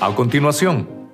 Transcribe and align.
A 0.00 0.14
continuación, 0.14 1.12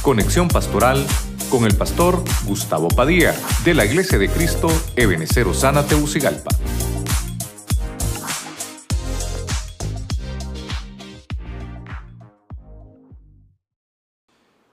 conexión 0.00 0.48
pastoral 0.48 1.06
con 1.50 1.66
el 1.66 1.76
pastor 1.76 2.24
Gustavo 2.46 2.88
Padilla 2.88 3.34
de 3.66 3.74
la 3.74 3.84
Iglesia 3.84 4.16
de 4.16 4.30
Cristo 4.30 4.68
Ebenecer 4.96 5.46
Osana 5.46 5.86
Teucigalpa. 5.86 6.48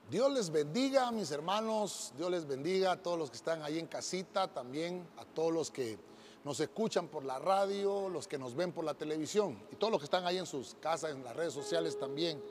Dios 0.09 0.31
les 0.31 0.49
bendiga, 0.49 1.11
mis 1.11 1.29
hermanos. 1.31 2.13
Dios 2.15 2.31
les 2.31 2.47
bendiga 2.47 2.93
a 2.93 3.03
todos 3.03 3.19
los 3.19 3.29
que 3.29 3.35
están 3.35 3.63
ahí 3.63 3.79
en 3.79 3.87
casita, 3.87 4.47
también 4.47 5.05
a 5.17 5.25
todos 5.25 5.51
los 5.51 5.71
que 5.71 5.97
nos 6.45 6.61
escuchan 6.61 7.09
por 7.09 7.25
la 7.25 7.37
radio, 7.37 8.07
los 8.07 8.29
que 8.29 8.37
nos 8.37 8.55
ven 8.55 8.71
por 8.71 8.85
la 8.85 8.93
televisión 8.93 9.57
y 9.73 9.75
todos 9.75 9.91
los 9.91 9.99
que 9.99 10.05
están 10.05 10.25
ahí 10.25 10.37
en 10.37 10.45
sus 10.45 10.77
casas, 10.79 11.11
en 11.11 11.21
las 11.21 11.35
redes 11.35 11.51
sociales 11.51 11.99
también. 11.99 12.41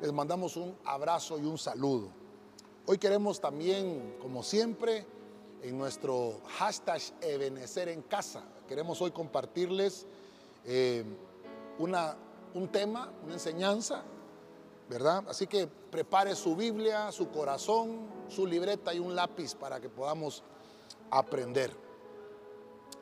Les 0.00 0.12
mandamos 0.12 0.56
un 0.56 0.76
abrazo 0.84 1.38
y 1.38 1.44
un 1.44 1.58
saludo. 1.58 2.08
Hoy 2.86 2.98
queremos 2.98 3.40
también, 3.40 4.16
como 4.20 4.42
siempre, 4.42 5.06
en 5.62 5.78
nuestro 5.78 6.40
hashtag 6.58 7.00
Ebenecer 7.20 7.88
en 7.88 8.02
casa, 8.02 8.44
queremos 8.68 9.00
hoy 9.00 9.10
compartirles 9.10 10.06
eh, 10.64 11.04
una, 11.78 12.16
un 12.54 12.68
tema, 12.68 13.12
una 13.24 13.34
enseñanza 13.34 14.04
¿verdad? 14.88 15.24
Así 15.28 15.46
que 15.46 15.66
prepare 15.66 16.34
su 16.34 16.54
Biblia, 16.54 17.10
su 17.10 17.28
corazón, 17.30 18.06
su 18.28 18.46
libreta 18.46 18.94
y 18.94 18.98
un 18.98 19.14
lápiz 19.14 19.54
para 19.54 19.80
que 19.80 19.88
podamos 19.88 20.42
aprender. 21.10 21.72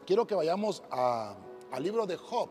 Quiero 0.06 0.26
que 0.26 0.34
vayamos 0.34 0.82
al 0.90 1.82
libro 1.82 2.06
de 2.06 2.16
Job, 2.16 2.48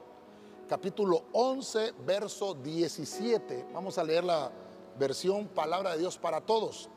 capítulo 0.67 1.25
11, 1.33 1.93
verso 2.05 2.53
17. 2.53 3.67
Vamos 3.73 3.97
a 3.97 4.03
leer 4.03 4.23
la 4.23 4.51
versión 4.97 5.47
Palabra 5.47 5.91
de 5.91 5.99
Dios 5.99 6.17
para 6.17 6.41
Todos. 6.41 6.89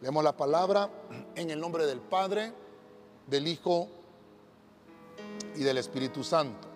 Leemos 0.00 0.24
la 0.24 0.36
palabra 0.36 0.90
en 1.34 1.50
el 1.50 1.60
nombre 1.60 1.86
del 1.86 2.00
Padre, 2.00 2.52
del 3.26 3.46
Hijo 3.46 3.88
y 5.54 5.62
del 5.62 5.78
Espíritu 5.78 6.24
Santo. 6.24 6.68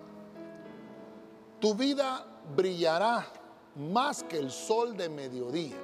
Tu 1.61 1.75
vida 1.75 2.25
brillará 2.55 3.27
más 3.75 4.23
que 4.23 4.39
el 4.39 4.51
sol 4.51 4.97
de 4.97 5.09
mediodía. 5.09 5.77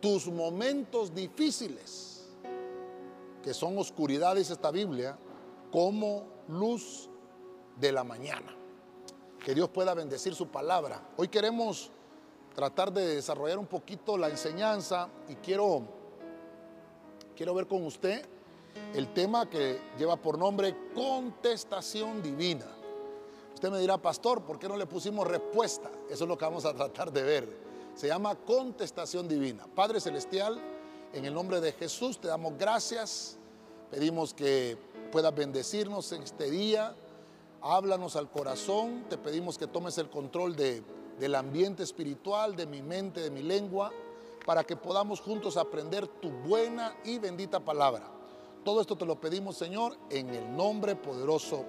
Tus 0.00 0.26
momentos 0.26 1.14
difíciles, 1.14 2.28
que 3.42 3.54
son 3.54 3.78
oscuridad, 3.78 4.36
dice 4.36 4.52
esta 4.52 4.70
Biblia, 4.70 5.18
como 5.70 6.24
luz 6.48 7.08
de 7.78 7.92
la 7.92 8.04
mañana. 8.04 8.65
Que 9.46 9.54
Dios 9.54 9.68
pueda 9.68 9.94
bendecir 9.94 10.34
su 10.34 10.48
palabra. 10.48 11.00
Hoy 11.16 11.28
queremos 11.28 11.88
tratar 12.52 12.92
de 12.92 13.14
desarrollar 13.14 13.58
un 13.58 13.68
poquito 13.68 14.18
la 14.18 14.28
enseñanza 14.28 15.08
y 15.28 15.36
quiero, 15.36 15.84
quiero 17.36 17.54
ver 17.54 17.68
con 17.68 17.86
usted 17.86 18.26
el 18.92 19.14
tema 19.14 19.48
que 19.48 19.78
lleva 19.96 20.16
por 20.16 20.36
nombre 20.36 20.74
contestación 20.92 22.24
divina. 22.24 22.66
Usted 23.54 23.70
me 23.70 23.78
dirá, 23.78 23.98
pastor, 23.98 24.42
¿por 24.42 24.58
qué 24.58 24.68
no 24.68 24.76
le 24.76 24.86
pusimos 24.86 25.24
respuesta? 25.24 25.92
Eso 26.10 26.24
es 26.24 26.28
lo 26.28 26.36
que 26.36 26.44
vamos 26.44 26.64
a 26.64 26.74
tratar 26.74 27.12
de 27.12 27.22
ver. 27.22 27.56
Se 27.94 28.08
llama 28.08 28.34
contestación 28.34 29.28
divina. 29.28 29.64
Padre 29.72 30.00
Celestial, 30.00 30.60
en 31.12 31.24
el 31.24 31.32
nombre 31.32 31.60
de 31.60 31.70
Jesús 31.70 32.20
te 32.20 32.26
damos 32.26 32.58
gracias. 32.58 33.38
Pedimos 33.92 34.34
que 34.34 34.76
puedas 35.12 35.32
bendecirnos 35.32 36.10
en 36.10 36.24
este 36.24 36.50
día. 36.50 36.96
Háblanos 37.68 38.14
al 38.14 38.30
corazón. 38.30 39.06
Te 39.10 39.18
pedimos 39.18 39.58
que 39.58 39.66
tomes 39.66 39.98
el 39.98 40.08
control 40.08 40.54
de, 40.54 40.84
del 41.18 41.34
ambiente 41.34 41.82
espiritual, 41.82 42.54
de 42.54 42.64
mi 42.64 42.80
mente, 42.80 43.20
de 43.20 43.30
mi 43.30 43.42
lengua, 43.42 43.92
para 44.44 44.62
que 44.62 44.76
podamos 44.76 45.20
juntos 45.20 45.56
aprender 45.56 46.06
tu 46.06 46.30
buena 46.30 46.96
y 47.04 47.18
bendita 47.18 47.58
palabra. 47.58 48.08
Todo 48.64 48.80
esto 48.80 48.94
te 48.94 49.04
lo 49.04 49.20
pedimos, 49.20 49.56
Señor, 49.56 49.96
en 50.10 50.30
el 50.30 50.56
nombre 50.56 50.94
poderoso 50.94 51.64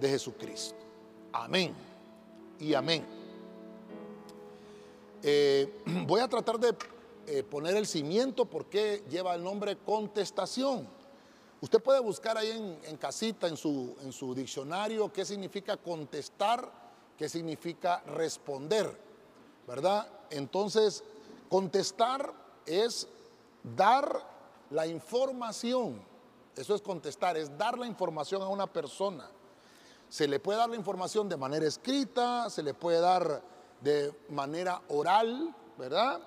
de 0.00 0.08
Jesucristo. 0.08 0.78
Amén 1.32 1.74
y 2.58 2.72
amén. 2.72 3.04
Eh, 5.22 5.82
voy 6.06 6.22
a 6.22 6.28
tratar 6.28 6.58
de 6.58 6.74
eh, 7.26 7.42
poner 7.42 7.76
el 7.76 7.86
cimiento 7.86 8.46
porque 8.46 9.04
lleva 9.10 9.34
el 9.34 9.44
nombre 9.44 9.76
contestación. 9.76 10.88
Usted 11.64 11.82
puede 11.82 12.00
buscar 12.00 12.36
ahí 12.36 12.78
en, 12.84 12.96
casita, 12.98 13.48
en 13.48 13.56
su, 13.56 13.96
en 14.02 14.12
su 14.12 14.34
diccionario, 14.34 15.10
qué 15.10 15.24
significa 15.24 15.78
contestar, 15.78 16.70
qué 17.16 17.26
significa 17.26 18.02
responder, 18.02 18.94
¿verdad? 19.66 20.06
Entonces, 20.28 21.02
contestar 21.48 22.34
es 22.66 23.08
dar 23.62 24.26
la 24.72 24.86
información. 24.86 26.02
Eso 26.54 26.74
es 26.74 26.82
contestar, 26.82 27.38
es 27.38 27.56
dar 27.56 27.78
la 27.78 27.86
información 27.86 28.42
a 28.42 28.48
una 28.48 28.66
persona. 28.66 29.26
Se 30.10 30.28
le 30.28 30.40
puede 30.40 30.58
dar 30.58 30.68
la 30.68 30.76
información 30.76 31.30
de 31.30 31.38
manera 31.38 31.66
escrita, 31.66 32.50
se 32.50 32.62
le 32.62 32.74
puede 32.74 33.00
dar 33.00 33.40
de 33.80 34.12
manera 34.28 34.82
oral, 34.88 35.56
¿verdad? 35.78 36.20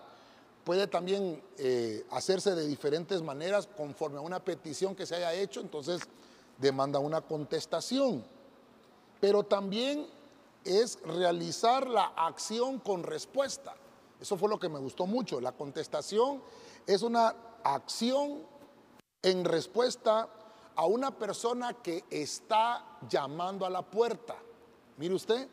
Puede 0.67 0.85
también 0.87 1.41
eh, 1.57 2.05
hacerse 2.11 2.53
de 2.53 2.67
diferentes 2.67 3.21
maneras 3.21 3.69
conforme 3.77 4.17
a 4.17 4.19
una 4.19 4.43
petición 4.43 4.97
que 4.97 5.05
se 5.05 5.15
haya 5.15 5.33
hecho, 5.33 5.61
entonces 5.61 6.01
demanda 6.57 6.99
una 6.99 7.21
contestación. 7.21 8.21
Pero 9.21 9.43
también 9.43 10.05
es 10.65 10.99
realizar 11.03 11.87
la 11.87 12.07
acción 12.07 12.79
con 12.79 13.03
respuesta. 13.03 13.75
Eso 14.19 14.35
fue 14.35 14.49
lo 14.49 14.59
que 14.59 14.67
me 14.67 14.77
gustó 14.77 15.05
mucho. 15.05 15.39
La 15.39 15.53
contestación 15.53 16.41
es 16.85 17.01
una 17.01 17.33
acción 17.63 18.41
en 19.21 19.45
respuesta 19.45 20.27
a 20.75 20.85
una 20.85 21.17
persona 21.17 21.75
que 21.75 22.03
está 22.09 22.83
llamando 23.09 23.65
a 23.65 23.69
la 23.69 23.83
puerta. 23.83 24.35
Mire 24.97 25.15
usted, 25.15 25.47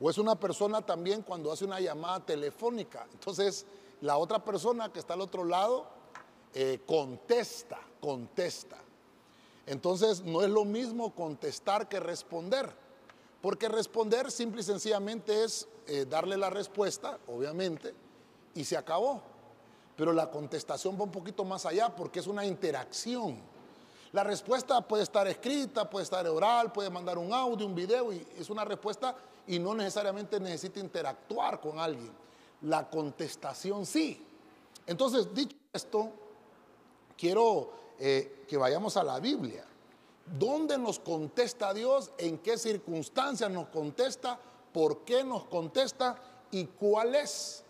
o 0.00 0.08
es 0.08 0.18
una 0.18 0.36
persona 0.36 0.82
también 0.82 1.22
cuando 1.22 1.50
hace 1.50 1.64
una 1.64 1.80
llamada 1.80 2.24
telefónica. 2.24 3.08
Entonces, 3.12 3.66
la 4.02 4.18
otra 4.18 4.44
persona 4.44 4.92
que 4.92 4.98
está 4.98 5.14
al 5.14 5.20
otro 5.20 5.44
lado 5.44 5.86
eh, 6.54 6.80
contesta, 6.86 7.78
contesta. 8.00 8.76
Entonces, 9.64 10.22
no 10.22 10.42
es 10.42 10.50
lo 10.50 10.64
mismo 10.64 11.14
contestar 11.14 11.88
que 11.88 12.00
responder. 12.00 12.70
Porque 13.40 13.68
responder 13.68 14.30
simple 14.30 14.60
y 14.60 14.64
sencillamente 14.64 15.44
es 15.44 15.66
eh, 15.86 16.04
darle 16.08 16.36
la 16.36 16.50
respuesta, 16.50 17.18
obviamente, 17.28 17.94
y 18.54 18.64
se 18.64 18.76
acabó. 18.76 19.22
Pero 19.96 20.12
la 20.12 20.30
contestación 20.30 20.98
va 20.98 21.04
un 21.04 21.10
poquito 21.12 21.44
más 21.44 21.64
allá 21.64 21.94
porque 21.94 22.20
es 22.20 22.26
una 22.26 22.44
interacción. 22.44 23.38
La 24.12 24.24
respuesta 24.24 24.80
puede 24.80 25.04
estar 25.04 25.26
escrita, 25.28 25.88
puede 25.88 26.04
estar 26.04 26.26
oral, 26.26 26.72
puede 26.72 26.90
mandar 26.90 27.18
un 27.18 27.32
audio, 27.32 27.66
un 27.66 27.74
video, 27.74 28.12
y 28.12 28.26
es 28.36 28.50
una 28.50 28.64
respuesta 28.64 29.14
y 29.46 29.58
no 29.58 29.74
necesariamente 29.74 30.38
necesita 30.38 30.80
interactuar 30.80 31.60
con 31.60 31.78
alguien. 31.78 32.12
La 32.62 32.88
contestación 32.88 33.86
sí. 33.86 34.24
Entonces, 34.86 35.32
dicho 35.34 35.56
esto, 35.72 36.10
quiero 37.16 37.72
eh, 37.98 38.44
que 38.48 38.56
vayamos 38.56 38.96
a 38.96 39.04
la 39.04 39.20
Biblia. 39.20 39.64
¿Dónde 40.38 40.78
nos 40.78 40.98
contesta 40.98 41.74
Dios? 41.74 42.10
¿En 42.18 42.38
qué 42.38 42.56
circunstancias 42.56 43.50
nos 43.50 43.68
contesta? 43.68 44.38
¿Por 44.72 45.04
qué 45.04 45.24
nos 45.24 45.44
contesta? 45.44 46.16
¿Y 46.50 46.66
cuál 46.66 47.14
es 47.14 47.64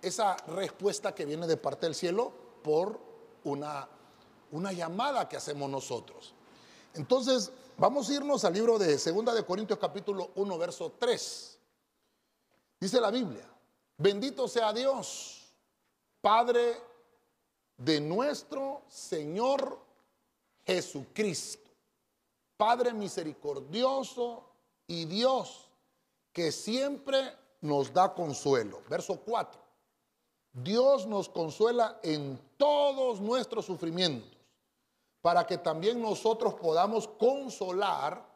esa 0.00 0.36
respuesta 0.48 1.14
que 1.14 1.24
viene 1.24 1.46
de 1.46 1.56
parte 1.56 1.86
del 1.86 1.94
cielo 1.94 2.32
por 2.62 2.98
una 3.44 3.88
una 4.52 4.72
llamada 4.72 5.28
que 5.28 5.36
hacemos 5.36 5.68
nosotros. 5.70 6.34
Entonces, 6.94 7.52
vamos 7.76 8.08
a 8.08 8.14
irnos 8.14 8.44
al 8.44 8.54
libro 8.54 8.78
de 8.78 8.98
Segunda 8.98 9.34
de 9.34 9.44
Corintios 9.44 9.78
capítulo 9.78 10.30
1, 10.34 10.58
verso 10.58 10.92
3. 10.98 11.58
Dice 12.80 13.00
la 13.00 13.10
Biblia, 13.10 13.46
bendito 13.98 14.48
sea 14.48 14.72
Dios, 14.72 15.52
Padre 16.20 16.80
de 17.76 18.00
nuestro 18.00 18.82
Señor 18.88 19.78
Jesucristo, 20.64 21.70
Padre 22.56 22.92
misericordioso 22.92 24.44
y 24.86 25.04
Dios 25.04 25.68
que 26.32 26.50
siempre 26.50 27.32
nos 27.60 27.92
da 27.92 28.14
consuelo. 28.14 28.82
Verso 28.88 29.20
4. 29.20 29.60
Dios 30.52 31.06
nos 31.06 31.28
consuela 31.28 32.00
en 32.02 32.40
todos 32.56 33.20
nuestros 33.20 33.66
sufrimientos 33.66 34.38
para 35.20 35.46
que 35.46 35.58
también 35.58 36.00
nosotros 36.00 36.54
podamos 36.54 37.06
consolar 37.06 38.26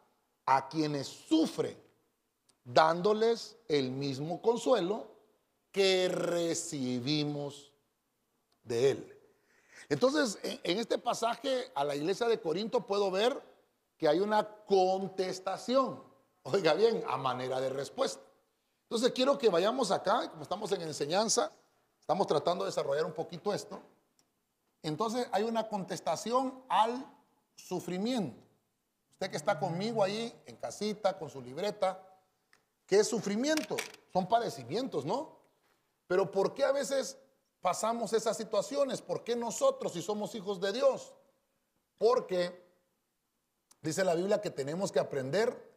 a 0.45 0.67
quienes 0.67 1.07
sufren, 1.07 1.77
dándoles 2.63 3.57
el 3.67 3.91
mismo 3.91 4.41
consuelo 4.41 5.12
que 5.73 6.07
recibimos 6.07 7.73
de 8.63 8.91
Él. 8.91 9.19
Entonces, 9.89 10.39
en 10.41 10.79
este 10.79 10.97
pasaje 10.97 11.69
a 11.75 11.83
la 11.83 11.97
iglesia 11.97 12.29
de 12.29 12.39
Corinto 12.39 12.87
puedo 12.87 13.11
ver 13.11 13.41
que 13.97 14.07
hay 14.07 14.21
una 14.21 14.47
contestación, 14.65 16.01
oiga 16.43 16.73
bien, 16.73 17.03
a 17.09 17.17
manera 17.17 17.59
de 17.59 17.67
respuesta. 17.67 18.23
Entonces 18.83 19.11
quiero 19.11 19.37
que 19.37 19.49
vayamos 19.49 19.91
acá, 19.91 20.29
como 20.31 20.43
estamos 20.43 20.71
en 20.71 20.83
enseñanza, 20.83 21.51
Estamos 22.03 22.27
tratando 22.27 22.65
de 22.65 22.69
desarrollar 22.69 23.05
un 23.05 23.13
poquito 23.13 23.53
esto. 23.53 23.81
Entonces 24.81 25.25
hay 25.31 25.43
una 25.43 25.69
contestación 25.69 26.61
al 26.67 27.01
sufrimiento. 27.55 28.43
Usted 29.09 29.31
que 29.31 29.37
está 29.37 29.57
conmigo 29.57 30.03
ahí 30.03 30.37
en 30.45 30.57
casita, 30.57 31.17
con 31.17 31.29
su 31.29 31.41
libreta, 31.41 32.05
¿qué 32.85 32.99
es 32.99 33.07
sufrimiento? 33.07 33.77
Son 34.11 34.27
padecimientos, 34.27 35.05
¿no? 35.05 35.37
Pero 36.07 36.31
¿por 36.31 36.53
qué 36.53 36.63
a 36.63 36.71
veces 36.71 37.17
pasamos 37.61 38.13
esas 38.13 38.37
situaciones? 38.37 39.01
¿Por 39.01 39.23
qué 39.23 39.35
nosotros, 39.35 39.93
si 39.93 40.01
somos 40.01 40.35
hijos 40.35 40.59
de 40.59 40.73
Dios? 40.73 41.13
Porque 41.97 42.63
dice 43.81 44.03
la 44.03 44.15
Biblia 44.15 44.41
que 44.41 44.49
tenemos 44.49 44.91
que 44.91 44.99
aprender 44.99 45.71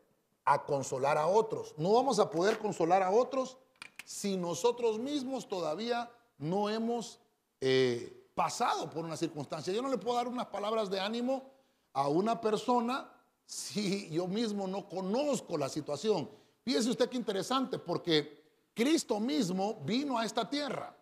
a 0.44 0.64
consolar 0.64 1.18
a 1.18 1.26
otros. 1.26 1.74
No 1.76 1.92
vamos 1.92 2.18
a 2.18 2.30
poder 2.30 2.58
consolar 2.58 3.02
a 3.02 3.10
otros 3.10 3.58
si 4.04 4.36
nosotros 4.36 4.98
mismos 4.98 5.48
todavía 5.48 6.10
no 6.38 6.70
hemos 6.70 7.18
eh, 7.60 8.28
pasado 8.34 8.88
por 8.90 9.04
una 9.04 9.16
circunstancia. 9.16 9.72
Yo 9.72 9.82
no 9.82 9.88
le 9.88 9.98
puedo 9.98 10.16
dar 10.16 10.28
unas 10.28 10.46
palabras 10.46 10.90
de 10.90 11.00
ánimo 11.00 11.50
a 11.92 12.08
una 12.08 12.40
persona 12.40 13.10
si 13.44 14.10
yo 14.10 14.26
mismo 14.26 14.66
no 14.66 14.88
conozco 14.88 15.56
la 15.56 15.68
situación. 15.68 16.30
Fíjese 16.62 16.90
usted 16.90 17.08
qué 17.08 17.16
interesante, 17.16 17.78
porque 17.78 18.35
Cristo 18.76 19.18
mismo 19.18 19.80
vino 19.86 20.18
a 20.18 20.26
esta 20.26 20.48
tierra 20.50 20.94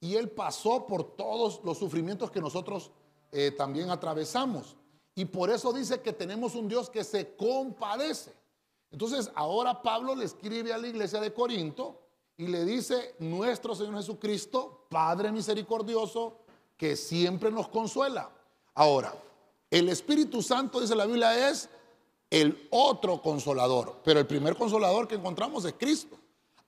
y 0.00 0.16
Él 0.16 0.28
pasó 0.30 0.88
por 0.88 1.14
todos 1.14 1.60
los 1.62 1.78
sufrimientos 1.78 2.32
que 2.32 2.40
nosotros 2.40 2.90
eh, 3.30 3.52
también 3.52 3.90
atravesamos. 3.90 4.76
Y 5.14 5.26
por 5.26 5.48
eso 5.48 5.72
dice 5.72 6.00
que 6.00 6.12
tenemos 6.12 6.56
un 6.56 6.66
Dios 6.66 6.90
que 6.90 7.04
se 7.04 7.36
compadece. 7.36 8.32
Entonces, 8.90 9.30
ahora 9.36 9.80
Pablo 9.82 10.16
le 10.16 10.24
escribe 10.24 10.72
a 10.72 10.78
la 10.78 10.88
iglesia 10.88 11.20
de 11.20 11.32
Corinto 11.32 12.00
y 12.36 12.48
le 12.48 12.64
dice, 12.64 13.14
nuestro 13.20 13.76
Señor 13.76 13.94
Jesucristo, 13.98 14.86
Padre 14.90 15.30
misericordioso, 15.30 16.38
que 16.76 16.96
siempre 16.96 17.52
nos 17.52 17.68
consuela. 17.68 18.32
Ahora, 18.74 19.14
el 19.70 19.88
Espíritu 19.90 20.42
Santo, 20.42 20.80
dice 20.80 20.96
la 20.96 21.06
Biblia, 21.06 21.48
es 21.48 21.68
el 22.28 22.66
otro 22.72 23.22
consolador, 23.22 24.00
pero 24.02 24.18
el 24.18 24.26
primer 24.26 24.56
consolador 24.56 25.06
que 25.06 25.14
encontramos 25.14 25.64
es 25.64 25.74
Cristo. 25.74 26.18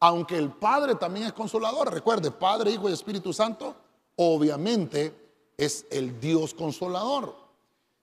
Aunque 0.04 0.36
el 0.36 0.50
Padre 0.50 0.96
también 0.96 1.24
es 1.24 1.32
consolador, 1.32 1.90
recuerde, 1.90 2.30
Padre, 2.30 2.72
Hijo 2.72 2.90
y 2.90 2.92
Espíritu 2.92 3.32
Santo, 3.32 3.74
obviamente 4.16 5.14
es 5.56 5.86
el 5.90 6.20
Dios 6.20 6.52
consolador. 6.52 7.34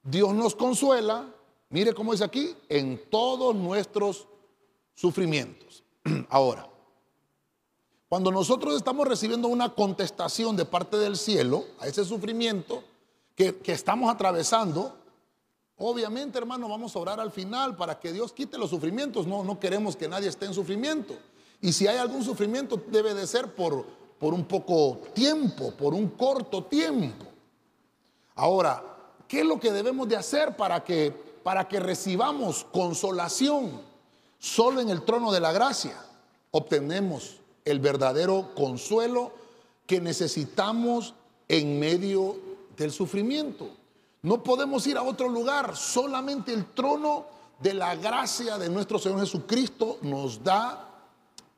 Dios 0.01 0.33
nos 0.33 0.56
consuela, 0.56 1.27
mire 1.69 1.94
cómo 1.94 2.13
dice 2.13 2.24
aquí, 2.24 2.56
en 2.69 3.07
todos 3.12 3.53
nuestros 3.53 4.27
sufrimientos. 4.95 5.83
Ahora, 6.30 6.68
cuando 8.09 8.31
nosotros 8.31 8.75
estamos 8.75 9.07
recibiendo 9.07 9.47
una 9.47 9.69
contestación 9.75 10.56
de 10.56 10.65
parte 10.65 10.97
del 10.97 11.15
cielo 11.15 11.65
a 11.80 11.86
ese 11.86 12.04
sufrimiento 12.04 12.83
que, 13.36 13.57
que 13.57 13.74
estamos 13.74 14.12
atravesando, 14.12 14.97
Obviamente, 15.83 16.38
hermano, 16.38 16.69
vamos 16.69 16.95
a 16.95 17.00
orar 17.00 17.19
al 17.19 17.31
final 17.31 17.75
para 17.75 18.00
que 18.00 18.13
Dios 18.13 18.33
quite 18.33 18.56
los 18.59 18.69
sufrimientos. 18.69 19.25
No, 19.25 19.44
no 19.44 19.59
queremos 19.59 19.95
que 19.95 20.07
nadie 20.07 20.30
esté 20.30 20.45
en 20.45 20.54
sufrimiento. 20.54 21.18
Y 21.62 21.72
si 21.74 21.88
hay 21.88 21.98
algún 21.98 22.24
sufrimiento, 22.24 22.81
debe 22.88 23.13
de 23.13 23.28
ser 23.28 23.54
por, 23.54 23.86
por 24.19 24.34
un 24.34 24.46
poco 24.46 25.00
tiempo, 25.13 25.72
por 25.72 25.94
un 25.94 26.10
corto 26.10 26.63
tiempo. 26.66 27.25
Ahora, 28.36 28.84
¿qué 29.28 29.42
es 29.42 29.46
lo 29.46 29.60
que 29.60 29.72
debemos 29.72 30.08
de 30.08 30.16
hacer 30.16 30.56
para 30.58 30.84
que, 30.84 31.12
para 31.44 31.68
que 31.68 31.80
recibamos 31.80 32.66
consolación? 32.72 33.81
Solo 34.40 34.81
en 34.81 34.90
el 34.90 35.04
trono 35.04 35.31
de 35.31 35.40
la 35.40 35.52
gracia 35.52 35.96
obtenemos 36.50 37.38
el 37.64 37.80
verdadero 37.80 38.56
consuelo 38.56 39.31
que 39.86 40.02
necesitamos 40.02 41.14
en 41.48 41.80
medio 41.80 42.38
del 42.75 42.92
sufrimiento. 42.92 43.69
No 44.24 44.44
podemos 44.44 44.86
ir 44.88 44.98
a 44.98 45.04
otro 45.04 45.30
lugar, 45.30 45.75
solamente 45.75 46.54
el 46.54 46.66
trono 46.74 47.25
de 47.60 47.74
la 47.74 47.96
gracia 47.96 48.57
de 48.57 48.69
nuestro 48.69 48.98
Señor 48.98 49.19
Jesucristo 49.19 50.00
nos 50.02 50.44
da 50.44 50.91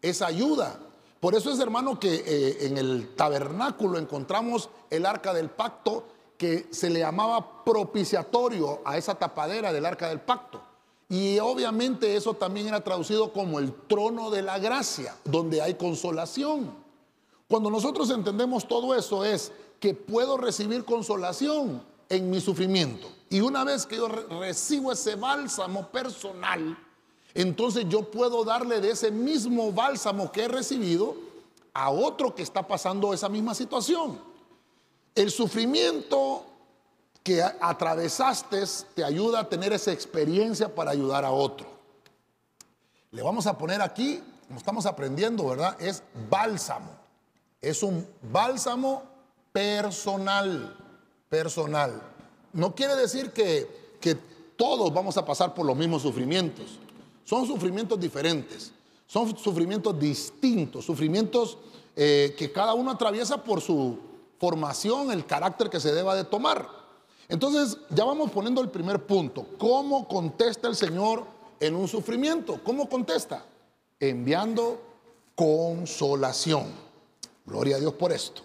esa 0.03 0.27
ayuda. 0.27 0.79
Por 1.19 1.33
eso 1.33 1.51
es, 1.51 1.59
hermano, 1.59 1.99
que 1.99 2.13
eh, 2.13 2.67
en 2.67 2.77
el 2.77 3.15
tabernáculo 3.15 3.97
encontramos 3.97 4.69
el 4.89 5.05
arca 5.05 5.33
del 5.33 5.49
pacto 5.49 6.05
que 6.37 6.67
se 6.71 6.89
le 6.89 6.99
llamaba 6.99 7.63
propiciatorio 7.63 8.81
a 8.85 8.97
esa 8.97 9.15
tapadera 9.15 9.71
del 9.71 9.85
arca 9.85 10.09
del 10.09 10.19
pacto. 10.19 10.61
Y 11.07 11.39
obviamente 11.39 12.15
eso 12.15 12.33
también 12.33 12.67
era 12.67 12.83
traducido 12.83 13.31
como 13.31 13.59
el 13.59 13.73
trono 13.87 14.29
de 14.29 14.41
la 14.41 14.59
gracia, 14.59 15.15
donde 15.23 15.61
hay 15.61 15.75
consolación. 15.75 16.71
Cuando 17.47 17.69
nosotros 17.69 18.09
entendemos 18.09 18.67
todo 18.67 18.95
eso 18.95 19.23
es 19.23 19.51
que 19.79 19.93
puedo 19.93 20.37
recibir 20.37 20.83
consolación 20.83 21.83
en 22.09 22.29
mi 22.29 22.41
sufrimiento. 22.41 23.07
Y 23.29 23.41
una 23.41 23.63
vez 23.63 23.85
que 23.85 23.97
yo 23.97 24.07
recibo 24.07 24.91
ese 24.91 25.15
bálsamo 25.15 25.87
personal, 25.89 26.77
entonces 27.33 27.85
yo 27.89 28.11
puedo 28.11 28.43
darle 28.43 28.79
de 28.81 28.91
ese 28.91 29.11
mismo 29.11 29.71
bálsamo 29.71 30.31
que 30.31 30.43
he 30.43 30.47
recibido 30.47 31.15
a 31.73 31.89
otro 31.89 32.35
que 32.35 32.43
está 32.43 32.67
pasando 32.67 33.13
esa 33.13 33.29
misma 33.29 33.55
situación. 33.55 34.19
El 35.15 35.31
sufrimiento 35.31 36.45
que 37.23 37.41
atravesaste 37.41 38.63
te 38.93 39.03
ayuda 39.03 39.41
a 39.41 39.49
tener 39.49 39.73
esa 39.73 39.91
experiencia 39.91 40.73
para 40.73 40.91
ayudar 40.91 41.25
a 41.25 41.31
otro. 41.31 41.67
Le 43.11 43.21
vamos 43.21 43.47
a 43.47 43.57
poner 43.57 43.81
aquí, 43.81 44.21
como 44.47 44.59
estamos 44.59 44.85
aprendiendo, 44.85 45.47
¿verdad? 45.47 45.75
Es 45.79 46.03
bálsamo. 46.29 46.91
Es 47.61 47.81
un 47.81 48.07
bálsamo 48.21 49.03
personal 49.51 50.77
personal. 51.33 51.99
No 52.53 52.75
quiere 52.75 52.95
decir 52.95 53.31
que, 53.31 53.97
que 53.99 54.13
todos 54.55 54.93
vamos 54.93 55.17
a 55.17 55.25
pasar 55.25 55.55
por 55.55 55.65
los 55.65 55.75
mismos 55.75 56.03
sufrimientos. 56.03 56.77
Son 57.23 57.45
sufrimientos 57.47 57.99
diferentes, 57.99 58.71
son 59.05 59.37
sufrimientos 59.37 59.97
distintos, 59.99 60.85
sufrimientos 60.85 61.57
eh, 61.95 62.35
que 62.37 62.51
cada 62.51 62.73
uno 62.73 62.91
atraviesa 62.91 63.43
por 63.43 63.61
su 63.61 63.97
formación, 64.39 65.11
el 65.11 65.25
carácter 65.25 65.69
que 65.69 65.79
se 65.79 65.93
deba 65.93 66.15
de 66.15 66.23
tomar. 66.23 66.67
Entonces, 67.29 67.77
ya 67.89 68.03
vamos 68.03 68.31
poniendo 68.31 68.61
el 68.61 68.69
primer 68.69 69.05
punto. 69.05 69.45
¿Cómo 69.57 70.07
contesta 70.07 70.67
el 70.67 70.75
Señor 70.75 71.25
en 71.59 71.75
un 71.75 71.87
sufrimiento? 71.87 72.59
¿Cómo 72.63 72.89
contesta? 72.89 73.45
Enviando 73.99 74.81
consolación. 75.35 76.65
Gloria 77.45 77.77
a 77.77 77.79
Dios 77.79 77.93
por 77.93 78.11
esto. 78.11 78.41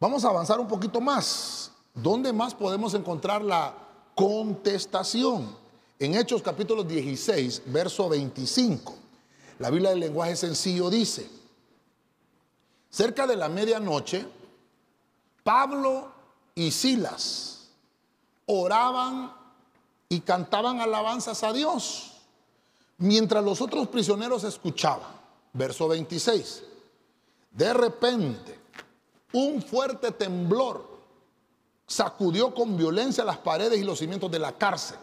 Vamos 0.00 0.24
a 0.24 0.30
avanzar 0.30 0.58
un 0.58 0.68
poquito 0.68 1.00
más. 1.00 1.70
¿Dónde 1.94 2.32
más 2.32 2.54
podemos 2.54 2.94
encontrar 2.94 3.42
la 3.42 3.74
contestación? 4.14 5.63
En 5.98 6.14
Hechos 6.16 6.42
capítulo 6.42 6.82
16, 6.82 7.62
verso 7.66 8.08
25. 8.08 8.94
La 9.60 9.70
Biblia 9.70 9.90
del 9.90 10.00
lenguaje 10.00 10.34
sencillo 10.34 10.90
dice, 10.90 11.30
cerca 12.90 13.26
de 13.26 13.36
la 13.36 13.48
medianoche, 13.48 14.26
Pablo 15.44 16.10
y 16.54 16.72
Silas 16.72 17.68
oraban 18.46 19.32
y 20.08 20.20
cantaban 20.20 20.80
alabanzas 20.80 21.44
a 21.44 21.52
Dios, 21.52 22.12
mientras 22.98 23.44
los 23.44 23.60
otros 23.60 23.86
prisioneros 23.88 24.42
escuchaban. 24.42 25.14
Verso 25.52 25.86
26. 25.86 26.64
De 27.52 27.72
repente, 27.72 28.58
un 29.32 29.62
fuerte 29.62 30.10
temblor 30.10 30.84
sacudió 31.86 32.52
con 32.52 32.76
violencia 32.76 33.24
las 33.24 33.38
paredes 33.38 33.78
y 33.78 33.84
los 33.84 34.00
cimientos 34.00 34.30
de 34.30 34.40
la 34.40 34.52
cárcel. 34.52 34.98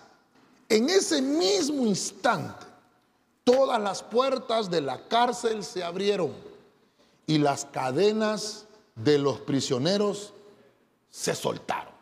En 0.72 0.90
ese 0.90 1.22
mismo 1.22 1.86
instante, 1.86 2.66
todas 3.44 3.78
las 3.82 4.02
puertas 4.02 4.72
de 4.72 4.80
la 4.80 5.06
cárcel 5.10 5.66
se 5.66 5.84
abrieron 5.84 6.32
y 7.28 7.40
las 7.40 7.66
cadenas 7.66 8.68
de 8.96 9.18
los 9.18 9.42
prisioneros 9.42 10.32
se 11.10 11.36
soltaron. 11.36 11.94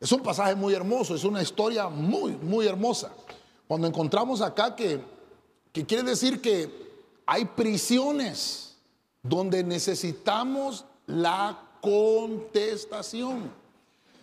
Es 0.00 0.10
un 0.10 0.22
pasaje 0.22 0.54
muy 0.54 0.72
hermoso, 0.72 1.14
es 1.14 1.24
una 1.24 1.42
historia 1.42 1.90
muy, 1.90 2.32
muy 2.32 2.66
hermosa. 2.66 3.12
Cuando 3.68 3.88
encontramos 3.88 4.40
acá 4.40 4.74
que, 4.74 5.02
que 5.70 5.84
quiere 5.84 6.02
decir 6.02 6.40
que 6.40 6.70
hay 7.26 7.44
prisiones 7.44 8.74
donde 9.22 9.62
necesitamos 9.62 10.86
la 11.06 11.60
contestación. 11.82 13.52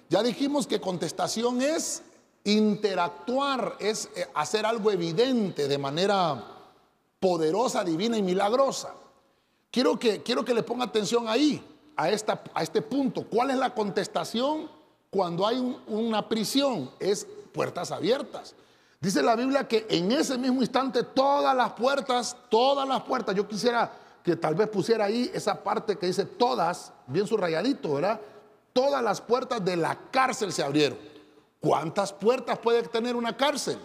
Ya 0.09 0.23
dijimos 0.23 0.65
que 0.65 0.81
contestación 0.81 1.61
es 1.61 2.01
interactuar, 2.43 3.75
es 3.79 4.09
eh, 4.15 4.27
hacer 4.33 4.65
algo 4.65 4.91
evidente 4.91 5.67
de 5.67 5.77
manera 5.77 6.43
poderosa, 7.19 7.83
divina 7.83 8.17
y 8.17 8.21
milagrosa. 8.21 8.93
Quiero 9.69 9.97
que, 9.97 10.21
quiero 10.21 10.43
que 10.43 10.53
le 10.53 10.63
ponga 10.63 10.85
atención 10.85 11.27
ahí, 11.27 11.63
a, 11.95 12.09
esta, 12.09 12.43
a 12.53 12.63
este 12.63 12.81
punto. 12.81 13.25
¿Cuál 13.27 13.51
es 13.51 13.57
la 13.57 13.73
contestación 13.73 14.69
cuando 15.09 15.45
hay 15.45 15.77
una 15.87 16.27
prisión? 16.27 16.91
Es 16.99 17.27
puertas 17.53 17.91
abiertas. 17.91 18.55
Dice 18.99 19.23
la 19.23 19.35
Biblia 19.35 19.67
que 19.67 19.85
en 19.89 20.11
ese 20.11 20.37
mismo 20.37 20.61
instante 20.61 21.03
todas 21.03 21.55
las 21.55 21.73
puertas, 21.73 22.37
todas 22.49 22.87
las 22.87 23.01
puertas, 23.01 23.35
yo 23.35 23.47
quisiera 23.47 23.91
que 24.23 24.35
tal 24.35 24.55
vez 24.55 24.67
pusiera 24.67 25.05
ahí 25.05 25.31
esa 25.33 25.63
parte 25.63 25.97
que 25.97 26.07
dice 26.07 26.25
todas, 26.25 26.93
bien 27.07 27.25
subrayadito, 27.25 27.95
¿verdad? 27.95 28.19
Todas 28.73 29.03
las 29.03 29.19
puertas 29.19 29.63
de 29.65 29.75
la 29.75 29.97
cárcel 30.11 30.53
se 30.53 30.63
abrieron. 30.63 31.10
¿Cuántas 31.61 32.11
puertas 32.11 32.57
puede 32.57 32.83
tener 32.83 33.15
una 33.15 33.37
cárcel? 33.37 33.77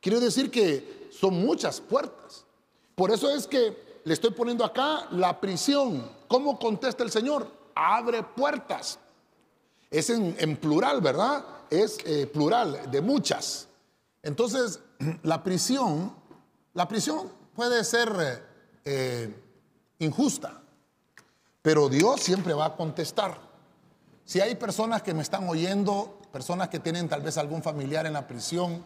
Quiero 0.00 0.18
decir 0.18 0.50
que 0.50 1.10
son 1.12 1.34
muchas 1.34 1.80
puertas. 1.80 2.44
Por 2.94 3.10
eso 3.10 3.30
es 3.30 3.46
que 3.46 4.00
le 4.04 4.14
estoy 4.14 4.30
poniendo 4.30 4.64
acá 4.64 5.06
la 5.10 5.38
prisión. 5.38 6.10
¿Cómo 6.26 6.58
contesta 6.58 7.04
el 7.04 7.10
Señor? 7.10 7.46
Abre 7.74 8.22
puertas. 8.22 8.98
Es 9.90 10.08
en, 10.10 10.56
plural, 10.56 11.02
¿verdad? 11.02 11.44
Es 11.68 11.98
eh, 12.06 12.26
plural, 12.26 12.90
de 12.90 13.00
muchas. 13.02 13.68
Entonces, 14.22 14.80
la 15.22 15.42
prisión, 15.42 16.12
la 16.72 16.88
prisión 16.88 17.30
puede 17.54 17.84
ser 17.84 18.10
eh, 18.18 18.42
eh, 18.84 19.42
injusta, 19.98 20.62
pero 21.60 21.88
Dios 21.88 22.20
siempre 22.20 22.54
va 22.54 22.66
a 22.66 22.76
contestar. 22.76 23.38
Si 24.24 24.40
hay 24.40 24.54
personas 24.54 25.02
que 25.02 25.14
me 25.14 25.22
están 25.22 25.48
oyendo, 25.48 26.17
personas 26.28 26.68
que 26.68 26.78
tienen 26.78 27.08
tal 27.08 27.22
vez 27.22 27.38
algún 27.38 27.62
familiar 27.62 28.06
en 28.06 28.12
la 28.12 28.26
prisión, 28.26 28.84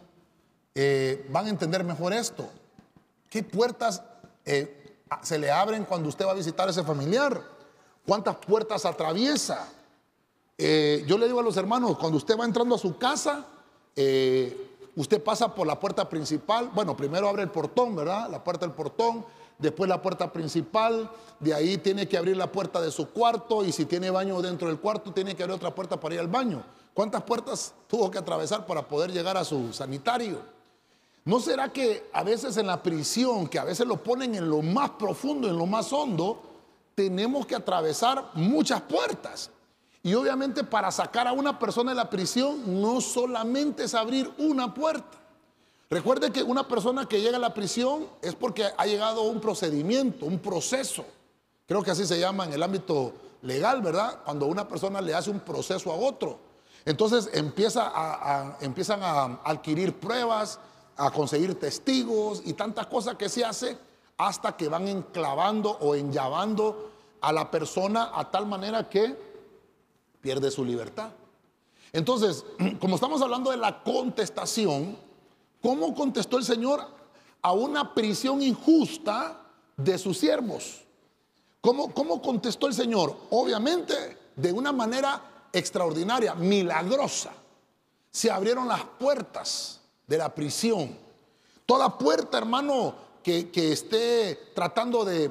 eh, 0.74 1.26
van 1.30 1.46
a 1.46 1.50
entender 1.50 1.84
mejor 1.84 2.12
esto. 2.12 2.48
¿Qué 3.28 3.42
puertas 3.42 4.02
eh, 4.44 4.98
se 5.22 5.38
le 5.38 5.50
abren 5.50 5.84
cuando 5.84 6.08
usted 6.08 6.26
va 6.26 6.32
a 6.32 6.34
visitar 6.34 6.68
a 6.68 6.70
ese 6.70 6.82
familiar? 6.82 7.42
¿Cuántas 8.06 8.36
puertas 8.36 8.84
atraviesa? 8.84 9.68
Eh, 10.56 11.04
yo 11.06 11.18
le 11.18 11.26
digo 11.26 11.40
a 11.40 11.42
los 11.42 11.56
hermanos, 11.56 11.98
cuando 11.98 12.18
usted 12.18 12.38
va 12.38 12.44
entrando 12.44 12.74
a 12.74 12.78
su 12.78 12.96
casa, 12.98 13.46
usted 14.96 15.22
pasa 15.22 15.54
por 15.54 15.66
la 15.66 15.78
puerta 15.78 16.08
principal. 16.08 16.70
Bueno, 16.74 16.96
primero 16.96 17.28
abre 17.28 17.42
el 17.42 17.50
portón, 17.50 17.94
¿verdad? 17.94 18.30
La 18.30 18.42
puerta 18.42 18.66
del 18.66 18.74
portón 18.74 19.24
después 19.62 19.88
la 19.88 20.02
puerta 20.02 20.32
principal, 20.32 21.08
de 21.40 21.54
ahí 21.54 21.78
tiene 21.78 22.08
que 22.08 22.18
abrir 22.18 22.36
la 22.36 22.50
puerta 22.50 22.80
de 22.80 22.90
su 22.90 23.08
cuarto 23.10 23.64
y 23.64 23.72
si 23.72 23.86
tiene 23.86 24.10
baño 24.10 24.42
dentro 24.42 24.68
del 24.68 24.78
cuarto, 24.78 25.12
tiene 25.12 25.34
que 25.34 25.44
abrir 25.44 25.56
otra 25.56 25.74
puerta 25.74 25.98
para 25.98 26.16
ir 26.16 26.20
al 26.20 26.28
baño. 26.28 26.62
¿Cuántas 26.94 27.22
puertas 27.22 27.72
tuvo 27.86 28.10
que 28.10 28.18
atravesar 28.18 28.66
para 28.66 28.86
poder 28.86 29.12
llegar 29.12 29.36
a 29.36 29.44
su 29.44 29.72
sanitario? 29.72 30.40
¿No 31.24 31.40
será 31.40 31.72
que 31.72 32.10
a 32.12 32.22
veces 32.22 32.56
en 32.56 32.66
la 32.66 32.82
prisión, 32.82 33.46
que 33.46 33.58
a 33.58 33.64
veces 33.64 33.86
lo 33.86 34.02
ponen 34.02 34.34
en 34.34 34.48
lo 34.48 34.60
más 34.60 34.90
profundo, 34.90 35.48
en 35.48 35.56
lo 35.56 35.66
más 35.66 35.92
hondo, 35.92 36.42
tenemos 36.94 37.46
que 37.46 37.54
atravesar 37.54 38.30
muchas 38.34 38.82
puertas? 38.82 39.50
Y 40.02 40.14
obviamente 40.14 40.64
para 40.64 40.90
sacar 40.90 41.28
a 41.28 41.32
una 41.32 41.58
persona 41.58 41.92
de 41.92 41.96
la 41.96 42.10
prisión 42.10 42.80
no 42.82 43.00
solamente 43.00 43.84
es 43.84 43.94
abrir 43.94 44.30
una 44.36 44.74
puerta. 44.74 45.18
Recuerde 45.88 46.32
que 46.32 46.42
una 46.42 46.66
persona 46.66 47.06
que 47.06 47.20
llega 47.20 47.36
a 47.36 47.40
la 47.40 47.54
prisión 47.54 48.08
es 48.20 48.34
porque 48.34 48.64
ha 48.76 48.86
llegado 48.86 49.22
un 49.22 49.40
procedimiento, 49.40 50.26
un 50.26 50.40
proceso. 50.40 51.04
Creo 51.66 51.82
que 51.82 51.92
así 51.92 52.04
se 52.04 52.18
llama 52.18 52.46
en 52.46 52.52
el 52.52 52.62
ámbito 52.62 53.12
legal, 53.42 53.80
¿verdad? 53.80 54.20
Cuando 54.24 54.46
una 54.46 54.66
persona 54.66 55.00
le 55.00 55.14
hace 55.14 55.30
un 55.30 55.40
proceso 55.40 55.92
a 55.92 55.94
otro. 55.94 56.51
Entonces 56.84 57.30
empiezan 57.32 57.90
a 59.02 59.40
adquirir 59.44 59.98
pruebas, 59.98 60.58
a 60.96 61.10
conseguir 61.10 61.58
testigos 61.58 62.42
y 62.44 62.52
tantas 62.52 62.86
cosas 62.86 63.16
que 63.16 63.28
se 63.28 63.44
hace 63.44 63.78
hasta 64.18 64.56
que 64.56 64.68
van 64.68 64.88
enclavando 64.88 65.70
o 65.80 65.94
enllavando 65.94 66.90
a 67.20 67.32
la 67.32 67.50
persona 67.50 68.10
a 68.14 68.30
tal 68.30 68.46
manera 68.46 68.88
que 68.88 69.16
pierde 70.20 70.50
su 70.50 70.64
libertad. 70.64 71.10
Entonces, 71.92 72.44
como 72.80 72.96
estamos 72.96 73.22
hablando 73.22 73.50
de 73.50 73.56
la 73.56 73.82
contestación, 73.82 74.96
¿Cómo 75.62 75.94
contestó 75.94 76.38
el 76.38 76.44
Señor 76.44 76.84
a 77.40 77.52
una 77.52 77.94
prisión 77.94 78.42
injusta 78.42 79.40
de 79.76 79.96
sus 79.96 80.18
siervos? 80.18 80.82
¿Cómo, 81.60 81.94
¿Cómo, 81.94 82.20
contestó 82.20 82.66
el 82.66 82.74
Señor? 82.74 83.16
Obviamente 83.30 83.94
de 84.34 84.52
una 84.52 84.72
manera 84.72 85.22
extraordinaria, 85.52 86.34
milagrosa. 86.34 87.32
Se 88.10 88.30
abrieron 88.30 88.68
las 88.68 88.84
puertas 88.84 89.80
de 90.06 90.18
la 90.18 90.34
prisión. 90.34 90.96
Toda 91.66 91.96
puerta, 91.96 92.38
hermano, 92.38 92.94
que, 93.22 93.50
esté 93.54 94.50
tratando 94.54 95.04
de, 95.04 95.30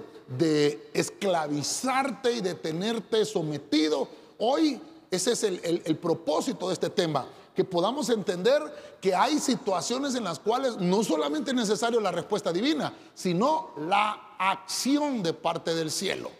esclavizarte 0.93 2.33
y 2.33 2.41
de 2.41 2.55
tenerte 2.55 3.25
sometido, 3.25 4.07
hoy 4.37 4.81
ese 5.09 5.33
es 5.33 5.43
el 5.43 5.97
propósito 5.97 6.67
de 6.67 6.73
este 6.73 6.89
tema 6.89 7.27
que 7.55 7.63
podamos 7.63 8.09
entender 8.09 8.61
que 9.01 9.13
hay 9.13 9.39
situaciones 9.39 10.15
en 10.15 10.23
las 10.23 10.39
cuales 10.39 10.77
no 10.77 11.03
solamente 11.03 11.51
es 11.51 11.55
necesario 11.55 11.99
la 11.99 12.11
respuesta 12.11 12.53
divina, 12.53 12.93
sino 13.13 13.71
la 13.87 14.35
acción 14.37 15.21
de 15.21 15.33
parte 15.33 15.75
del 15.75 15.91
cielo. 15.91 16.31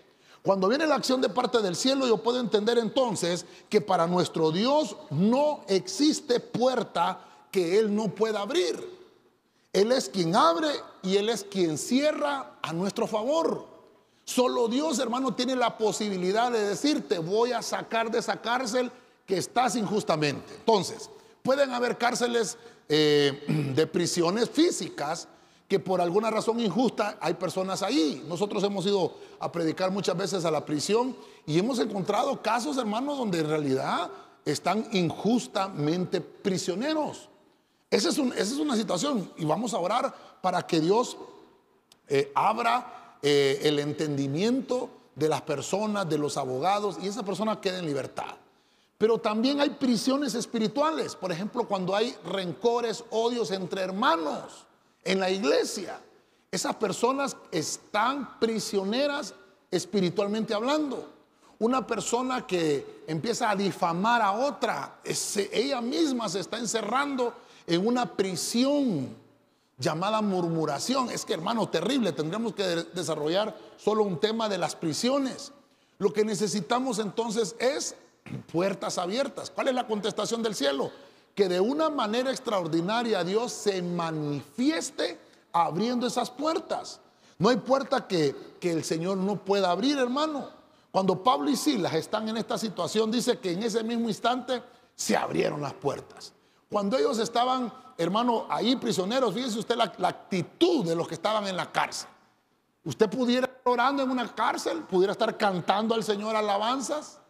Cuando 0.43 0.67
viene 0.67 0.87
la 0.87 0.95
acción 0.95 1.21
de 1.21 1.29
parte 1.29 1.61
del 1.61 1.75
cielo, 1.75 2.07
yo 2.07 2.17
puedo 2.17 2.39
entender 2.39 2.79
entonces 2.79 3.45
que 3.69 3.79
para 3.79 4.07
nuestro 4.07 4.51
Dios 4.51 4.95
no 5.11 5.63
existe 5.67 6.39
puerta 6.39 7.23
que 7.51 7.77
Él 7.77 7.95
no 7.95 8.07
pueda 8.09 8.41
abrir. 8.41 9.01
Él 9.71 9.91
es 9.91 10.09
quien 10.09 10.35
abre 10.35 10.69
y 11.03 11.17
Él 11.17 11.29
es 11.29 11.43
quien 11.43 11.77
cierra 11.77 12.57
a 12.61 12.73
nuestro 12.73 13.05
favor. 13.05 13.67
Solo 14.25 14.67
Dios, 14.67 14.97
hermano, 14.99 15.35
tiene 15.35 15.55
la 15.55 15.77
posibilidad 15.77 16.51
de 16.51 16.69
decirte, 16.69 17.19
voy 17.19 17.51
a 17.51 17.61
sacar 17.61 18.09
de 18.09 18.19
esa 18.19 18.41
cárcel 18.41 18.91
que 19.27 19.37
estás 19.37 19.75
injustamente. 19.75 20.55
Entonces, 20.55 21.09
pueden 21.43 21.71
haber 21.71 21.97
cárceles 21.97 22.57
eh, 22.89 23.43
de 23.75 23.87
prisiones 23.87 24.49
físicas 24.49 25.27
que 25.71 25.79
por 25.79 26.01
alguna 26.01 26.29
razón 26.29 26.59
injusta 26.59 27.17
hay 27.21 27.35
personas 27.35 27.81
ahí. 27.81 28.25
Nosotros 28.27 28.61
hemos 28.65 28.85
ido 28.85 29.13
a 29.39 29.49
predicar 29.49 29.89
muchas 29.89 30.17
veces 30.17 30.43
a 30.43 30.51
la 30.51 30.65
prisión 30.65 31.15
y 31.45 31.57
hemos 31.57 31.79
encontrado 31.79 32.41
casos, 32.41 32.75
hermanos, 32.75 33.17
donde 33.17 33.39
en 33.39 33.47
realidad 33.47 34.11
están 34.43 34.85
injustamente 34.91 36.19
prisioneros. 36.19 37.29
Esa 37.89 38.09
es, 38.09 38.17
una 38.57 38.75
situación 38.75 39.31
y 39.37 39.45
vamos 39.45 39.73
a 39.73 39.79
orar 39.79 40.13
para 40.41 40.67
que 40.67 40.81
Dios 40.81 41.15
eh, 42.09 42.33
abra 42.35 43.15
eh, 43.21 43.61
el 43.63 43.79
entendimiento 43.79 44.89
de 45.15 45.29
las 45.29 45.41
personas, 45.43 46.09
de 46.09 46.17
los 46.17 46.35
abogados 46.35 46.97
y 47.01 47.07
esa 47.07 47.23
persona 47.23 47.61
quede 47.61 47.79
en 47.79 47.85
libertad. 47.85 48.35
Pero 48.97 49.19
también 49.19 49.61
hay 49.61 49.69
prisiones 49.69 50.35
espirituales. 50.35 51.15
Por 51.15 51.31
ejemplo, 51.31 51.65
cuando 51.65 51.95
hay 51.95 52.13
rencores, 52.25 53.05
odios 53.09 53.51
entre 53.51 53.83
hermanos 53.83 54.67
en 55.03 55.19
la 55.19 55.29
iglesia. 55.29 55.99
Esas 56.51 56.75
personas 56.75 57.35
están 57.51 58.39
prisioneras 58.39 59.33
espiritualmente 59.69 60.53
hablando. 60.53 61.09
Una 61.59 61.85
persona 61.85 62.45
que 62.45 63.03
empieza 63.07 63.49
a 63.49 63.55
difamar 63.55 64.21
a 64.21 64.31
otra, 64.33 64.99
ella 65.51 65.79
misma 65.79 66.27
se 66.27 66.39
está 66.39 66.57
encerrando 66.57 67.33
en 67.67 67.85
una 67.85 68.05
prisión 68.17 69.15
llamada 69.77 70.21
murmuración. 70.21 71.09
Es 71.09 71.23
que 71.23 71.33
hermano, 71.33 71.69
terrible, 71.69 72.11
tendremos 72.11 72.53
que 72.53 72.63
desarrollar 72.63 73.55
solo 73.77 74.03
un 74.03 74.19
tema 74.19 74.49
de 74.49 74.57
las 74.57 74.75
prisiones. 74.75 75.51
Lo 75.99 76.11
que 76.11 76.25
necesitamos 76.25 76.99
entonces 76.99 77.55
es 77.59 77.95
puertas 78.51 78.97
abiertas. 78.97 79.51
¿Cuál 79.51 79.69
es 79.69 79.75
la 79.75 79.87
contestación 79.87 80.41
del 80.41 80.55
cielo? 80.55 80.91
Que 81.35 81.47
de 81.47 81.59
una 81.59 81.89
manera 81.89 82.31
extraordinaria 82.31 83.23
Dios 83.23 83.51
se 83.51 83.81
manifieste 83.81 85.19
abriendo 85.51 86.07
esas 86.07 86.29
puertas. 86.29 86.99
No 87.37 87.49
hay 87.49 87.57
puerta 87.57 88.07
que, 88.07 88.55
que 88.59 88.71
el 88.71 88.83
Señor 88.83 89.17
no 89.17 89.37
pueda 89.43 89.71
abrir, 89.71 89.97
hermano. 89.97 90.49
Cuando 90.91 91.23
Pablo 91.23 91.49
y 91.49 91.55
Silas 91.55 91.93
están 91.93 92.27
en 92.29 92.37
esta 92.37 92.57
situación, 92.57 93.09
dice 93.09 93.39
que 93.39 93.53
en 93.53 93.63
ese 93.63 93.83
mismo 93.83 94.09
instante 94.09 94.61
se 94.93 95.15
abrieron 95.15 95.61
las 95.61 95.73
puertas. 95.73 96.33
Cuando 96.69 96.97
ellos 96.97 97.17
estaban, 97.17 97.73
hermano, 97.97 98.45
ahí 98.49 98.75
prisioneros, 98.75 99.33
fíjese 99.33 99.59
usted 99.59 99.75
la, 99.75 99.91
la 99.97 100.09
actitud 100.09 100.85
de 100.85 100.95
los 100.95 101.07
que 101.07 101.15
estaban 101.15 101.47
en 101.47 101.55
la 101.55 101.71
cárcel. 101.71 102.09
Usted 102.83 103.09
pudiera 103.09 103.47
estar 103.47 103.61
orando 103.63 104.03
en 104.03 104.11
una 104.11 104.27
cárcel, 104.35 104.83
pudiera 104.83 105.13
estar 105.13 105.37
cantando 105.37 105.95
al 105.95 106.03
Señor 106.03 106.35
alabanzas, 106.35 107.21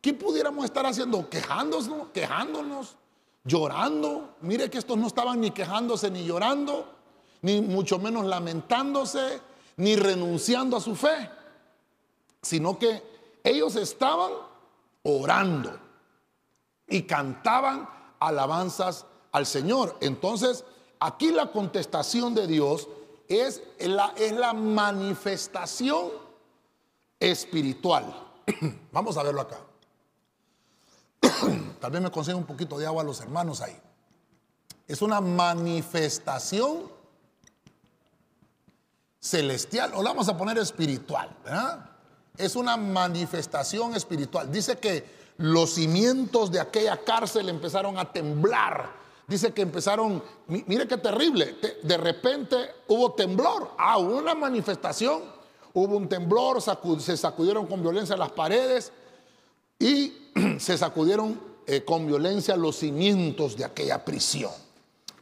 ¿Qué 0.00 0.14
pudiéramos 0.14 0.64
estar 0.64 0.86
haciendo? 0.86 1.28
Quejándonos, 1.28 2.08
quejándonos, 2.12 2.96
llorando. 3.44 4.36
Mire 4.42 4.70
que 4.70 4.78
estos 4.78 4.96
no 4.98 5.06
estaban 5.06 5.40
ni 5.40 5.50
quejándose 5.50 6.10
ni 6.10 6.24
llorando, 6.24 6.86
ni 7.42 7.60
mucho 7.60 7.98
menos 7.98 8.24
lamentándose, 8.24 9.40
ni 9.76 9.96
renunciando 9.96 10.76
a 10.76 10.80
su 10.80 10.94
fe, 10.94 11.30
sino 12.42 12.78
que 12.78 13.02
ellos 13.42 13.76
estaban 13.76 14.30
orando 15.02 15.78
y 16.86 17.02
cantaban 17.02 17.88
alabanzas 18.18 19.06
al 19.32 19.46
Señor. 19.46 19.96
Entonces, 20.00 20.64
aquí 20.98 21.30
la 21.30 21.50
contestación 21.50 22.34
de 22.34 22.46
Dios 22.46 22.88
es 23.28 23.62
la, 23.78 24.12
es 24.16 24.32
la 24.32 24.52
manifestación 24.52 26.10
espiritual. 27.18 28.28
Vamos 28.92 29.16
a 29.16 29.22
verlo 29.22 29.40
acá. 29.42 29.60
Tal 31.80 31.90
vez 31.90 32.02
me 32.02 32.10
consiga 32.10 32.36
un 32.36 32.44
poquito 32.44 32.78
de 32.78 32.86
agua 32.86 33.02
a 33.02 33.04
los 33.04 33.20
hermanos 33.20 33.62
ahí. 33.62 33.76
Es 34.86 35.02
una 35.02 35.20
manifestación 35.20 36.90
celestial, 39.18 39.92
o 39.94 40.02
la 40.02 40.10
vamos 40.10 40.28
a 40.28 40.36
poner 40.36 40.58
espiritual, 40.58 41.30
Es 42.36 42.56
una 42.56 42.76
manifestación 42.76 43.94
espiritual. 43.94 44.50
Dice 44.50 44.78
que 44.78 45.04
los 45.38 45.74
cimientos 45.74 46.50
de 46.50 46.60
aquella 46.60 46.96
cárcel 47.04 47.48
empezaron 47.48 47.98
a 47.98 48.10
temblar. 48.10 48.90
Dice 49.26 49.52
que 49.52 49.62
empezaron, 49.62 50.22
mire 50.48 50.88
qué 50.88 50.96
terrible, 50.96 51.56
de 51.82 51.96
repente 51.96 52.56
hubo 52.88 53.12
temblor, 53.12 53.70
ah, 53.78 53.98
hubo 53.98 54.16
una 54.16 54.34
manifestación, 54.34 55.22
hubo 55.72 55.96
un 55.96 56.08
temblor, 56.08 56.60
se 57.00 57.16
sacudieron 57.16 57.66
con 57.66 57.80
violencia 57.80 58.16
las 58.16 58.32
paredes 58.32 58.90
y 59.78 60.12
se 60.58 60.76
sacudieron 60.76 61.49
eh, 61.70 61.84
con 61.84 62.06
violencia 62.06 62.56
los 62.56 62.76
cimientos 62.76 63.56
de 63.56 63.64
aquella 63.64 64.04
prisión. 64.04 64.52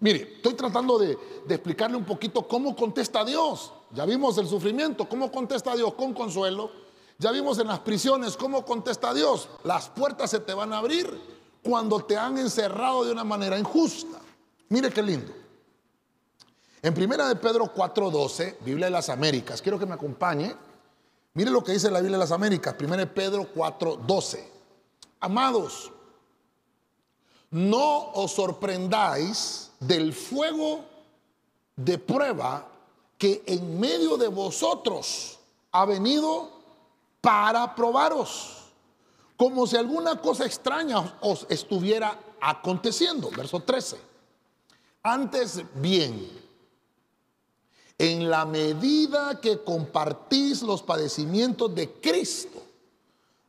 Mire, 0.00 0.34
estoy 0.36 0.54
tratando 0.54 0.98
de, 0.98 1.18
de 1.46 1.54
explicarle 1.54 1.96
un 1.96 2.04
poquito 2.04 2.46
cómo 2.46 2.76
contesta 2.76 3.24
Dios. 3.24 3.72
Ya 3.92 4.04
vimos 4.04 4.38
el 4.38 4.46
sufrimiento, 4.46 5.08
cómo 5.08 5.30
contesta 5.30 5.74
Dios 5.74 5.94
con 5.94 6.14
consuelo 6.14 6.70
ya 7.20 7.32
vimos 7.32 7.58
en 7.58 7.66
las 7.66 7.80
prisiones 7.80 8.36
cómo 8.36 8.64
contesta 8.64 9.12
Dios. 9.12 9.48
Las 9.64 9.88
puertas 9.88 10.30
se 10.30 10.38
te 10.38 10.54
van 10.54 10.72
a 10.72 10.78
abrir 10.78 11.20
cuando 11.64 11.98
te 12.00 12.16
han 12.16 12.38
encerrado 12.38 13.04
de 13.04 13.10
una 13.10 13.24
manera 13.24 13.58
injusta. 13.58 14.20
Mire 14.68 14.90
qué 14.90 15.02
lindo. 15.02 15.32
En 16.80 16.94
primera 16.94 17.26
de 17.26 17.34
Pedro 17.34 17.74
4:12, 17.74 18.58
Biblia 18.60 18.86
de 18.86 18.92
las 18.92 19.08
Américas, 19.08 19.60
quiero 19.60 19.80
que 19.80 19.86
me 19.86 19.94
acompañe. 19.94 20.54
Mire 21.34 21.50
lo 21.50 21.64
que 21.64 21.72
dice 21.72 21.90
la 21.90 21.98
Biblia 21.98 22.18
de 22.18 22.22
las 22.22 22.30
Américas, 22.30 22.74
primera 22.74 23.04
de 23.04 23.08
Pedro 23.08 23.52
4:12. 23.52 24.48
Amados, 25.18 25.90
no 27.50 28.12
os 28.12 28.32
sorprendáis 28.32 29.70
del 29.80 30.12
fuego 30.12 30.84
de 31.76 31.98
prueba 31.98 32.66
que 33.16 33.42
en 33.46 33.78
medio 33.78 34.16
de 34.16 34.28
vosotros 34.28 35.38
ha 35.72 35.84
venido 35.84 36.50
para 37.20 37.74
probaros, 37.74 38.64
como 39.36 39.66
si 39.66 39.76
alguna 39.76 40.20
cosa 40.20 40.46
extraña 40.46 41.18
os 41.20 41.46
estuviera 41.48 42.18
aconteciendo. 42.40 43.30
Verso 43.30 43.60
13. 43.60 43.98
Antes 45.02 45.62
bien, 45.74 46.28
en 47.98 48.30
la 48.30 48.44
medida 48.44 49.40
que 49.40 49.62
compartís 49.62 50.62
los 50.62 50.82
padecimientos 50.82 51.74
de 51.74 51.90
Cristo, 51.92 52.62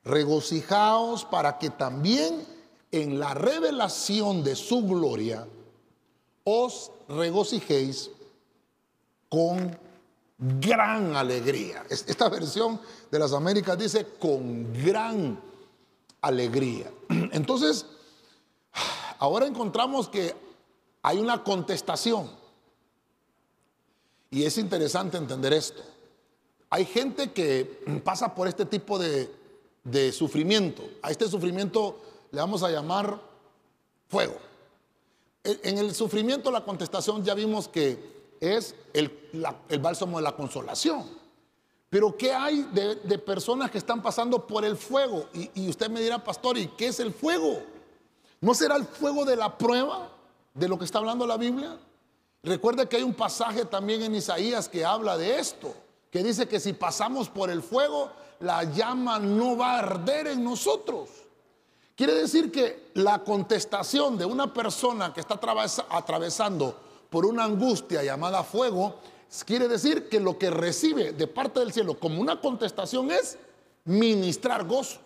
regocijaos 0.04 1.26
para 1.26 1.58
que 1.58 1.70
también 1.70 2.46
en 2.92 3.20
la 3.20 3.34
revelación 3.34 4.44
de 4.44 4.56
su 4.56 4.86
gloria 4.86 5.48
os 6.44 6.92
regocijéis 7.08 8.10
con 9.28 9.78
gran 10.38 11.16
alegría. 11.16 11.86
Esta 11.90 12.30
versión 12.30 12.80
de 13.12 13.20
las 13.20 13.34
Américas 13.34 13.78
dice 13.78 14.06
con 14.20 14.74
gran 14.74 15.40
alegría. 16.22 16.92
Entonces, 17.10 17.86
ahora 19.20 19.46
encontramos 19.46 20.08
que 20.10 20.34
hay 21.02 21.18
una 21.18 21.44
contestación. 21.44 22.30
Y 24.32 24.44
es 24.44 24.58
interesante 24.58 25.18
entender 25.18 25.54
esto. 25.54 25.82
Hay 26.70 26.86
gente 26.86 27.32
que 27.32 28.02
pasa 28.04 28.36
por 28.36 28.48
este 28.48 28.66
tipo 28.66 29.00
de, 29.00 29.30
sufrimiento. 30.14 30.88
A 31.02 31.10
este 31.10 31.28
sufrimiento 31.28 32.00
le 32.32 32.40
vamos 32.40 32.64
a 32.64 32.70
llamar 32.70 33.20
fuego. 34.08 34.36
En 35.44 35.78
el 35.78 35.96
sufrimiento 35.96 36.52
la 36.52 36.64
contestación 36.64 37.24
ya 37.24 37.34
vimos 37.34 37.68
que 37.68 38.38
es 38.40 38.76
el, 38.94 39.12
bálsamo 39.80 40.18
de 40.18 40.24
la 40.24 40.36
consolación. 40.36 41.06
Pero 41.90 42.16
¿qué 42.16 42.34
hay 42.34 42.64
de, 42.74 43.18
personas 43.18 43.72
que 43.72 43.80
están 43.80 44.02
pasando 44.02 44.46
por 44.46 44.64
el 44.64 44.78
fuego? 44.78 45.28
Y, 45.34 45.50
y, 45.56 45.70
usted 45.70 45.90
me 45.90 46.02
dirá, 46.02 46.24
pastor, 46.24 46.58
¿y 46.58 46.68
qué 46.68 46.88
es 46.88 47.00
el 47.00 47.14
fuego? 47.14 47.64
¿No 48.42 48.54
será 48.54 48.76
el 48.76 48.86
fuego 48.86 49.26
de 49.26 49.36
la 49.36 49.58
prueba 49.58 50.10
de 50.54 50.68
lo 50.68 50.78
que 50.78 50.86
está 50.86 51.00
hablando 51.00 51.26
la 51.26 51.38
Biblia? 51.38 51.78
Recuerde 52.44 52.88
que 52.88 52.98
hay 52.98 53.04
un 53.04 53.16
pasaje 53.16 53.66
también 53.66 54.04
en 54.04 54.16
Isaías 54.16 54.70
que 54.70 54.86
habla 54.86 55.18
de 55.18 55.40
esto, 55.40 55.74
que 56.12 56.24
dice 56.24 56.48
que 56.48 56.60
si 56.60 56.74
pasamos 56.74 57.28
por 57.28 57.50
el 57.50 57.62
fuego, 57.62 58.12
la 58.40 58.64
llama 58.64 59.20
no 59.20 59.58
va 59.58 59.74
a 59.74 59.80
arder 59.80 60.28
en 60.28 60.44
nosotros. 60.44 61.10
Quiere 62.00 62.14
decir 62.14 62.50
que 62.50 62.92
la 62.94 63.26
contestación 63.26 64.18
de 64.18 64.24
una 64.24 64.54
persona 64.54 65.14
que 65.14 65.20
está 65.20 65.38
atravesando 65.90 66.80
por 67.10 67.26
una 67.26 67.44
angustia 67.44 68.02
llamada 68.02 68.42
fuego, 68.46 69.02
quiere 69.46 69.68
decir 69.68 70.08
que 70.08 70.22
lo 70.22 70.38
que 70.38 70.50
recibe 70.50 71.12
de 71.12 71.28
parte 71.28 71.60
del 71.60 71.74
cielo 71.74 72.00
como 72.00 72.22
una 72.22 72.40
contestación 72.40 73.12
es 73.12 73.38
ministrar 73.84 74.66
gozo. 74.66 75.02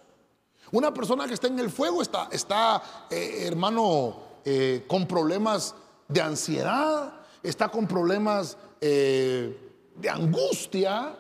Una 0.71 0.93
persona 0.93 1.25
que 1.25 1.33
está 1.33 1.47
en 1.47 1.57
el 1.57 1.71
fuego 1.71 1.99
está, 2.03 2.29
está 2.31 3.07
eh, 3.09 3.45
hermano, 3.47 4.15
eh, 4.45 4.85
con 4.87 5.07
problemas 5.07 5.73
de 6.07 6.21
ansiedad, 6.21 7.11
está 7.41 7.69
con 7.69 7.87
problemas 7.87 8.55
eh, 8.79 9.71
de 9.95 10.09
angustia. 10.11 11.15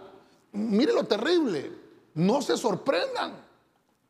Mire 0.51 0.93
lo 0.93 1.05
terrible, 1.05 1.71
no 2.13 2.43
se 2.43 2.57
sorprendan. 2.57 3.42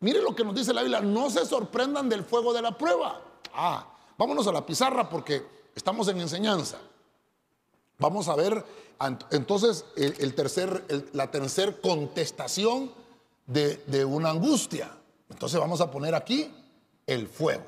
Mire 0.03 0.21
lo 0.21 0.35
que 0.35 0.43
nos 0.43 0.53
dice 0.53 0.73
la 0.73 0.81
Biblia, 0.81 1.01
no 1.01 1.29
se 1.31 1.45
sorprendan 1.45 2.07
del 2.07 2.23
fuego 2.23 2.53
de 2.53 2.61
la 2.61 2.77
prueba. 2.77 3.19
Ah, 3.53 3.87
vámonos 4.17 4.45
a 4.45 4.51
la 4.51 4.65
pizarra 4.65 5.09
porque 5.09 5.43
Estamos 5.75 6.07
en 6.07 6.19
enseñanza. 6.19 6.77
Vamos 7.97 8.27
a 8.27 8.35
ver 8.35 8.63
entonces 9.31 9.85
el, 9.95 10.33
tercer, 10.35 11.09
la 11.13 11.31
tercera 11.31 11.73
contestación 11.81 12.91
de, 13.47 13.77
de 13.87 14.05
una 14.05 14.29
angustia. 14.29 14.91
Entonces 15.29 15.59
vamos 15.59 15.81
a 15.81 15.89
poner 15.89 16.15
aquí 16.15 16.51
el 17.07 17.27
fuego. 17.27 17.63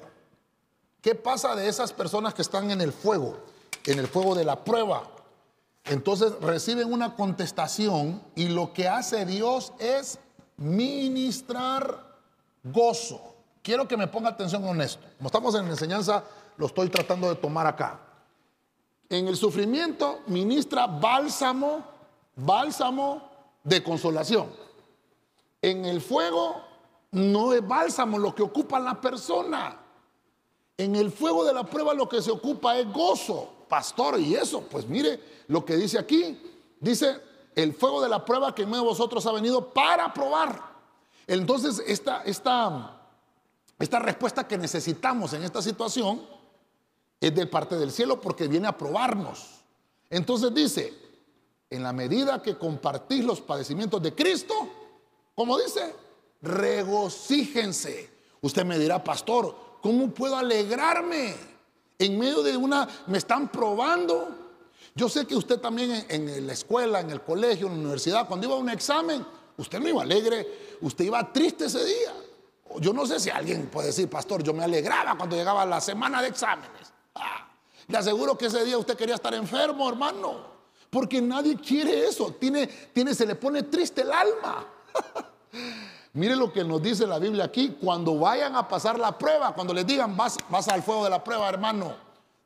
¿Qué 1.02 1.16
pasa 1.16 1.56
de 1.56 1.68
esas 1.68 1.94
personas 1.94 2.34
que 2.34 2.42
están 2.42 2.72
en 2.72 2.82
el 2.82 2.92
fuego? 2.92 3.38
En 3.86 4.00
el 4.00 4.08
fuego 4.08 4.36
de 4.36 4.44
la 4.44 4.64
prueba. 4.64 5.04
Entonces 5.84 6.34
reciben 6.42 6.92
una 6.92 7.16
contestación 7.16 8.22
y 8.36 8.50
lo 8.50 8.74
que 8.74 8.88
hace 8.88 9.26
Dios 9.26 9.74
es 9.80 10.20
ministrar 10.58 12.05
gozo. 12.66 13.36
Quiero 13.62 13.88
que 13.88 13.98
me 13.98 14.08
ponga 14.08 14.30
atención 14.30 14.62
con 14.62 14.82
esto. 14.82 15.06
Como 15.18 15.28
estamos 15.28 15.56
en 15.56 15.66
la 15.66 15.72
enseñanza 15.72 16.24
lo 16.58 16.68
estoy 16.68 16.90
tratando 16.90 17.30
de 17.30 17.36
tomar 17.36 17.68
acá. 17.68 18.00
En 19.10 19.28
el 19.28 19.36
sufrimiento 19.36 20.22
ministra 20.28 20.88
bálsamo, 20.88 21.84
bálsamo 22.36 23.30
de 23.64 23.84
consolación. 23.84 24.50
En 25.62 25.86
el 25.86 26.02
fuego 26.02 26.62
no 27.12 27.54
es 27.54 27.66
bálsamo 27.66 28.18
lo 28.18 28.34
que 28.34 28.44
ocupa 28.44 28.80
la 28.80 29.00
persona. 29.00 29.80
En 30.78 30.96
el 30.96 31.12
fuego 31.12 31.46
de 31.46 31.54
la 31.54 31.64
prueba 31.64 31.94
lo 31.94 32.10
que 32.10 32.22
se 32.22 32.32
ocupa 32.32 32.78
es 32.78 32.92
gozo, 32.92 33.50
pastor, 33.70 34.20
y 34.20 34.36
eso, 34.36 34.62
pues 34.62 34.86
mire 34.88 35.20
lo 35.48 35.64
que 35.64 35.76
dice 35.78 35.98
aquí. 35.98 36.40
Dice, 36.80 37.22
el 37.56 37.74
fuego 37.74 38.02
de 38.02 38.10
la 38.10 38.26
prueba 38.26 38.54
que 38.54 38.64
en 38.64 38.72
de 38.72 38.80
vosotros 38.82 39.26
ha 39.26 39.32
venido 39.32 39.74
para 39.74 40.14
probar. 40.14 40.75
Entonces, 41.28 41.82
esta, 41.88 42.24
esta, 42.24 43.02
esta 43.80 44.00
respuesta 44.00 44.48
que 44.48 44.58
necesitamos 44.58 45.34
en 45.34 45.44
esta 45.44 45.62
situación 45.62 46.22
es 47.20 47.34
de 47.34 47.48
parte 47.48 47.78
del 47.78 47.92
cielo 47.92 48.22
porque 48.22 48.48
viene 48.48 48.68
a 48.68 48.78
probarnos. 48.78 49.62
Entonces 50.10 50.54
dice, 50.54 50.94
en 51.70 51.84
la 51.84 51.94
medida 51.94 52.42
que 52.42 52.58
compartís 52.58 53.24
los 53.24 53.42
padecimientos 53.42 54.02
de 54.02 54.14
Cristo, 54.14 54.54
como 55.34 55.58
dice, 55.58 55.96
regocíjense. 56.42 58.10
Usted 58.42 58.66
me 58.66 58.78
dirá, 58.78 59.04
pastor, 59.04 59.56
¿cómo 59.82 60.10
puedo 60.10 60.38
alegrarme? 60.38 61.36
En 61.98 62.20
medio 62.20 62.44
de 62.44 62.56
una, 62.56 62.88
me 63.08 63.18
están 63.18 63.52
probando. 63.52 64.30
Yo 64.94 65.10
sé 65.10 65.26
que 65.26 65.36
usted 65.36 65.60
también 65.60 66.06
en, 66.08 66.48
la 66.48 66.54
escuela, 66.54 67.00
en 67.00 67.10
el 67.10 67.22
colegio, 67.22 67.68
en 67.68 67.74
la 67.74 67.80
universidad, 67.80 68.28
cuando 68.28 68.48
iba 68.48 68.56
a 68.56 68.60
un 68.60 68.70
examen, 68.70 69.26
usted 69.58 69.80
no 69.80 69.90
iba 69.90 70.02
alegre, 70.02 70.78
usted 70.82 71.06
iba 71.06 71.32
triste 71.32 71.66
ese 71.66 71.84
día. 71.84 72.14
Yo 72.80 72.94
no 72.94 73.06
sé 73.06 73.20
si 73.20 73.30
alguien 73.30 73.68
puede 73.68 73.88
decir, 73.88 74.10
pastor, 74.10 74.44
yo 74.44 74.54
me 74.54 74.64
alegraba 74.64 75.16
cuando 75.16 75.36
llegaba 75.36 75.66
la 75.66 75.80
semana 75.80 76.22
de 76.22 76.30
exámenes. 76.30 76.92
Le 77.88 77.98
aseguro 77.98 78.38
que 78.38 78.48
ese 78.48 78.66
día 78.66 78.78
usted 78.78 78.98
quería 78.98 79.16
estar 79.16 79.34
enfermo, 79.34 79.88
hermano. 79.88 80.56
Porque 80.90 81.22
nadie 81.22 81.56
quiere 81.58 82.08
eso. 82.08 82.32
Tiene, 82.40 82.68
tiene, 82.68 83.14
se 83.14 83.26
le 83.26 83.36
pone 83.36 83.64
triste 83.64 84.02
el 84.02 84.12
alma. 84.12 84.66
Mire 86.14 86.36
lo 86.36 86.52
que 86.52 86.64
nos 86.64 86.82
dice 86.82 87.06
la 87.06 87.20
Biblia 87.20 87.46
aquí. 87.46 87.78
Cuando 87.80 88.18
vayan 88.18 88.56
a 88.56 88.68
pasar 88.68 88.98
la 88.98 89.18
prueba, 89.18 89.54
cuando 89.54 89.74
les 89.74 89.86
digan 89.86 90.16
vas, 90.16 90.38
vas 90.50 90.68
al 90.70 90.82
fuego 90.82 91.04
de 91.04 91.10
la 91.10 91.24
prueba, 91.24 91.48
hermano. 91.50 91.94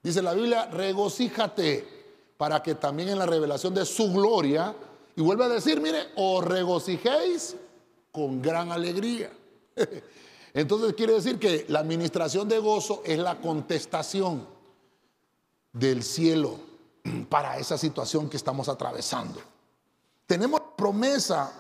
Dice 0.02 0.22
la 0.22 0.34
Biblia, 0.34 0.66
regocíjate 0.66 2.00
para 2.38 2.64
que 2.64 2.76
también 2.76 3.10
en 3.10 3.20
la 3.20 3.26
revelación 3.26 3.74
de 3.74 3.86
su 3.86 4.12
gloria, 4.12 4.74
y 5.16 5.22
vuelve 5.22 5.46
a 5.46 5.50
decir, 5.50 5.82
mire, 5.82 6.08
os 6.16 6.44
regocijéis 6.44 7.56
con 8.12 8.42
gran 8.42 8.72
alegría. 8.72 9.32
Entonces 10.54 10.94
quiere 10.94 11.14
decir 11.14 11.40
que 11.40 11.66
la 11.70 11.80
administración 11.80 12.48
de 12.50 12.60
gozo 12.60 13.02
es 13.06 13.20
la 13.20 13.40
contestación 13.40 14.48
del 15.74 16.04
cielo 16.04 16.60
para 17.30 17.58
esa 17.58 17.78
situación 17.78 18.30
que 18.30 18.38
estamos 18.38 18.70
atravesando. 18.70 19.42
tenemos 20.26 20.62
promesa 20.76 21.52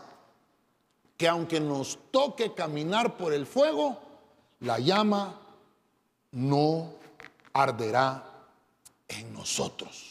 que 1.17 1.27
aunque 1.27 1.59
nos 1.59 1.99
toque 2.12 2.53
caminar 2.53 3.17
por 3.17 3.33
el 3.33 3.45
fuego, 3.45 3.99
la 4.62 4.79
llama 4.79 5.39
no 6.31 6.93
arderá 7.51 8.23
en 9.07 9.33
nosotros. 9.33 10.08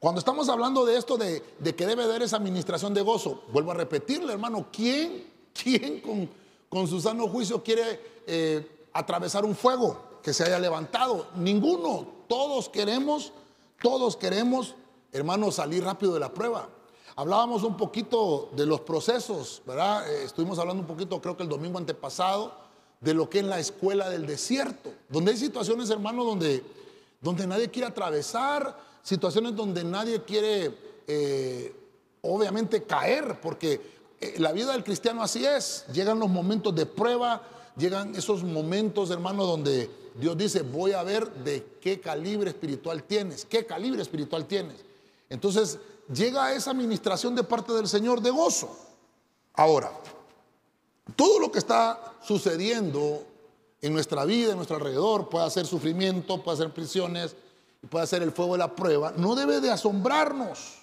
Cuando 0.00 0.20
estamos 0.20 0.48
hablando 0.48 0.84
de 0.84 0.96
esto 0.96 1.16
de, 1.16 1.42
que 1.76 1.86
debe 1.86 2.04
haber 2.04 2.22
esa 2.22 2.36
administración 2.36 2.94
de 2.94 3.02
gozo, 3.02 3.42
vuelvo 3.52 3.72
a 3.72 3.74
repetirle, 3.74 4.32
hermano, 4.32 4.66
¿quién, 4.72 5.26
quién 5.52 6.00
con, 6.00 6.30
con 6.68 6.86
su 6.86 7.00
sano 7.00 7.26
juicio 7.26 7.62
quiere 7.64 8.22
eh, 8.26 8.86
atravesar 8.92 9.44
un 9.44 9.56
fuego 9.56 10.20
que 10.22 10.32
se 10.32 10.44
haya 10.44 10.60
levantado? 10.60 11.26
Ninguno. 11.34 12.06
Todos 12.28 12.68
queremos, 12.68 13.32
todos 13.82 14.16
queremos, 14.16 14.76
hermano, 15.10 15.50
salir 15.50 15.82
rápido 15.82 16.14
de 16.14 16.20
la 16.20 16.32
prueba. 16.32 16.68
Hablábamos 17.16 17.64
un 17.64 17.76
poquito 17.76 18.50
de 18.54 18.66
los 18.66 18.82
procesos, 18.82 19.62
¿verdad? 19.66 20.08
Eh, 20.08 20.22
estuvimos 20.22 20.60
hablando 20.60 20.82
un 20.82 20.86
poquito, 20.86 21.20
creo 21.20 21.36
que 21.36 21.42
el 21.42 21.48
domingo 21.48 21.76
antepasado, 21.76 22.54
de 23.00 23.14
lo 23.14 23.28
que 23.28 23.40
es 23.40 23.44
la 23.44 23.58
escuela 23.58 24.08
del 24.08 24.26
desierto, 24.26 24.92
donde 25.08 25.32
hay 25.32 25.36
situaciones, 25.36 25.90
hermano, 25.90 26.22
donde, 26.22 26.62
donde 27.20 27.48
nadie 27.48 27.68
quiere 27.68 27.88
atravesar, 27.88 28.87
situaciones 29.08 29.56
donde 29.56 29.82
nadie 29.84 30.22
quiere, 30.22 30.74
eh, 31.06 31.74
obviamente, 32.20 32.82
caer, 32.82 33.40
porque 33.40 33.80
eh, 34.20 34.34
la 34.36 34.52
vida 34.52 34.72
del 34.72 34.84
cristiano 34.84 35.22
así 35.22 35.46
es. 35.46 35.86
Llegan 35.94 36.18
los 36.18 36.28
momentos 36.28 36.74
de 36.74 36.84
prueba, 36.84 37.42
llegan 37.78 38.14
esos 38.14 38.44
momentos, 38.44 39.10
hermano, 39.10 39.46
donde 39.46 39.90
Dios 40.14 40.36
dice, 40.36 40.60
voy 40.60 40.92
a 40.92 41.02
ver 41.02 41.32
de 41.42 41.78
qué 41.80 42.00
calibre 42.00 42.50
espiritual 42.50 43.02
tienes, 43.04 43.46
qué 43.46 43.64
calibre 43.64 44.02
espiritual 44.02 44.44
tienes. 44.44 44.76
Entonces, 45.30 45.78
llega 46.12 46.52
esa 46.52 46.72
administración 46.72 47.34
de 47.34 47.44
parte 47.44 47.72
del 47.72 47.88
Señor 47.88 48.20
de 48.20 48.30
gozo. 48.30 48.76
Ahora, 49.54 49.90
todo 51.16 51.40
lo 51.40 51.50
que 51.50 51.60
está 51.60 52.18
sucediendo 52.22 53.24
en 53.80 53.94
nuestra 53.94 54.26
vida, 54.26 54.50
en 54.50 54.56
nuestro 54.56 54.76
alrededor, 54.76 55.30
puede 55.30 55.48
ser 55.50 55.64
sufrimiento, 55.64 56.42
puede 56.42 56.58
ser 56.58 56.74
prisiones, 56.74 57.34
puede 57.88 58.06
ser 58.06 58.22
el 58.22 58.32
fuego 58.32 58.52
de 58.52 58.58
la 58.58 58.74
prueba, 58.74 59.12
no 59.16 59.34
debe 59.34 59.60
de 59.60 59.70
asombrarnos. 59.70 60.78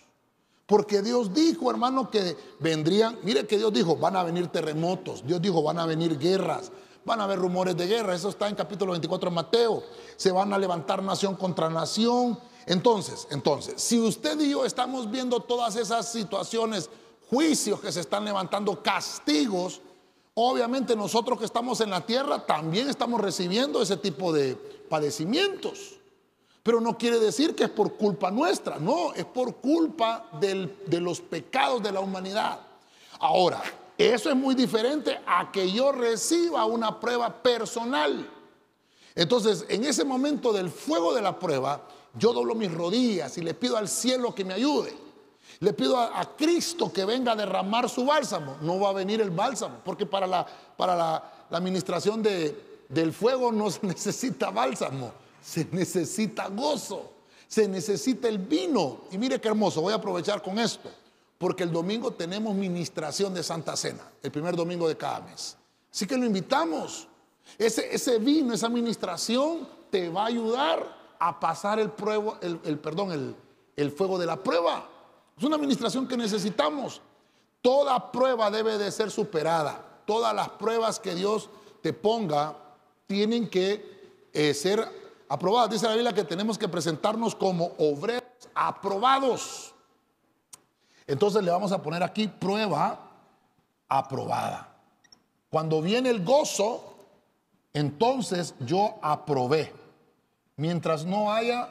Porque 0.65 1.03
Dios 1.03 1.31
dijo, 1.33 1.69
hermano, 1.69 2.09
que 2.09 2.35
vendrían, 2.59 3.19
mire 3.21 3.45
que 3.45 3.57
Dios 3.57 3.71
dijo, 3.71 3.97
van 3.97 4.15
a 4.15 4.23
venir 4.23 4.47
terremotos, 4.47 5.25
Dios 5.25 5.39
dijo, 5.41 5.61
van 5.61 5.77
a 5.77 5.85
venir 5.85 6.17
guerras, 6.17 6.71
van 7.03 7.21
a 7.21 7.25
haber 7.25 7.37
rumores 7.37 7.77
de 7.77 7.85
guerra, 7.85 8.15
eso 8.15 8.29
está 8.29 8.49
en 8.49 8.55
capítulo 8.55 8.93
24 8.93 9.29
de 9.29 9.35
Mateo, 9.35 9.83
se 10.15 10.31
van 10.31 10.53
a 10.53 10.57
levantar 10.57 11.03
nación 11.03 11.35
contra 11.35 11.69
nación, 11.69 12.39
entonces, 12.65 13.27
entonces, 13.29 13.79
si 13.79 13.99
usted 13.99 14.39
y 14.39 14.49
yo 14.49 14.65
estamos 14.65 15.11
viendo 15.11 15.39
todas 15.39 15.75
esas 15.75 16.11
situaciones, 16.11 16.89
juicios 17.29 17.79
que 17.79 17.91
se 17.91 17.99
están 17.99 18.25
levantando, 18.25 18.81
castigos, 18.81 19.81
obviamente 20.33 20.95
nosotros 20.95 21.37
que 21.37 21.45
estamos 21.45 21.79
en 21.81 21.91
la 21.91 22.01
tierra 22.01 22.43
también 22.43 22.89
estamos 22.89 23.21
recibiendo 23.21 23.83
ese 23.83 23.97
tipo 23.97 24.33
de 24.33 24.55
padecimientos. 24.89 25.99
Pero 26.65 26.81
no 26.81 26.97
quiere 26.97 27.19
decir 27.19 27.53
que 27.53 27.65
es 27.65 27.69
por 27.69 27.93
culpa 27.93 28.31
nuestra, 28.31 28.79
no, 28.79 29.13
es 29.13 29.23
por 29.23 29.57
culpa 29.57 30.31
de 30.39 30.99
los 30.99 31.21
pecados 31.21 31.83
de 31.83 31.91
la 31.91 31.99
humanidad. 31.99 32.59
Ahora, 33.19 33.61
eso 33.95 34.31
es 34.31 34.35
muy 34.35 34.55
diferente 34.55 35.19
a 35.27 35.51
que 35.51 35.71
yo 35.71 35.91
reciba 35.91 36.65
una 36.65 36.99
prueba 36.99 37.31
personal. 37.43 38.27
Entonces, 39.13 39.63
en 39.69 39.85
ese 39.85 40.03
momento 40.03 40.51
del 40.51 40.71
fuego 40.71 41.13
de 41.13 41.21
la 41.21 41.37
prueba, 41.37 41.87
yo 42.15 42.33
doblo 42.33 42.55
mis 42.55 42.73
rodillas 42.73 43.37
y 43.37 43.41
le 43.41 43.53
pido 43.53 43.77
al 43.77 43.87
cielo 43.87 44.33
que 44.33 44.43
me 44.43 44.55
ayude. 44.55 44.91
Le 45.59 45.71
pido 45.71 45.99
a, 45.99 46.35
Cristo 46.35 46.91
que 46.91 47.05
venga 47.05 47.33
a 47.33 47.35
derramar 47.35 47.87
su 47.91 48.05
bálsamo. 48.05 48.57
No 48.61 48.79
va 48.79 48.89
a 48.89 48.93
venir 48.93 49.21
el 49.21 49.29
bálsamo, 49.29 49.81
porque 49.85 50.07
para 50.07 50.25
la, 50.25 50.43
para 50.75 50.95
la, 50.95 51.31
administración 51.51 52.23
de, 52.23 52.85
del 52.89 53.13
fuego 53.13 53.51
no 53.51 53.69
se 53.69 53.85
necesita 53.85 54.49
bálsamo, 54.49 55.11
se 55.45 55.67
necesita 55.71 56.47
gozo, 56.47 57.11
se 57.47 57.67
necesita 57.67 58.27
el 58.27 58.39
vino. 58.39 59.01
Y 59.11 59.17
mire 59.19 59.39
qué 59.39 59.47
hermoso, 59.47 59.79
voy 59.79 59.93
a 59.93 59.97
aprovechar 59.97 60.41
con 60.41 60.57
esto, 60.57 60.89
porque 61.37 61.61
el 61.61 61.71
domingo 61.71 62.11
tenemos 62.11 62.55
ministración 62.55 63.31
de 63.33 63.43
Santa 63.43 63.75
Cena, 63.75 64.11
el 64.23 64.31
primer 64.31 64.55
domingo 64.55 64.87
de 64.87 64.97
cada 64.97 65.21
mes. 65.21 65.55
Así 65.91 66.07
que 66.07 66.17
lo 66.17 66.25
invitamos. 66.25 67.07
Ese, 67.59 68.17
vino, 68.17 68.55
esa 68.55 68.65
administración 68.65 69.67
te 69.91 70.09
va 70.09 70.23
a 70.23 70.27
ayudar 70.27 71.15
a 71.19 71.39
pasar 71.39 71.79
el, 71.79 71.91
el, 72.63 72.79
perdón, 72.79 73.11
el, 73.11 73.35
el 73.75 73.91
fuego 73.91 74.17
de 74.17 74.25
la 74.25 74.41
prueba. 74.41 74.89
Es 75.37 75.43
una 75.43 75.57
administración 75.57 76.07
que 76.07 76.17
necesitamos. 76.17 77.01
Toda 77.61 78.11
prueba 78.11 78.49
debe 78.49 78.79
de 78.79 78.91
ser 78.91 79.11
superada. 79.11 80.01
Todas 80.05 80.33
las 80.35 80.49
pruebas 80.49 80.99
que 80.99 81.13
Dios 81.13 81.49
te 81.81 81.93
ponga 81.93 82.57
tienen 83.05 83.47
que 83.47 84.27
eh, 84.33 84.53
ser 84.55 85.04
aprobadas. 85.35 85.69
Dice 85.69 85.87
la 85.87 85.93
Biblia 85.93 86.13
que 86.13 86.23
tenemos 86.23 86.57
que 86.57 86.67
presentarnos 86.67 87.35
como 87.35 87.71
obreros 87.77 88.23
aprobados. 88.53 89.73
Entonces 91.07 91.43
le 91.43 91.51
vamos 91.51 91.71
a 91.71 91.81
poner 91.81 92.01
aquí 92.03 92.27
prueba 92.27 92.99
aprobada. 93.87 94.75
Cuando 95.49 95.81
viene 95.81 96.09
el 96.09 96.23
gozo, 96.23 96.95
entonces 97.73 98.55
yo 98.59 98.95
aprobé. 99.01 99.71
Mientras 100.57 101.05
no 101.05 101.31
haya 101.31 101.69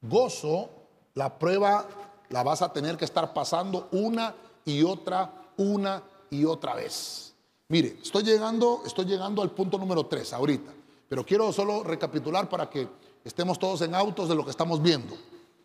gozo, 0.00 0.70
la 1.14 1.38
prueba 1.38 1.86
la 2.28 2.42
vas 2.42 2.62
a 2.62 2.72
tener 2.72 2.96
que 2.96 3.04
estar 3.04 3.32
pasando 3.32 3.88
una 3.92 4.34
y 4.64 4.82
otra, 4.82 5.30
una 5.56 6.02
y 6.30 6.44
otra 6.44 6.74
vez. 6.74 7.34
Mire, 7.68 7.98
estoy 8.02 8.22
llegando, 8.22 8.82
estoy 8.86 9.06
llegando 9.06 9.42
al 9.42 9.50
punto 9.50 9.78
número 9.78 10.06
tres 10.06 10.32
ahorita, 10.32 10.72
pero 11.08 11.24
quiero 11.24 11.52
solo 11.52 11.82
recapitular 11.82 12.48
para 12.48 12.68
que 12.68 12.88
estemos 13.24 13.58
todos 13.58 13.80
en 13.82 13.94
autos 13.94 14.28
de 14.28 14.34
lo 14.34 14.44
que 14.44 14.50
estamos 14.50 14.82
viendo. 14.82 15.16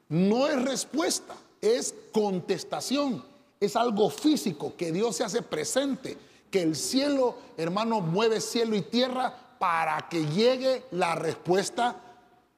No 0.10 0.48
es 0.48 0.62
respuesta, 0.62 1.36
es 1.62 1.96
contestación, 2.12 3.24
es 3.60 3.76
algo 3.76 4.10
físico, 4.10 4.74
que 4.76 4.92
Dios 4.92 5.16
se 5.16 5.24
hace 5.24 5.42
presente, 5.42 6.18
que 6.50 6.62
el 6.62 6.76
cielo, 6.76 7.36
hermano, 7.58 8.02
mueve 8.02 8.42
cielo 8.42 8.76
y 8.76 8.82
tierra 8.82 9.34
para 9.58 10.10
que 10.10 10.26
llegue 10.26 10.86
la 10.92 11.16
respuesta 11.16 11.96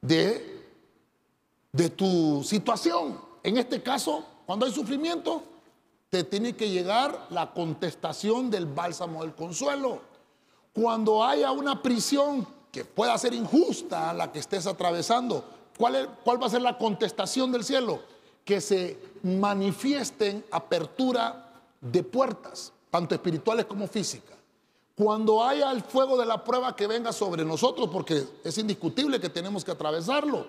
de, 0.00 0.64
de 1.72 1.90
tu 1.90 2.42
situación. 2.42 3.20
En 3.42 3.58
este 3.58 3.82
caso, 3.82 4.24
cuando 4.46 4.66
hay 4.66 4.72
sufrimiento, 4.72 5.42
te 6.10 6.24
tiene 6.24 6.54
que 6.54 6.70
llegar 6.70 7.26
la 7.30 7.52
contestación 7.52 8.50
del 8.50 8.66
bálsamo 8.66 9.22
del 9.22 9.34
consuelo. 9.34 10.00
Cuando 10.72 11.24
haya 11.24 11.50
una 11.52 11.82
prisión 11.82 12.46
que 12.74 12.84
pueda 12.84 13.16
ser 13.16 13.32
injusta 13.34 14.12
la 14.12 14.32
que 14.32 14.40
estés 14.40 14.66
atravesando, 14.66 15.44
¿cuál, 15.78 16.18
¿cuál 16.24 16.42
va 16.42 16.48
a 16.48 16.50
ser 16.50 16.60
la 16.60 16.76
contestación 16.76 17.52
del 17.52 17.62
cielo? 17.62 18.00
Que 18.44 18.60
se 18.60 18.98
manifiesten 19.22 20.44
apertura 20.50 21.52
de 21.80 22.02
puertas, 22.02 22.72
tanto 22.90 23.14
espirituales 23.14 23.66
como 23.66 23.86
físicas. 23.86 24.34
Cuando 24.96 25.44
haya 25.44 25.70
el 25.70 25.82
fuego 25.82 26.16
de 26.16 26.26
la 26.26 26.42
prueba 26.42 26.74
que 26.74 26.88
venga 26.88 27.12
sobre 27.12 27.44
nosotros, 27.44 27.88
porque 27.92 28.26
es 28.42 28.58
indiscutible 28.58 29.20
que 29.20 29.28
tenemos 29.28 29.64
que 29.64 29.70
atravesarlo, 29.70 30.44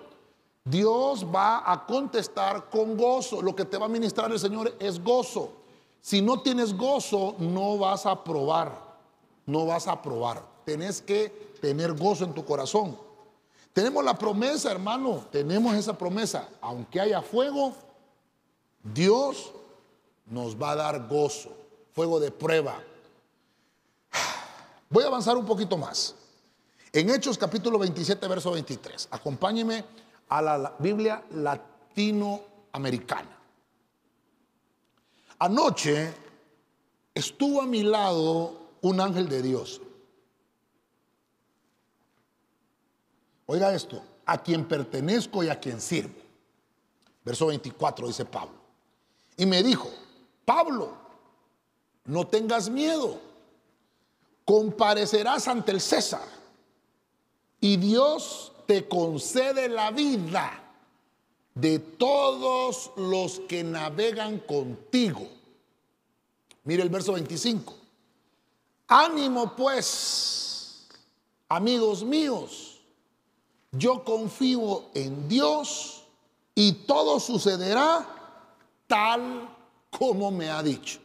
Dios 0.64 1.24
va 1.32 1.62
a 1.64 1.86
contestar 1.86 2.68
con 2.68 2.96
gozo. 2.96 3.40
Lo 3.40 3.54
que 3.54 3.64
te 3.64 3.78
va 3.78 3.86
a 3.86 3.88
ministrar 3.88 4.32
el 4.32 4.40
Señor 4.40 4.74
es 4.80 5.00
gozo. 5.02 5.52
Si 6.00 6.20
no 6.20 6.40
tienes 6.40 6.76
gozo, 6.76 7.36
no 7.38 7.78
vas 7.78 8.04
a 8.04 8.24
probar. 8.24 8.72
No 9.46 9.66
vas 9.66 9.86
a 9.86 10.02
probar. 10.02 10.42
Tenés 10.64 11.00
que 11.00 11.45
tener 11.60 11.94
gozo 11.94 12.24
en 12.24 12.34
tu 12.34 12.44
corazón. 12.44 12.96
Tenemos 13.72 14.04
la 14.04 14.16
promesa, 14.16 14.70
hermano. 14.70 15.26
Tenemos 15.30 15.74
esa 15.74 15.98
promesa. 15.98 16.48
Aunque 16.60 17.00
haya 17.00 17.20
fuego, 17.20 17.74
Dios 18.82 19.52
nos 20.26 20.60
va 20.60 20.70
a 20.70 20.76
dar 20.76 21.08
gozo. 21.08 21.50
Fuego 21.92 22.18
de 22.18 22.30
prueba. 22.30 22.80
Voy 24.90 25.04
a 25.04 25.08
avanzar 25.08 25.36
un 25.36 25.44
poquito 25.44 25.76
más. 25.76 26.14
En 26.92 27.10
Hechos 27.10 27.36
capítulo 27.36 27.78
27, 27.78 28.26
verso 28.26 28.52
23. 28.52 29.08
Acompáñeme 29.10 29.84
a 30.28 30.40
la 30.40 30.74
Biblia 30.78 31.22
latinoamericana. 31.32 33.36
Anoche 35.38 36.14
estuvo 37.14 37.60
a 37.60 37.66
mi 37.66 37.82
lado 37.82 38.54
un 38.80 39.00
ángel 39.00 39.28
de 39.28 39.42
Dios. 39.42 39.82
Oiga 43.46 43.74
esto, 43.74 44.02
a 44.24 44.42
quien 44.42 44.66
pertenezco 44.66 45.42
y 45.42 45.48
a 45.48 45.58
quien 45.58 45.80
sirvo. 45.80 46.14
Verso 47.24 47.46
24 47.46 48.06
dice 48.06 48.24
Pablo. 48.24 48.56
Y 49.36 49.46
me 49.46 49.62
dijo, 49.62 49.90
Pablo, 50.44 50.92
no 52.04 52.26
tengas 52.26 52.68
miedo 52.68 53.26
comparecerás 54.46 55.48
ante 55.48 55.72
el 55.72 55.80
César 55.82 56.22
y 57.60 57.76
Dios 57.76 58.52
te 58.66 58.88
concede 58.88 59.68
la 59.68 59.90
vida 59.90 60.62
de 61.54 61.80
todos 61.80 62.92
los 62.96 63.40
que 63.40 63.64
navegan 63.64 64.38
contigo. 64.38 65.26
Mire 66.64 66.82
el 66.82 66.88
verso 66.88 67.12
25. 67.14 67.74
Ánimo 68.86 69.56
pues, 69.56 70.86
amigos 71.48 72.04
míos, 72.04 72.75
yo 73.78 74.04
confío 74.04 74.84
en 74.94 75.28
Dios 75.28 76.04
y 76.54 76.72
todo 76.86 77.20
sucederá 77.20 78.06
tal 78.86 79.48
como 79.90 80.30
me 80.30 80.50
ha 80.50 80.62
dicho. 80.62 81.00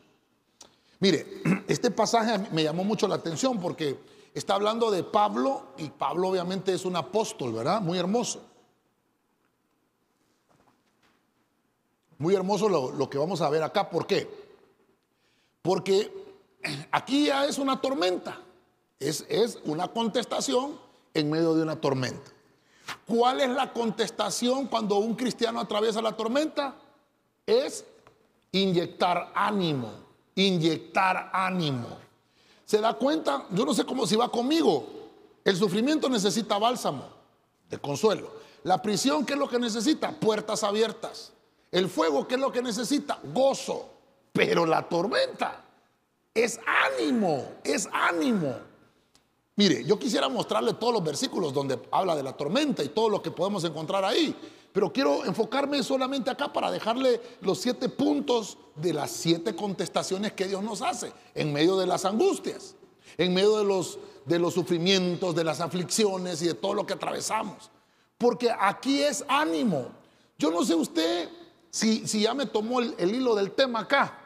Mire, 1.00 1.42
este 1.68 1.92
pasaje 1.92 2.38
me 2.52 2.64
llamó 2.64 2.84
mucho 2.84 3.08
la 3.08 3.16
atención 3.16 3.60
porque 3.60 4.00
está 4.34 4.56
hablando 4.56 4.92
de 4.92 5.04
Pablo 5.04 5.68
y 5.78 5.90
Pablo 5.90 6.30
obviamente 6.30 6.74
es 6.74 6.86
un 6.86 6.96
apóstol, 6.96 7.54
¿verdad? 7.54 7.82
Muy 7.82 7.98
hermoso. 7.98 8.42
Muy 12.18 12.36
hermoso 12.36 12.70
lo, 12.70 13.10
que 13.10 13.18
vamos 13.18 13.42
a 13.42 13.50
ver 13.50 13.64
acá. 13.64 13.90
¿Por 13.90 14.06
qué? 14.06 14.30
Porque 15.64 16.12
aquí 16.92 17.26
ya 17.26 17.46
es 17.46 17.58
una 17.58 17.82
tormenta. 17.82 18.40
Es, 19.00 19.26
es 19.28 19.58
una 19.66 19.88
contestación 19.88 20.80
en 21.16 21.32
medio 21.32 21.56
de 21.56 21.64
una 21.64 21.82
tormenta. 21.82 22.32
¿Cuál 23.06 23.42
es 23.42 23.50
la 23.50 23.72
contestación 23.72 24.68
cuando 24.68 24.98
un 24.98 25.16
cristiano 25.16 25.60
atraviesa 25.60 26.02
la 26.02 26.16
tormenta? 26.16 26.76
Es 27.46 27.86
inyectar 28.52 29.32
ánimo, 29.34 29.92
inyectar 30.36 31.30
ánimo. 31.34 31.88
¿Se 32.66 32.80
da 32.80 32.94
cuenta? 32.94 33.46
Yo 33.52 33.66
no 33.66 33.74
sé 33.74 33.86
cómo 33.86 34.08
si 34.08 34.16
va 34.16 34.30
conmigo. 34.30 34.88
El 35.44 35.58
sufrimiento 35.58 36.08
necesita 36.10 36.58
bálsamo 36.58 37.06
de 37.70 37.78
consuelo. 37.78 38.32
La 38.64 38.82
prisión, 38.82 39.26
¿qué 39.26 39.34
es 39.34 39.40
lo 39.40 39.50
que 39.50 39.60
necesita? 39.60 40.12
Puertas 40.12 40.64
abiertas. 40.64 41.32
El 41.72 41.90
fuego, 41.90 42.28
¿qué 42.28 42.36
es 42.36 42.42
lo 42.42 42.52
que 42.52 42.62
necesita? 42.62 43.20
Gozo. 43.34 43.90
Pero 44.34 44.66
la 44.66 44.88
tormenta 44.88 45.64
es 46.34 46.60
ánimo, 46.66 47.46
es 47.64 47.90
ánimo. 47.92 48.56
Mire, 49.56 49.84
yo 49.84 50.00
quisiera 50.00 50.30
mostrarle 50.30 50.74
todos 50.74 50.94
los 50.94 51.04
versículos 51.04 51.54
donde 51.54 51.80
habla 51.92 52.16
de 52.16 52.24
la 52.24 52.34
tormenta 52.34 52.84
y 52.84 52.90
todo 52.90 53.10
lo 53.10 53.22
que 53.22 53.32
podemos 53.32 53.64
encontrar 53.64 54.06
ahí, 54.06 54.36
pero 54.72 54.92
quiero 54.94 55.26
enfocarme 55.26 55.84
solamente 55.84 56.30
acá 56.30 56.52
para 56.54 56.72
dejarle 56.72 57.22
los 57.42 57.60
siete 57.60 57.90
puntos 57.90 58.58
de 58.76 58.94
las 58.94 59.12
siete 59.12 59.56
contestaciones 59.56 60.34
que 60.34 60.48
Dios 60.48 60.64
nos 60.64 60.82
hace 60.82 61.12
en 61.36 61.52
medio 61.52 61.78
de 61.78 61.86
las 61.86 62.06
angustias, 62.06 62.76
en 63.18 63.34
medio 63.34 63.58
de 63.58 63.66
los, 63.66 64.00
de 64.26 64.40
los 64.40 64.54
sufrimientos, 64.54 65.36
de 65.36 65.44
las 65.44 65.60
aflicciones 65.60 66.42
y 66.42 66.48
de 66.48 66.54
todo 66.54 66.74
lo 66.74 66.86
que 66.86 66.94
atravesamos. 66.94 67.70
Porque 68.18 68.50
aquí 68.58 69.02
es 69.02 69.26
ánimo. 69.28 69.90
Yo 70.38 70.52
no 70.52 70.64
sé 70.64 70.76
usted 70.76 71.30
si, 71.72 72.06
ya 72.06 72.34
me 72.34 72.46
tomó 72.46 72.80
el, 72.80 72.96
hilo 73.00 73.36
del 73.36 73.52
tema 73.52 73.80
acá. 73.80 74.21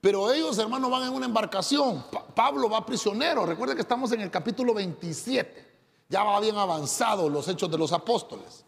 Pero 0.00 0.32
ellos, 0.32 0.56
hermanos, 0.58 0.90
van 0.90 1.04
en 1.04 1.14
una 1.14 1.26
embarcación. 1.26 2.04
Pablo 2.34 2.70
va 2.70 2.86
prisionero. 2.86 3.44
Recuerden 3.44 3.76
que 3.76 3.82
estamos 3.82 4.12
en 4.12 4.20
el 4.20 4.30
capítulo 4.30 4.74
27. 4.74 5.66
Ya 6.08 6.22
va 6.22 6.38
bien 6.40 6.56
avanzado 6.56 7.28
los 7.28 7.48
hechos 7.48 7.70
de 7.70 7.78
los 7.78 7.92
apóstoles. 7.92 8.64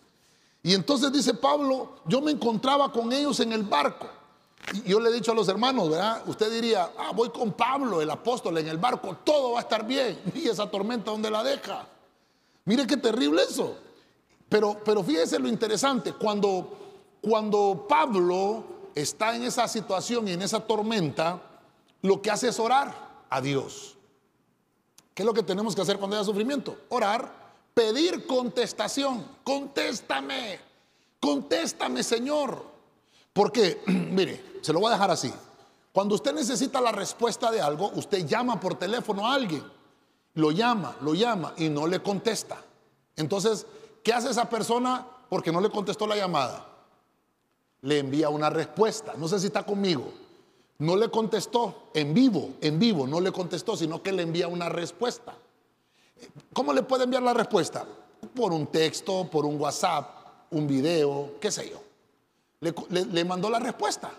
Y 0.62 0.74
entonces 0.74 1.12
dice 1.12 1.34
Pablo, 1.34 2.00
yo 2.04 2.20
me 2.20 2.32
encontraba 2.32 2.92
con 2.92 3.12
ellos 3.12 3.40
en 3.40 3.52
el 3.52 3.62
barco. 3.62 4.08
Y 4.72 4.90
yo 4.90 5.00
le 5.00 5.08
he 5.08 5.12
dicho 5.12 5.32
a 5.32 5.34
los 5.34 5.48
hermanos, 5.48 5.88
¿verdad? 5.88 6.22
Usted 6.26 6.50
diría, 6.50 6.90
ah, 6.98 7.12
voy 7.14 7.30
con 7.30 7.52
Pablo, 7.52 8.02
el 8.02 8.10
apóstol, 8.10 8.58
en 8.58 8.68
el 8.68 8.76
barco, 8.76 9.16
todo 9.24 9.52
va 9.52 9.60
a 9.60 9.62
estar 9.62 9.86
bien. 9.86 10.20
Y 10.34 10.48
esa 10.48 10.70
tormenta, 10.70 11.10
¿dónde 11.10 11.30
la 11.30 11.42
deja? 11.42 11.86
Mire 12.64 12.86
qué 12.86 12.96
terrible 12.96 13.42
eso. 13.42 13.76
Pero, 14.48 14.76
pero 14.84 15.02
fíjese 15.02 15.38
lo 15.38 15.48
interesante, 15.48 16.12
cuando 16.12 16.76
cuando 17.20 17.86
Pablo 17.88 18.64
está 19.02 19.34
en 19.34 19.42
esa 19.44 19.68
situación 19.68 20.28
y 20.28 20.32
en 20.32 20.42
esa 20.42 20.60
tormenta, 20.60 21.40
lo 22.02 22.20
que 22.22 22.30
hace 22.30 22.48
es 22.48 22.58
orar 22.58 22.94
a 23.28 23.40
Dios. 23.40 23.96
¿Qué 25.14 25.22
es 25.22 25.26
lo 25.26 25.34
que 25.34 25.42
tenemos 25.42 25.74
que 25.74 25.82
hacer 25.82 25.98
cuando 25.98 26.16
haya 26.16 26.24
sufrimiento? 26.24 26.78
Orar, 26.88 27.30
pedir 27.74 28.26
contestación. 28.26 29.26
Contéstame, 29.44 30.58
contéstame 31.20 32.02
Señor. 32.02 32.64
Porque, 33.32 33.82
mire, 33.86 34.60
se 34.62 34.72
lo 34.72 34.80
voy 34.80 34.88
a 34.88 34.94
dejar 34.94 35.10
así. 35.10 35.32
Cuando 35.92 36.14
usted 36.14 36.32
necesita 36.32 36.80
la 36.80 36.92
respuesta 36.92 37.50
de 37.50 37.60
algo, 37.60 37.90
usted 37.94 38.26
llama 38.26 38.60
por 38.60 38.76
teléfono 38.76 39.26
a 39.26 39.34
alguien. 39.34 39.64
Lo 40.34 40.52
llama, 40.52 40.96
lo 41.00 41.14
llama 41.14 41.52
y 41.56 41.68
no 41.68 41.86
le 41.86 42.00
contesta. 42.00 42.62
Entonces, 43.16 43.66
¿qué 44.04 44.12
hace 44.12 44.30
esa 44.30 44.48
persona 44.48 45.06
porque 45.28 45.50
no 45.50 45.60
le 45.60 45.70
contestó 45.70 46.06
la 46.06 46.16
llamada? 46.16 46.69
Le 47.82 47.98
envía 47.98 48.28
una 48.28 48.50
respuesta. 48.50 49.14
No 49.16 49.28
sé 49.28 49.40
si 49.40 49.46
está 49.46 49.64
conmigo. 49.64 50.12
No 50.78 50.96
le 50.96 51.10
contestó 51.10 51.90
en 51.94 52.14
vivo, 52.14 52.54
en 52.60 52.78
vivo, 52.78 53.06
no 53.06 53.20
le 53.20 53.30
contestó, 53.32 53.76
sino 53.76 54.02
que 54.02 54.12
le 54.12 54.22
envía 54.22 54.48
una 54.48 54.68
respuesta. 54.68 55.34
¿Cómo 56.52 56.72
le 56.72 56.82
puede 56.82 57.04
enviar 57.04 57.22
la 57.22 57.34
respuesta? 57.34 57.84
Por 58.34 58.52
un 58.52 58.66
texto, 58.66 59.28
por 59.30 59.44
un 59.44 59.60
WhatsApp, 59.60 60.08
un 60.50 60.66
video, 60.66 61.34
qué 61.40 61.50
sé 61.50 61.70
yo. 61.70 61.82
Le, 62.60 63.04
le 63.06 63.24
mandó 63.24 63.50
la 63.50 63.58
respuesta. 63.58 64.10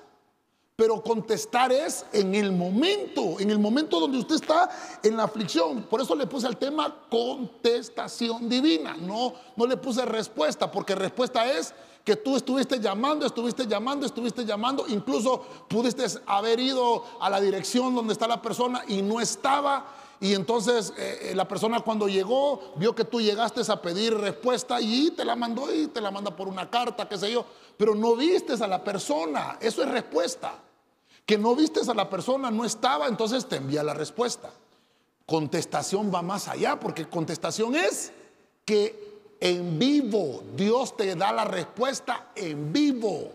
Pero 0.75 1.03
contestar 1.03 1.71
es 1.71 2.05
en 2.11 2.33
el 2.33 2.51
momento, 2.51 3.39
en 3.39 3.51
el 3.51 3.59
momento 3.59 3.99
donde 3.99 4.17
usted 4.17 4.35
está 4.35 4.69
en 5.03 5.17
la 5.17 5.23
aflicción. 5.23 5.83
Por 5.83 6.01
eso 6.01 6.15
le 6.15 6.25
puse 6.25 6.47
el 6.47 6.57
tema 6.57 7.05
contestación 7.09 8.49
divina. 8.49 8.95
No, 8.99 9.33
no 9.55 9.65
le 9.67 9.77
puse 9.77 10.05
respuesta, 10.05 10.71
porque 10.71 10.95
respuesta 10.95 11.51
es 11.51 11.73
que 12.03 12.15
tú 12.15 12.35
estuviste 12.35 12.79
llamando, 12.79 13.25
estuviste 13.25 13.67
llamando, 13.67 14.05
estuviste 14.05 14.45
llamando, 14.45 14.85
incluso 14.87 15.41
pudiste 15.67 16.05
haber 16.25 16.59
ido 16.59 17.03
a 17.19 17.29
la 17.29 17.39
dirección 17.39 17.93
donde 17.93 18.13
está 18.13 18.27
la 18.27 18.41
persona 18.41 18.83
y 18.87 19.01
no 19.01 19.21
estaba. 19.21 19.85
Y 20.19 20.33
entonces 20.33 20.93
eh, 20.97 21.29
eh, 21.31 21.35
la 21.35 21.47
persona 21.47 21.79
cuando 21.79 22.07
llegó 22.07 22.73
vio 22.75 22.93
que 22.93 23.05
tú 23.05 23.21
llegaste 23.21 23.61
a 23.71 23.81
pedir 23.81 24.15
respuesta 24.15 24.79
y 24.79 25.11
te 25.11 25.25
la 25.25 25.35
mandó 25.35 25.73
y 25.73 25.87
te 25.87 26.01
la 26.01 26.11
manda 26.11 26.35
por 26.35 26.47
una 26.47 26.69
carta, 26.69 27.07
qué 27.07 27.17
sé 27.17 27.31
yo. 27.31 27.45
Pero 27.77 27.95
no 27.95 28.15
vistes 28.15 28.61
a 28.61 28.67
la 28.67 28.83
persona, 28.83 29.57
eso 29.59 29.83
es 29.83 29.89
respuesta. 29.89 30.55
Que 31.25 31.37
no 31.37 31.55
vistes 31.55 31.87
a 31.87 31.93
la 31.93 32.09
persona, 32.09 32.49
no 32.51 32.65
estaba, 32.65 33.07
entonces 33.07 33.47
te 33.47 33.57
envía 33.57 33.83
la 33.83 33.93
respuesta. 33.93 34.51
Contestación 35.25 36.11
va 36.13 36.21
más 36.21 36.47
allá, 36.47 36.79
porque 36.79 37.07
contestación 37.07 37.75
es 37.75 38.11
que 38.65 39.10
en 39.41 39.77
vivo. 39.79 40.43
Dios 40.55 40.95
te 40.95 41.15
da 41.15 41.33
la 41.33 41.43
respuesta 41.43 42.29
en 42.35 42.71
vivo. 42.71 43.33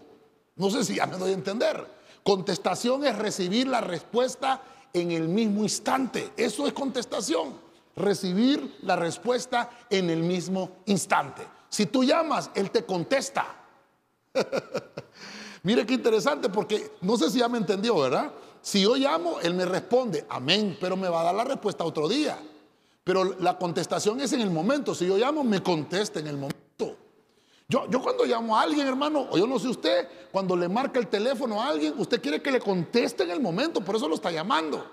No 0.55 0.71
sé 0.71 0.85
si 0.85 0.95
ya 0.95 1.07
me 1.07 1.19
doy 1.19 1.33
a 1.33 1.35
entender. 1.35 1.87
Contestación 2.23 3.05
es 3.05 3.19
recibir 3.19 3.67
la 3.67 3.81
respuesta 3.81 4.63
en 4.93 5.11
el 5.11 5.29
mismo 5.29 5.63
instante. 5.63 6.31
Eso 6.37 6.67
es 6.67 6.73
contestación. 6.73 7.55
Recibir 7.97 8.79
la 8.83 8.97
respuesta 8.97 9.71
en 9.91 10.09
el 10.09 10.23
mismo 10.23 10.71
instante. 10.87 11.43
Si 11.69 11.87
tú 11.87 12.05
llamas, 12.05 12.51
Él 12.55 12.71
te 12.71 12.85
contesta. 12.85 13.47
Mire 15.63 15.85
qué 15.85 15.95
interesante 15.95 16.49
porque 16.49 16.93
no 17.01 17.17
sé 17.17 17.31
si 17.31 17.41
ya 17.41 17.49
me 17.49 17.59
entendió, 17.59 17.99
¿verdad? 17.99 18.31
Si 18.63 18.83
yo 18.83 18.95
llamo, 18.97 19.41
Él 19.41 19.55
me 19.55 19.65
responde, 19.65 20.25
amén, 20.29 20.77
pero 20.81 20.97
me 20.97 21.09
va 21.09 21.23
a 21.23 21.25
dar 21.25 21.35
la 21.35 21.45
respuesta 21.45 21.85
otro 21.85 22.09
día. 22.09 22.39
Pero 23.07 23.37
la 23.39 23.57
contestación 23.57 24.21
es 24.21 24.33
en 24.33 24.41
el 24.41 24.51
momento. 24.51 24.93
Si 24.93 25.07
yo 25.07 25.17
llamo, 25.17 25.45
me 25.45 25.63
contesta 25.63 26.19
en 26.19 26.27
el 26.27 26.37
momento. 26.37 26.97
Yo, 27.69 27.89
yo 27.89 28.03
cuando 28.03 28.25
llamo 28.25 28.59
a 28.59 28.63
alguien, 28.63 28.85
hermano, 28.85 29.29
o 29.31 29.39
yo 29.39 29.47
no 29.47 29.61
sé 29.61 29.69
usted, 29.69 30.09
cuando 30.33 30.57
le 30.57 30.69
marca 30.69 30.99
el 30.99 31.07
teléfono 31.07 31.63
a 31.63 31.69
alguien, 31.69 31.95
usted 31.99 32.21
quiere 32.21 32.43
que 32.43 32.51
le 32.51 32.59
conteste 32.59 33.23
en 33.23 33.31
el 33.31 33.39
momento, 33.39 33.81
por 33.81 33.95
eso 33.95 34.09
lo 34.09 34.17
está 34.17 34.33
llamando. 34.33 34.85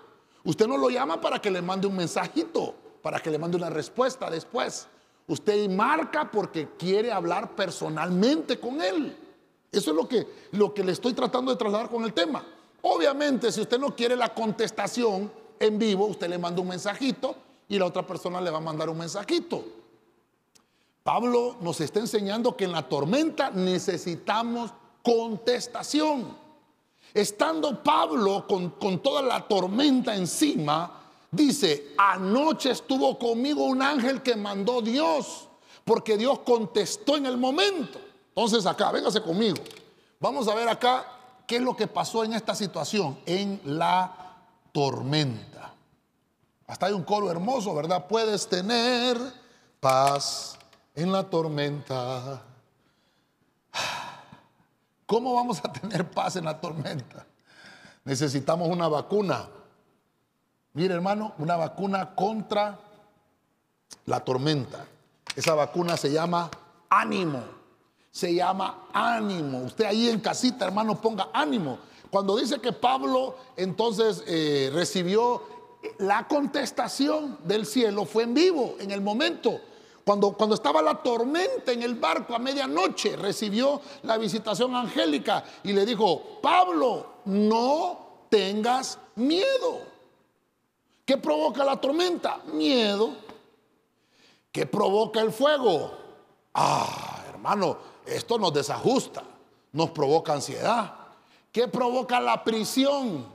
Usted 0.44 0.68
no 0.68 0.78
lo 0.78 0.92
llama 0.92 1.20
para 1.20 1.40
que 1.40 1.50
le 1.50 1.60
mande 1.64 1.88
un 1.88 1.96
mensajito, 1.96 2.76
para 3.02 3.20
que 3.20 3.32
le 3.32 3.40
mande 3.40 3.58
una 3.58 3.72
respuesta 3.72 4.30
después. 4.30 4.86
Usted 5.26 5.68
marca 5.72 6.30
porque 6.30 6.70
quiere 6.78 7.12
hablar 7.12 7.56
personalmente 7.56 8.60
con 8.60 8.80
él. 8.80 9.18
Eso 9.72 9.90
es 9.90 9.98
lo 9.98 10.08
que, 10.08 10.28
lo 10.52 10.72
que 10.72 10.84
le 10.84 10.92
estoy 10.92 11.14
tratando 11.14 11.50
de 11.50 11.58
trasladar 11.58 11.90
con 11.90 12.04
el 12.04 12.14
tema. 12.14 12.46
Obviamente, 12.84 13.52
si 13.52 13.62
usted 13.62 13.80
no 13.80 13.96
quiere 13.96 14.16
la 14.16 14.32
contestación 14.36 15.32
en 15.60 15.80
vivo, 15.80 16.06
usted 16.06 16.30
le 16.30 16.38
manda 16.38 16.62
un 16.62 16.68
mensajito 16.68 17.36
y 17.70 17.78
la 17.80 17.86
otra 17.86 18.06
persona 18.06 18.42
le 18.42 18.50
va 18.52 18.58
a 18.58 18.62
mandar 18.62 18.90
un 18.90 18.98
mensajito. 18.98 19.64
Pablo 21.04 21.58
nos 21.60 21.82
está 21.82 22.00
enseñando 22.00 22.56
que 22.56 22.64
en 22.64 22.72
la 22.72 22.88
tormenta 22.88 23.52
necesitamos 23.52 24.72
contestación. 25.02 26.38
Estando 27.14 27.84
Pablo 27.84 28.46
con, 28.48 28.72
con 28.72 29.00
toda 29.00 29.22
la 29.22 29.42
tormenta 29.42 30.16
encima, 30.16 31.02
dice, 31.30 31.94
anoche 31.98 32.72
estuvo 32.72 33.20
conmigo 33.20 33.66
un 33.66 33.82
ángel 33.82 34.22
que 34.22 34.36
mandó 34.36 34.82
Dios, 34.82 35.48
porque 35.84 36.18
Dios 36.18 36.40
contestó 36.40 37.18
en 37.18 37.26
el 37.26 37.38
momento. 37.38 38.00
Entonces 38.30 38.66
acá, 38.66 38.92
véngase 38.92 39.22
conmigo. 39.22 39.58
Vamos 40.20 40.48
a 40.48 40.56
ver 40.56 40.70
acá 40.70 41.06
qué 41.46 41.58
es 41.58 41.62
lo 41.62 41.76
que 41.76 41.88
pasó 41.88 42.24
en 42.24 42.34
esta 42.34 42.56
situación, 42.56 43.20
en 43.26 43.60
la 43.66 44.38
tormenta. 44.72 45.53
Hasta 46.74 46.88
hay 46.88 46.94
un 46.94 47.04
coro 47.04 47.30
hermoso, 47.30 47.76
¿verdad? 47.76 48.08
Puedes 48.08 48.48
tener 48.48 49.16
paz 49.80 50.58
en 50.96 51.12
la 51.12 51.24
tormenta. 51.24 52.42
¿Cómo 55.06 55.36
vamos 55.36 55.60
a 55.64 55.72
tener 55.72 56.10
paz 56.10 56.36
en 56.36 56.46
la 56.46 56.60
tormenta? 56.60 57.28
necesitamos 58.06 58.68
una 58.70 58.88
vacuna. 58.88 59.48
Mire, 60.74 60.96
hermano, 60.96 61.36
una 61.38 61.58
vacuna 61.58 62.16
contra 62.16 62.80
la 64.08 64.22
tormenta. 64.22 64.84
Esa 65.36 65.54
vacuna 65.54 65.96
se 65.96 66.12
llama 66.12 66.50
ánimo. 66.90 67.44
Se 68.10 68.34
llama 68.34 68.88
ánimo. 68.92 69.60
Usted 69.60 69.86
ahí 69.86 70.10
en 70.10 70.20
casita, 70.20 70.66
hermano, 70.66 71.00
ponga 71.00 71.28
ánimo. 71.34 71.78
Cuando 72.10 72.36
dice 72.36 72.60
que 72.60 72.72
Pablo 72.72 73.38
entonces 73.58 74.24
eh, 74.26 74.72
recibió 74.74 75.53
la 76.00 76.28
contestación 76.28 77.40
del 77.44 77.66
cielo, 77.66 78.06
fue 78.06 78.24
en 78.24 78.34
vivo, 78.34 78.76
en 78.80 78.92
el 78.92 79.02
momento. 79.02 79.60
Cuando, 80.06 80.34
cuando 80.34 80.56
estaba 80.56 80.82
la 80.82 81.02
tormenta 81.02 81.72
en 81.72 81.82
el 81.82 81.96
barco 81.96 82.36
a 82.36 82.40
medianoche, 82.40 83.16
recibió 83.16 83.82
la 84.04 84.18
visitación 84.18 84.76
angélica 84.76 85.44
y 85.64 85.72
le 85.72 85.86
dijo, 85.86 86.40
Pablo, 86.42 87.06
no 87.26 88.26
tengas 88.30 88.98
miedo. 89.16 89.82
¿Qué 91.06 91.18
provoca 91.18 91.64
la 91.64 91.80
tormenta? 91.80 92.40
Miedo. 92.52 93.12
¿Qué 94.52 94.66
provoca 94.66 95.22
el 95.22 95.32
fuego? 95.32 95.92
Ah, 96.54 97.24
hermano, 97.30 97.78
esto 98.06 98.38
nos 98.38 98.54
desajusta, 98.54 99.24
nos 99.72 99.90
provoca 99.92 100.34
ansiedad. 100.34 100.94
¿Qué 101.52 101.68
provoca 101.68 102.20
la 102.20 102.44
prisión? 102.44 103.33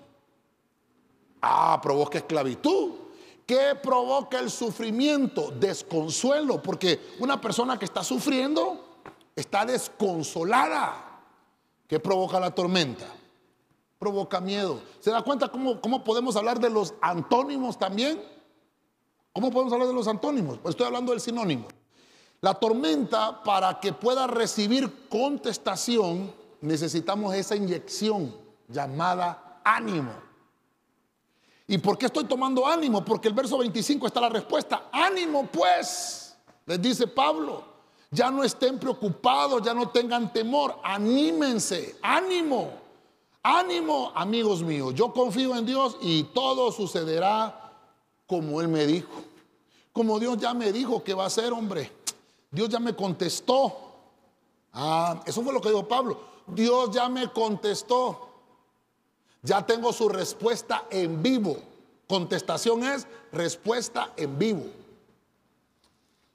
Ah, 1.40 1.79
provoca 1.83 2.18
esclavitud. 2.18 2.90
¿Qué 3.46 3.74
provoca 3.83 4.38
el 4.38 4.51
sufrimiento? 4.51 5.51
Desconsuelo, 5.51 6.62
porque 6.62 7.01
una 7.18 7.40
persona 7.40 7.79
que 7.79 7.87
está 7.87 8.05
sufriendo 8.05 9.01
está 9.35 9.64
desconsolada. 9.64 11.22
¿Qué 11.87 11.98
provoca 11.98 12.38
la 12.38 12.51
tormenta? 12.51 13.07
Provoca 13.98 14.40
miedo. 14.40 14.83
¿Se 15.01 15.11
da 15.11 15.22
cuenta 15.22 15.48
cómo, 15.48 15.81
cómo 15.81 16.05
podemos 16.05 16.37
hablar 16.37 16.61
de 16.61 16.68
los 16.68 16.92
antónimos 17.01 17.79
también? 17.79 18.22
¿Cómo 19.33 19.51
podemos 19.51 19.72
hablar 19.72 19.88
de 19.88 19.94
los 19.94 20.09
antónimos? 20.09 20.59
Pues 20.59 20.74
estoy 20.74 20.87
hablando 20.87 21.12
del 21.12 21.20
sinónimo. 21.20 21.68
La 22.40 22.55
tormenta, 22.55 23.42
para 23.42 23.81
que 23.81 23.92
pueda 23.92 24.27
recibir 24.27 25.09
contestación, 25.09 26.33
necesitamos 26.61 27.35
esa 27.35 27.57
inyección 27.57 28.35
llamada 28.68 29.61
ánimo. 29.64 30.27
¿Y 31.70 31.76
por 31.76 31.98
qué 31.98 32.07
estoy 32.07 32.24
tomando 32.24 32.66
ánimo? 32.66 33.04
Porque 33.04 33.28
el 33.28 33.35
verso 33.35 33.59
25 33.59 34.07
está 34.07 34.22
la 34.22 34.31
respuesta. 34.31 34.88
Ánimo 34.90 35.46
pues, 35.46 36.35
les 36.64 36.81
dice 36.81 37.07
Pablo. 37.07 37.62
Ya 38.11 38.31
no 38.31 38.42
estén 38.42 38.78
preocupados, 38.78 39.62
ya 39.62 39.74
no 39.74 39.90
tengan 39.90 40.33
temor. 40.33 40.78
Anímense, 40.83 41.98
ánimo, 42.00 42.70
ánimo, 43.42 44.12
amigos 44.14 44.62
míos. 44.62 44.94
Yo 44.94 45.12
confío 45.12 45.54
en 45.57 45.66
Dios 45.66 45.98
y 46.00 46.22
todo 46.24 46.72
sucederá 46.72 47.70
como 48.26 48.62
Él 48.62 48.68
me 48.68 48.87
dijo. 48.87 49.12
Como 49.92 50.18
Dios 50.18 50.38
ya 50.38 50.54
me 50.54 50.72
dijo 50.72 51.04
que 51.04 51.12
va 51.12 51.26
a 51.26 51.31
ser, 51.31 51.52
hombre. 51.52 51.92
Dios 52.50 52.70
ya 52.70 52.81
me 52.81 52.96
contestó. 52.96 53.76
Ah, 54.72 55.22
eso 55.26 55.42
fue 55.42 55.52
lo 55.52 55.61
que 55.61 55.68
dijo 55.68 55.87
Pablo. 55.87 56.18
Dios 56.46 56.90
ya 56.92 57.11
me 57.11 57.31
contestó. 57.31 58.27
Ya 59.48 59.64
tengo 59.64 59.94
su 59.94 60.11
respuesta 60.11 60.84
en 60.90 61.22
vivo. 61.22 61.56
Contestación 62.06 62.84
es 62.84 63.06
respuesta 63.32 64.12
en 64.14 64.38
vivo. 64.38 64.66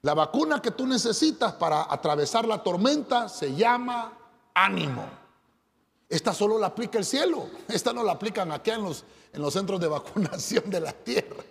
La 0.02 0.14
vacuna 0.14 0.60
que 0.60 0.72
tú 0.72 0.84
necesitas 0.84 1.52
para 1.52 1.86
atravesar 1.92 2.44
la 2.44 2.60
tormenta 2.60 3.28
se 3.28 3.54
llama 3.54 4.18
ánimo. 4.52 5.04
Esta 6.08 6.34
solo 6.34 6.58
la 6.58 6.66
aplica 6.66 6.98
el 6.98 7.04
cielo. 7.04 7.46
Esta 7.68 7.92
no 7.92 8.02
la 8.02 8.12
aplican 8.12 8.50
aquí 8.50 8.72
en 8.72 8.82
los, 8.82 9.04
en 9.32 9.40
los 9.40 9.52
centros 9.52 9.78
de 9.78 9.86
vacunación 9.96 10.68
de 10.68 10.80
la 10.80 10.92
tierra. 10.92 11.44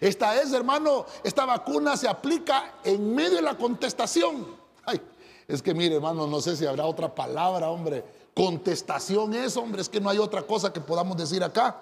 Esta 0.00 0.40
es, 0.40 0.54
hermano, 0.54 1.04
esta 1.22 1.44
vacuna 1.44 1.98
se 1.98 2.08
aplica 2.08 2.76
en 2.82 3.14
medio 3.14 3.36
de 3.36 3.42
la 3.42 3.58
contestación. 3.58 4.56
Ay, 4.86 5.02
es 5.46 5.60
que 5.60 5.74
mire, 5.74 5.96
hermano, 5.96 6.26
no 6.26 6.40
sé 6.40 6.56
si 6.56 6.64
habrá 6.64 6.86
otra 6.86 7.14
palabra, 7.14 7.68
hombre 7.68 8.17
Contestación 8.38 9.34
es, 9.34 9.56
hombre, 9.56 9.82
es 9.82 9.88
que 9.88 10.00
no 10.00 10.08
hay 10.08 10.18
otra 10.18 10.46
cosa 10.46 10.72
que 10.72 10.80
podamos 10.80 11.16
decir 11.16 11.42
acá. 11.42 11.76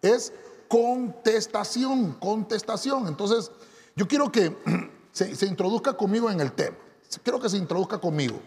Es 0.00 0.32
contestación, 0.68 2.12
contestación. 2.20 3.08
Entonces, 3.08 3.50
yo 3.96 4.06
quiero 4.06 4.30
que 4.30 4.56
se, 5.10 5.46
introduzca 5.46 5.96
conmigo 5.96 6.30
en 6.30 6.40
el 6.40 6.52
tema. 6.52 6.76
Quiero 7.24 7.40
que 7.40 7.48
se 7.48 7.56
introduzca 7.56 7.98
conmigo. 7.98 8.38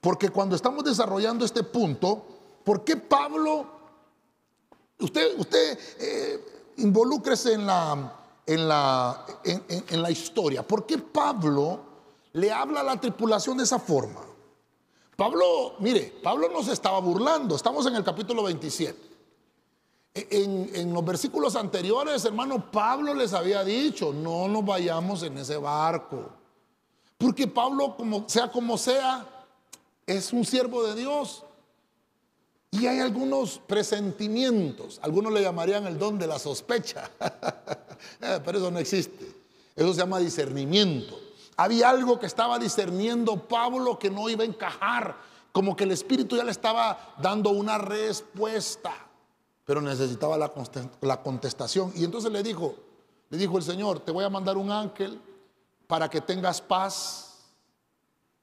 Porque 0.00 0.28
cuando 0.28 0.54
estamos 0.54 0.84
desarrollando 0.84 1.44
este 1.44 1.64
punto, 1.64 2.24
¿por 2.62 2.84
qué 2.84 2.96
Pablo, 2.96 3.66
usted, 5.00 5.36
usted 5.36 5.80
eh, 5.98 6.44
involúcrese 6.76 7.54
en 7.54 7.66
la, 7.66 8.20
en, 8.46 8.68
la, 8.68 9.26
en 9.42 10.00
la 10.00 10.12
historia, 10.12 10.62
¿por 10.62 10.86
qué 10.86 10.96
Pablo 10.96 11.80
le 12.34 12.52
habla 12.52 12.82
a 12.82 12.84
la 12.84 13.00
tripulación 13.00 13.56
de 13.56 13.64
esa 13.64 13.80
forma? 13.80 14.29
Pablo, 15.20 15.74
mire, 15.80 16.14
Pablo 16.22 16.48
no 16.48 16.62
se 16.62 16.72
estaba 16.72 16.98
burlando, 16.98 17.54
estamos 17.54 17.84
en 17.84 17.94
el 17.94 18.02
capítulo 18.02 18.42
27. 18.44 18.98
E, 20.14 20.28
en, 20.32 20.94
los 20.94 21.04
versículos 21.04 21.56
anteriores, 21.56 22.24
hermano, 22.24 22.70
Pablo 22.70 23.12
les 23.12 23.34
había 23.34 23.62
dicho, 23.62 24.14
no 24.14 24.48
nos 24.48 24.64
vayamos 24.64 25.22
en 25.22 25.36
ese 25.36 25.58
barco. 25.58 26.30
Porque 27.18 27.46
Pablo, 27.46 27.98
como 27.98 28.26
sea 28.30 28.50
como 28.50 28.78
sea, 28.78 29.26
es 30.06 30.32
un 30.32 30.42
siervo 30.42 30.84
de 30.84 30.94
Dios. 30.94 31.44
Y 32.70 32.86
hay 32.86 33.00
algunos 33.00 33.58
presentimientos, 33.58 35.00
algunos 35.02 35.34
le 35.34 35.42
llamarían 35.42 35.86
el 35.86 35.98
don 35.98 36.18
de 36.18 36.28
la 36.28 36.38
sospecha, 36.38 37.10
eh, 38.22 38.40
pero 38.42 38.56
eso 38.56 38.70
no 38.70 38.78
existe. 38.78 39.36
Eso 39.76 39.92
se 39.92 40.00
llama 40.00 40.18
discernimiento. 40.18 41.29
Había 41.60 41.90
algo 41.90 42.18
que 42.18 42.24
estaba 42.24 42.58
discerniendo 42.58 43.36
Pablo 43.36 43.98
que 43.98 44.08
no 44.08 44.30
iba 44.30 44.44
a 44.44 44.46
encajar, 44.46 45.14
como 45.52 45.76
que 45.76 45.84
el 45.84 45.90
Espíritu 45.90 46.34
ya 46.34 46.42
le 46.42 46.52
estaba 46.52 47.16
dando 47.20 47.50
una 47.50 47.76
respuesta, 47.76 48.94
pero 49.66 49.82
necesitaba 49.82 50.38
la, 50.38 51.22
contestación. 51.22 51.92
Y 51.94 52.04
entonces 52.04 52.32
le 52.32 52.42
dijo, 52.42 52.76
le 53.28 53.36
dijo 53.36 53.58
el 53.58 53.62
Señor, 53.62 54.00
te 54.00 54.10
voy 54.10 54.24
a 54.24 54.30
mandar 54.30 54.56
un 54.56 54.70
ángel 54.70 55.20
para 55.86 56.08
que 56.08 56.22
tengas 56.22 56.62
paz 56.62 57.40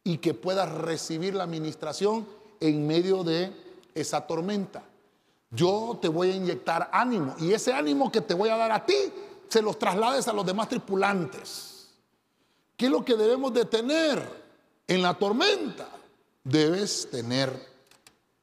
y 0.04 0.20
que 0.20 0.36
puedas 0.36 0.72
recibir 0.72 1.34
la 1.34 1.46
administración 1.46 2.28
en 2.60 2.86
medio 2.86 3.24
de 3.24 3.52
esa 3.96 4.28
tormenta. 4.28 4.84
Yo 5.50 5.98
te 6.00 6.08
voy 6.08 6.30
a 6.30 6.36
inyectar 6.36 6.88
ánimo 6.94 7.34
y 7.40 7.52
ese 7.52 7.74
ánimo 7.74 8.12
que 8.12 8.22
te 8.22 8.36
voy 8.36 8.50
a 8.50 8.58
dar 8.58 8.72
a 8.72 8.86
ti, 8.86 9.12
se 9.48 9.64
los 9.64 9.80
traslades 9.80 10.28
a 10.28 10.34
los 10.34 10.46
demás 10.46 10.70
tripulantes. 10.70 11.77
¿Qué 12.78 12.86
es 12.86 12.92
lo 12.92 13.04
que 13.04 13.16
debemos 13.16 13.52
de 13.54 13.66
tener 13.66 14.22
en 14.88 15.02
la 15.02 15.16
tormenta? 15.16 15.90
Debes 16.44 17.10
tener 17.10 17.52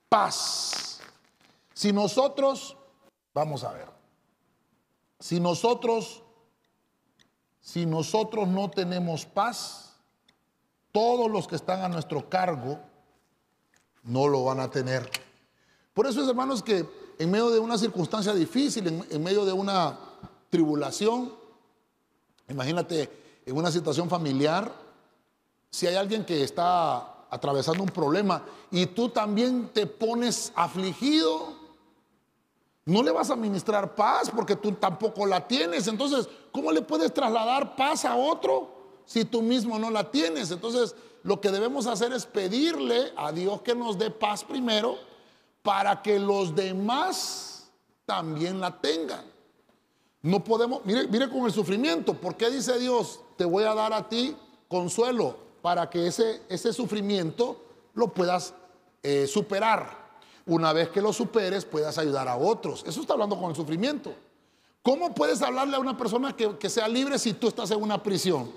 paz. 0.08 0.98
Si 1.72 1.92
nosotros, 1.92 2.76
vamos 3.32 3.62
a 3.62 3.72
ver, 3.72 3.86
si 5.20 5.38
nosotros, 5.38 6.22
si 7.60 7.86
nosotros 7.86 8.48
no 8.48 8.70
tenemos 8.70 9.24
paz, 9.24 9.94
todos 10.90 11.30
los 11.30 11.46
que 11.46 11.54
están 11.54 11.82
a 11.82 11.88
nuestro 11.88 12.28
cargo 12.28 12.80
no 14.02 14.26
lo 14.26 14.44
van 14.44 14.58
a 14.58 14.68
tener. 14.68 15.08
Por 15.94 16.08
eso 16.08 16.20
es, 16.20 16.28
hermanos, 16.28 16.60
que 16.60 16.84
en 17.20 17.30
medio 17.30 17.50
de 17.50 17.60
una 17.60 17.78
circunstancia 17.78 18.34
difícil, 18.34 18.88
en, 18.88 19.06
en 19.08 19.22
medio 19.22 19.44
de 19.44 19.52
una 19.52 19.96
tribulación, 20.50 21.32
imagínate 22.48 23.23
en 23.46 23.56
una 23.56 23.70
situación 23.70 24.08
familiar, 24.08 24.72
si 25.70 25.86
hay 25.86 25.96
alguien 25.96 26.24
que 26.24 26.42
está 26.42 27.26
atravesando 27.30 27.82
un 27.82 27.88
problema 27.88 28.42
y 28.70 28.86
tú 28.86 29.08
también 29.08 29.70
te 29.72 29.86
pones 29.86 30.52
afligido, 30.54 31.64
no 32.86 33.02
le 33.02 33.10
vas 33.10 33.30
a 33.30 33.36
ministrar 33.36 33.94
paz 33.94 34.30
porque 34.34 34.56
tú 34.56 34.72
tampoco 34.72 35.26
la 35.26 35.46
tienes. 35.46 35.88
Entonces, 35.88 36.28
¿cómo 36.52 36.70
le 36.70 36.82
puedes 36.82 37.12
trasladar 37.12 37.76
paz 37.76 38.04
a 38.04 38.16
otro 38.16 39.00
si 39.04 39.24
tú 39.24 39.42
mismo 39.42 39.78
no 39.78 39.90
la 39.90 40.10
tienes? 40.10 40.50
Entonces, 40.50 40.94
lo 41.22 41.40
que 41.40 41.50
debemos 41.50 41.86
hacer 41.86 42.12
es 42.12 42.26
pedirle 42.26 43.12
a 43.16 43.32
Dios 43.32 43.62
que 43.62 43.74
nos 43.74 43.98
dé 43.98 44.10
paz 44.10 44.44
primero 44.44 44.96
para 45.62 46.02
que 46.02 46.18
los 46.18 46.54
demás 46.54 47.70
también 48.04 48.60
la 48.60 48.78
tengan. 48.78 49.33
No 50.24 50.42
podemos, 50.42 50.80
mire, 50.86 51.28
con 51.28 51.44
el 51.44 51.52
sufrimiento, 51.52 52.14
¿por 52.14 52.34
qué 52.34 52.48
dice 52.48 52.78
Dios, 52.78 53.20
te 53.36 53.44
voy 53.44 53.64
a 53.64 53.74
dar 53.74 53.92
a 53.92 54.08
ti 54.08 54.34
consuelo 54.68 55.36
para 55.60 55.90
que 55.90 56.06
ese, 56.06 56.40
ese 56.48 56.72
sufrimiento 56.72 57.60
lo 57.92 58.08
puedas 58.08 58.54
eh, 59.02 59.26
superar? 59.26 60.14
Una 60.46 60.72
vez 60.72 60.88
que 60.88 61.02
lo 61.02 61.12
superes, 61.12 61.66
puedas 61.66 61.98
ayudar 61.98 62.26
a 62.26 62.38
otros. 62.38 62.84
Eso 62.86 63.02
está 63.02 63.12
hablando 63.12 63.38
con 63.38 63.50
el 63.50 63.54
sufrimiento. 63.54 64.14
¿Cómo 64.80 65.14
puedes 65.14 65.42
hablarle 65.42 65.76
a 65.76 65.78
una 65.78 65.94
persona 65.94 66.34
que, 66.34 66.56
que 66.56 66.70
sea 66.70 66.88
libre 66.88 67.18
si 67.18 67.34
tú 67.34 67.48
estás 67.48 67.70
en 67.70 67.82
una 67.82 68.02
prisión? 68.02 68.50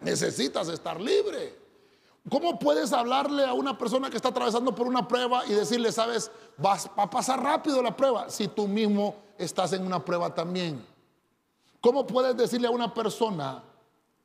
Necesitas 0.00 0.68
estar 0.68 1.00
libre. 1.00 1.58
¿Cómo 2.30 2.60
puedes 2.60 2.92
hablarle 2.92 3.44
a 3.44 3.54
una 3.54 3.76
persona 3.76 4.08
que 4.08 4.16
está 4.16 4.28
atravesando 4.28 4.72
por 4.72 4.86
una 4.86 5.08
prueba 5.08 5.44
y 5.48 5.52
decirle, 5.52 5.90
sabes, 5.90 6.30
vas, 6.56 6.88
va 6.96 7.02
a 7.02 7.10
pasar 7.10 7.42
rápido 7.42 7.82
la 7.82 7.96
prueba 7.96 8.30
si 8.30 8.46
tú 8.46 8.68
mismo 8.68 9.16
estás 9.36 9.72
en 9.72 9.84
una 9.84 10.04
prueba 10.04 10.32
también? 10.32 10.96
¿Cómo 11.80 12.06
puedes 12.06 12.36
decirle 12.36 12.68
a 12.68 12.70
una 12.70 12.92
persona 12.92 13.62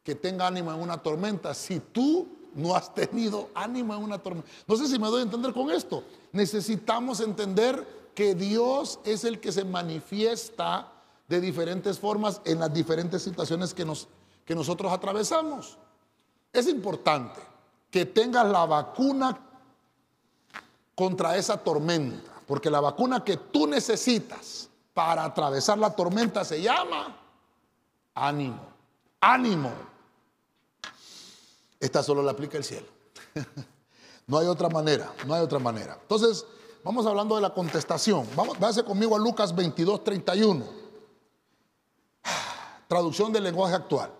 que 0.03 0.15
tenga 0.15 0.47
ánimo 0.47 0.73
en 0.73 0.79
una 0.79 0.97
tormenta 0.97 1.53
si 1.53 1.79
tú 1.79 2.27
no 2.55 2.75
has 2.75 2.93
tenido 2.93 3.49
ánimo 3.53 3.93
en 3.93 4.03
una 4.03 4.17
tormenta? 4.17 4.49
No 4.67 4.75
sé 4.75 4.87
si 4.87 4.97
me 4.97 5.07
doy 5.07 5.19
a 5.19 5.23
entender 5.23 5.53
con 5.53 5.69
esto. 5.69 6.03
Necesitamos 6.31 7.19
entender 7.19 8.11
que 8.15 8.35
Dios 8.35 8.99
es 9.05 9.23
el 9.23 9.39
que 9.39 9.51
se 9.51 9.65
manifiesta 9.65 10.91
de 11.27 11.39
diferentes 11.39 11.99
formas 11.99 12.41
en 12.45 12.59
las 12.59 12.73
diferentes 12.73 13.21
situaciones 13.21 13.73
que, 13.73 13.85
nos, 13.85 14.07
que 14.45 14.55
nosotros 14.55 14.91
atravesamos. 14.91 15.77
Es 16.51 16.67
importante 16.67 17.39
que 17.89 18.05
tengas 18.05 18.47
la 18.47 18.65
vacuna 18.65 19.39
contra 20.95 21.37
esa 21.37 21.57
tormenta, 21.57 22.31
porque 22.47 22.69
la 22.69 22.79
vacuna 22.79 23.23
que 23.23 23.37
tú 23.37 23.67
necesitas 23.67 24.69
para 24.93 25.23
atravesar 25.23 25.77
la 25.77 25.95
tormenta 25.95 26.43
se 26.43 26.61
llama 26.61 27.22
ánimo, 28.15 28.67
ánimo. 29.19 29.71
Esta 31.79 32.01
solo 32.01 32.21
la 32.21 32.31
aplica 32.31 32.57
el 32.57 32.63
cielo. 32.63 32.87
No 34.25 34.37
hay 34.37 34.47
otra 34.47 34.69
manera, 34.69 35.13
no 35.27 35.33
hay 35.33 35.41
otra 35.41 35.59
manera. 35.59 35.97
Entonces, 36.01 36.45
vamos 36.83 37.05
hablando 37.05 37.35
de 37.35 37.41
la 37.41 37.53
contestación. 37.53 38.25
Vamos, 38.35 38.57
váyase 38.57 38.83
conmigo 38.83 39.15
a 39.15 39.19
Lucas 39.19 39.53
22, 39.53 40.01
31. 40.01 40.65
Traducción 42.87 43.33
del 43.33 43.43
lenguaje 43.43 43.75
actual. 43.75 44.11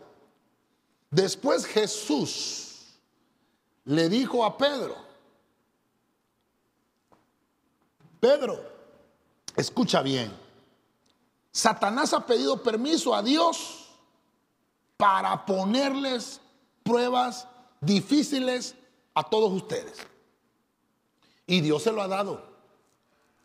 Después 1.10 1.66
Jesús 1.66 2.98
le 3.86 4.10
dijo 4.10 4.44
a 4.44 4.58
Pedro, 4.58 4.96
Pedro, 8.20 8.60
escucha 9.56 10.02
bien, 10.02 10.36
Satanás 11.52 12.14
ha 12.14 12.26
pedido 12.26 12.62
permiso 12.64 13.14
a 13.14 13.22
Dios 13.22 13.83
para 15.04 15.46
ponerles 15.46 16.40
pruebas 16.82 17.46
difíciles 17.82 18.74
a 19.14 19.22
todos 19.22 19.52
ustedes. 19.52 19.98
Y 21.46 21.60
Dios 21.60 21.84
se 21.84 21.92
lo 21.92 22.02
ha 22.02 22.08
dado. 22.08 22.42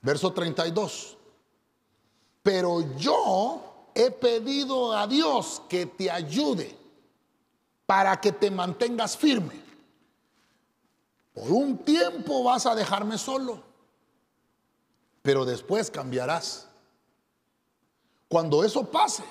Verso 0.01 0.33
32. 0.33 1.17
Pero 2.45 2.97
yo 2.97 3.89
he 3.93 4.13
pedido 4.13 4.97
a 4.97 5.09
Dios 5.09 5.61
que 5.69 5.87
te 5.87 6.09
ayude 6.09 6.79
para 7.87 8.21
que 8.21 8.31
te 8.31 8.53
mantengas 8.53 9.17
firme. 9.17 9.61
Por 11.35 11.51
un 11.51 11.79
tiempo 11.79 12.45
vas 12.45 12.67
a 12.67 12.77
dejarme 12.77 13.19
solo, 13.19 13.65
pero 15.23 15.45
después 15.45 15.91
cambiarás. 15.91 16.69
Cuando 18.29 18.63
eso 18.63 18.85
pase, 18.85 19.25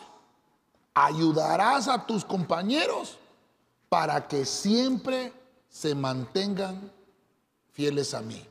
ayudarás 1.06 1.88
a 1.88 2.06
tus 2.06 2.26
compañeros 2.26 3.18
para 3.90 4.28
que 4.28 4.46
siempre 4.46 5.34
se 5.70 5.94
mantengan 5.94 6.92
fieles 7.72 8.14
a 8.14 8.22
mí. 8.22 8.44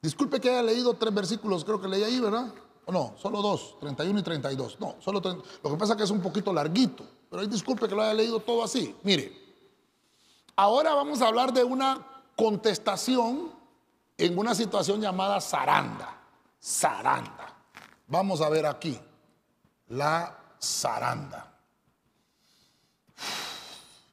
Disculpe 0.00 0.40
que 0.40 0.50
haya 0.50 0.62
leído 0.62 0.94
tres 0.94 1.12
versículos, 1.12 1.64
creo 1.64 1.80
que 1.80 1.88
leí 1.88 2.04
ahí, 2.04 2.20
¿verdad? 2.20 2.52
no, 2.92 3.14
solo 3.20 3.42
dos, 3.42 3.76
31 3.80 4.20
y 4.20 4.22
32. 4.22 4.78
No, 4.78 4.94
solo 5.00 5.20
Lo 5.20 5.70
que 5.70 5.76
pasa 5.76 5.94
es 5.94 5.96
que 5.96 6.04
es 6.04 6.10
un 6.10 6.20
poquito 6.20 6.52
larguito. 6.52 7.04
Pero 7.28 7.42
ahí 7.42 7.48
disculpe 7.48 7.88
que 7.88 7.94
lo 7.96 8.02
haya 8.02 8.14
leído 8.14 8.38
todo 8.38 8.62
así. 8.62 8.94
Mire, 9.02 9.32
ahora 10.54 10.94
vamos 10.94 11.20
a 11.20 11.26
hablar 11.26 11.52
de 11.52 11.64
una 11.64 12.06
contestación 12.36 13.50
en 14.16 14.38
una 14.38 14.54
situación 14.54 15.00
llamada 15.00 15.40
zaranda. 15.40 16.16
Zaranda. 16.62 17.56
Vamos 18.06 18.40
a 18.40 18.48
ver 18.48 18.66
aquí. 18.66 18.96
La 19.88 20.38
zaranda. 20.62 21.55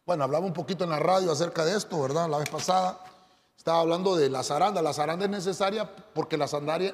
Bueno, 0.06 0.26
hablaba 0.26 0.46
un 0.46 0.54
poquito 0.54 0.84
en 0.84 0.90
la 0.90 1.00
radio 1.00 1.32
acerca 1.32 1.64
de 1.64 1.78
esto, 1.78 2.02
¿verdad? 2.02 2.30
La 2.30 2.38
vez 2.38 2.50
pasada 2.50 3.00
estaba 3.58 3.80
hablando 3.80 4.18
de 4.18 4.30
la 4.30 4.44
zaranda. 4.44 4.82
La 4.82 4.94
zaranda 4.94 5.26
es 5.26 5.32
necesaria 5.32 5.90
porque 6.14 6.38
la, 6.38 6.48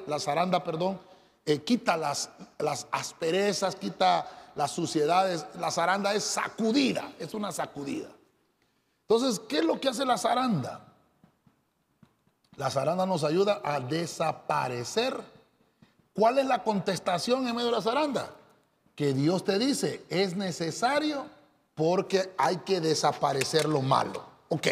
la 0.06 0.20
zaranda, 0.20 0.62
perdón, 0.62 1.00
eh, 1.44 1.62
quita 1.62 1.96
las, 1.96 2.30
las 2.58 2.86
asperezas, 2.92 3.74
quita 3.74 4.52
las 4.54 4.70
suciedades. 4.70 5.44
La 5.58 5.72
zaranda 5.72 6.14
es 6.14 6.22
sacudida, 6.22 7.12
es 7.18 7.34
una 7.34 7.50
sacudida. 7.50 8.08
Entonces, 9.08 9.40
¿qué 9.40 9.58
es 9.58 9.64
lo 9.64 9.80
que 9.80 9.88
hace 9.88 10.04
la 10.04 10.16
zaranda? 10.16 10.86
La 12.56 12.70
zaranda 12.70 13.06
nos 13.06 13.24
ayuda 13.24 13.60
a 13.64 13.80
desaparecer. 13.80 15.20
¿Cuál 16.14 16.38
es 16.38 16.46
la 16.46 16.62
contestación 16.62 17.48
en 17.48 17.56
medio 17.56 17.70
de 17.70 17.76
la 17.76 17.82
zaranda? 17.82 18.30
Que 18.94 19.14
Dios 19.14 19.42
te 19.42 19.58
dice, 19.58 20.04
es 20.10 20.36
necesario 20.36 21.24
porque 21.80 22.34
hay 22.36 22.58
que 22.58 22.78
desaparecer 22.78 23.66
lo 23.66 23.80
malo. 23.80 24.22
Ok, 24.50 24.66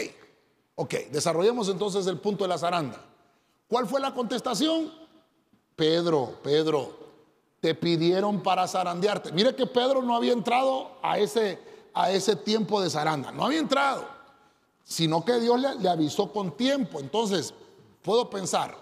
ok, 0.74 0.94
desarrollemos 1.10 1.70
entonces 1.70 2.06
el 2.06 2.18
punto 2.18 2.44
de 2.44 2.48
la 2.48 2.58
zaranda. 2.58 3.02
¿Cuál 3.66 3.86
fue 3.86 3.98
la 3.98 4.12
contestación? 4.12 4.92
Pedro, 5.74 6.38
Pedro, 6.42 6.92
te 7.60 7.74
pidieron 7.74 8.42
para 8.42 8.68
zarandearte. 8.68 9.32
Mire 9.32 9.56
que 9.56 9.66
Pedro 9.66 10.02
no 10.02 10.14
había 10.14 10.34
entrado 10.34 10.98
a 11.00 11.18
ese, 11.18 11.58
a 11.94 12.10
ese 12.10 12.36
tiempo 12.36 12.78
de 12.82 12.90
zaranda, 12.90 13.32
no 13.32 13.46
había 13.46 13.60
entrado, 13.60 14.04
sino 14.84 15.24
que 15.24 15.40
Dios 15.40 15.58
le, 15.80 15.88
avisó 15.88 16.30
con 16.30 16.58
tiempo. 16.58 17.00
Entonces, 17.00 17.54
puedo 18.02 18.28
pensar 18.28 18.76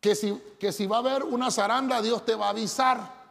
que 0.00 0.16
si, 0.16 0.36
que 0.58 0.72
si 0.72 0.88
va 0.88 0.96
a 0.96 1.00
haber 1.00 1.22
una 1.22 1.52
zaranda, 1.52 2.02
Dios 2.02 2.26
te 2.26 2.34
va 2.34 2.46
a 2.46 2.50
avisar. 2.50 3.22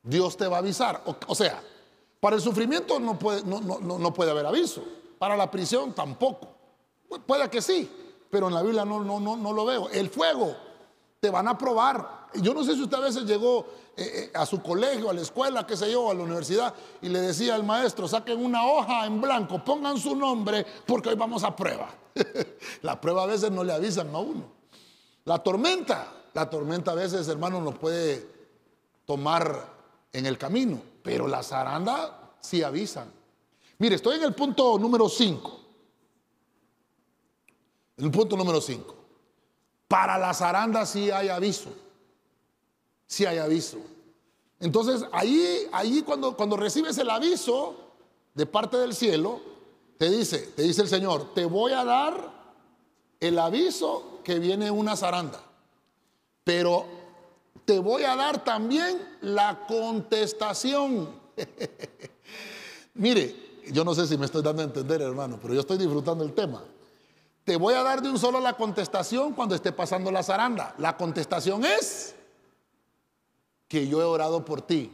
Dios 0.00 0.36
te 0.36 0.46
va 0.46 0.58
a 0.58 0.60
avisar. 0.60 1.02
O, 1.26 1.34
sea, 1.34 1.60
para 2.20 2.36
el 2.36 2.42
sufrimiento 2.42 3.00
no 3.00 3.18
puede, 3.18 3.42
no, 3.44 3.60
no, 3.60 4.14
puede 4.14 4.30
haber 4.30 4.46
aviso. 4.46 4.82
Para 5.18 5.36
la 5.36 5.50
prisión 5.50 5.94
tampoco. 5.94 6.48
Puede 7.26 7.48
que 7.50 7.60
sí, 7.62 7.90
pero 8.30 8.48
en 8.48 8.54
la 8.54 8.62
Biblia 8.62 8.84
no, 8.84 9.02
no, 9.02 9.18
no, 9.18 9.36
no 9.36 9.52
lo 9.52 9.64
veo. 9.64 9.88
El 9.88 10.10
fuego 10.10 10.54
te 11.18 11.30
van 11.30 11.48
a 11.48 11.56
probar. 11.56 12.28
Yo 12.34 12.54
no 12.54 12.62
sé 12.62 12.74
si 12.74 12.82
usted 12.82 12.96
a 12.98 13.00
veces 13.00 13.24
llegó 13.24 13.66
eh, 13.96 14.04
eh, 14.14 14.30
a 14.34 14.46
su 14.46 14.62
colegio, 14.62 15.10
a 15.10 15.12
la 15.12 15.20
escuela, 15.20 15.66
qué 15.66 15.76
sé 15.76 15.90
yo, 15.90 16.10
a 16.10 16.14
la 16.14 16.22
universidad, 16.22 16.74
y 17.02 17.08
le 17.08 17.20
decía 17.20 17.54
al 17.54 17.64
maestro, 17.64 18.06
saquen 18.06 18.42
una 18.42 18.66
hoja 18.66 19.04
en 19.04 19.20
blanco, 19.20 19.64
pongan 19.64 19.98
su 19.98 20.14
nombre, 20.14 20.64
porque 20.86 21.08
hoy 21.08 21.16
vamos 21.16 21.42
a 21.42 21.54
prueba. 21.56 21.90
la 22.82 23.00
prueba 23.00 23.24
a 23.24 23.26
veces 23.26 23.50
no 23.50 23.64
le 23.64 23.72
avisan 23.72 24.14
a 24.14 24.18
uno. 24.18 24.44
La 25.24 25.38
tormenta, 25.38 26.12
la 26.32 26.48
tormenta 26.48 26.92
a 26.92 26.94
veces, 26.94 27.28
hermano, 27.28 27.60
nos 27.60 27.76
puede 27.76 28.26
tomar 29.04 29.68
en 30.12 30.26
el 30.26 30.38
camino, 30.38 30.80
pero 31.02 31.26
la 31.26 31.42
zaranda 31.42 32.34
sí 32.40 32.62
avisan. 32.62 33.10
Mire, 33.78 33.96
estoy 33.96 34.16
en 34.16 34.24
el 34.24 34.34
punto 34.34 34.78
número 34.78 35.08
5. 35.08 35.60
El 37.98 38.10
punto 38.10 38.36
número 38.36 38.60
5. 38.60 38.96
Para 39.88 40.18
la 40.18 40.32
zaranda 40.34 40.86
sí 40.86 41.10
hay 41.10 41.28
aviso 41.28 41.70
si 43.10 43.26
hay 43.26 43.38
aviso. 43.38 43.78
Entonces, 44.60 45.04
ahí, 45.10 45.66
ahí 45.72 46.02
cuando, 46.02 46.36
cuando 46.36 46.56
recibes 46.56 46.96
el 46.96 47.10
aviso 47.10 47.74
de 48.34 48.46
parte 48.46 48.76
del 48.76 48.94
cielo, 48.94 49.40
te 49.98 50.08
dice, 50.08 50.38
te 50.54 50.62
dice 50.62 50.82
el 50.82 50.88
Señor, 50.88 51.34
te 51.34 51.44
voy 51.44 51.72
a 51.72 51.84
dar 51.84 52.32
el 53.18 53.36
aviso 53.36 54.20
que 54.22 54.38
viene 54.38 54.70
una 54.70 54.96
zaranda, 54.96 55.42
pero 56.44 56.86
te 57.70 57.78
voy 57.78 58.02
a 58.02 58.16
dar 58.16 58.42
también 58.42 59.00
la 59.20 59.64
contestación. 59.68 61.08
Mire, 62.94 63.62
yo 63.70 63.84
no 63.84 63.94
sé 63.94 64.08
si 64.08 64.18
me 64.18 64.26
estoy 64.26 64.42
dando 64.42 64.62
a 64.62 64.64
entender, 64.64 65.00
hermano, 65.00 65.38
pero 65.40 65.54
yo 65.54 65.60
estoy 65.60 65.78
disfrutando 65.78 66.24
el 66.24 66.32
tema. 66.32 66.64
Te 67.44 67.54
voy 67.54 67.74
a 67.74 67.84
dar 67.84 68.02
de 68.02 68.10
un 68.10 68.18
solo 68.18 68.40
la 68.40 68.54
contestación 68.54 69.34
cuando 69.34 69.54
esté 69.54 69.70
pasando 69.70 70.10
la 70.10 70.24
zaranda. 70.24 70.74
La 70.78 70.96
contestación 70.96 71.64
es 71.64 72.16
que 73.68 73.86
yo 73.86 74.00
he 74.00 74.04
orado 74.04 74.44
por 74.44 74.62
ti. 74.62 74.90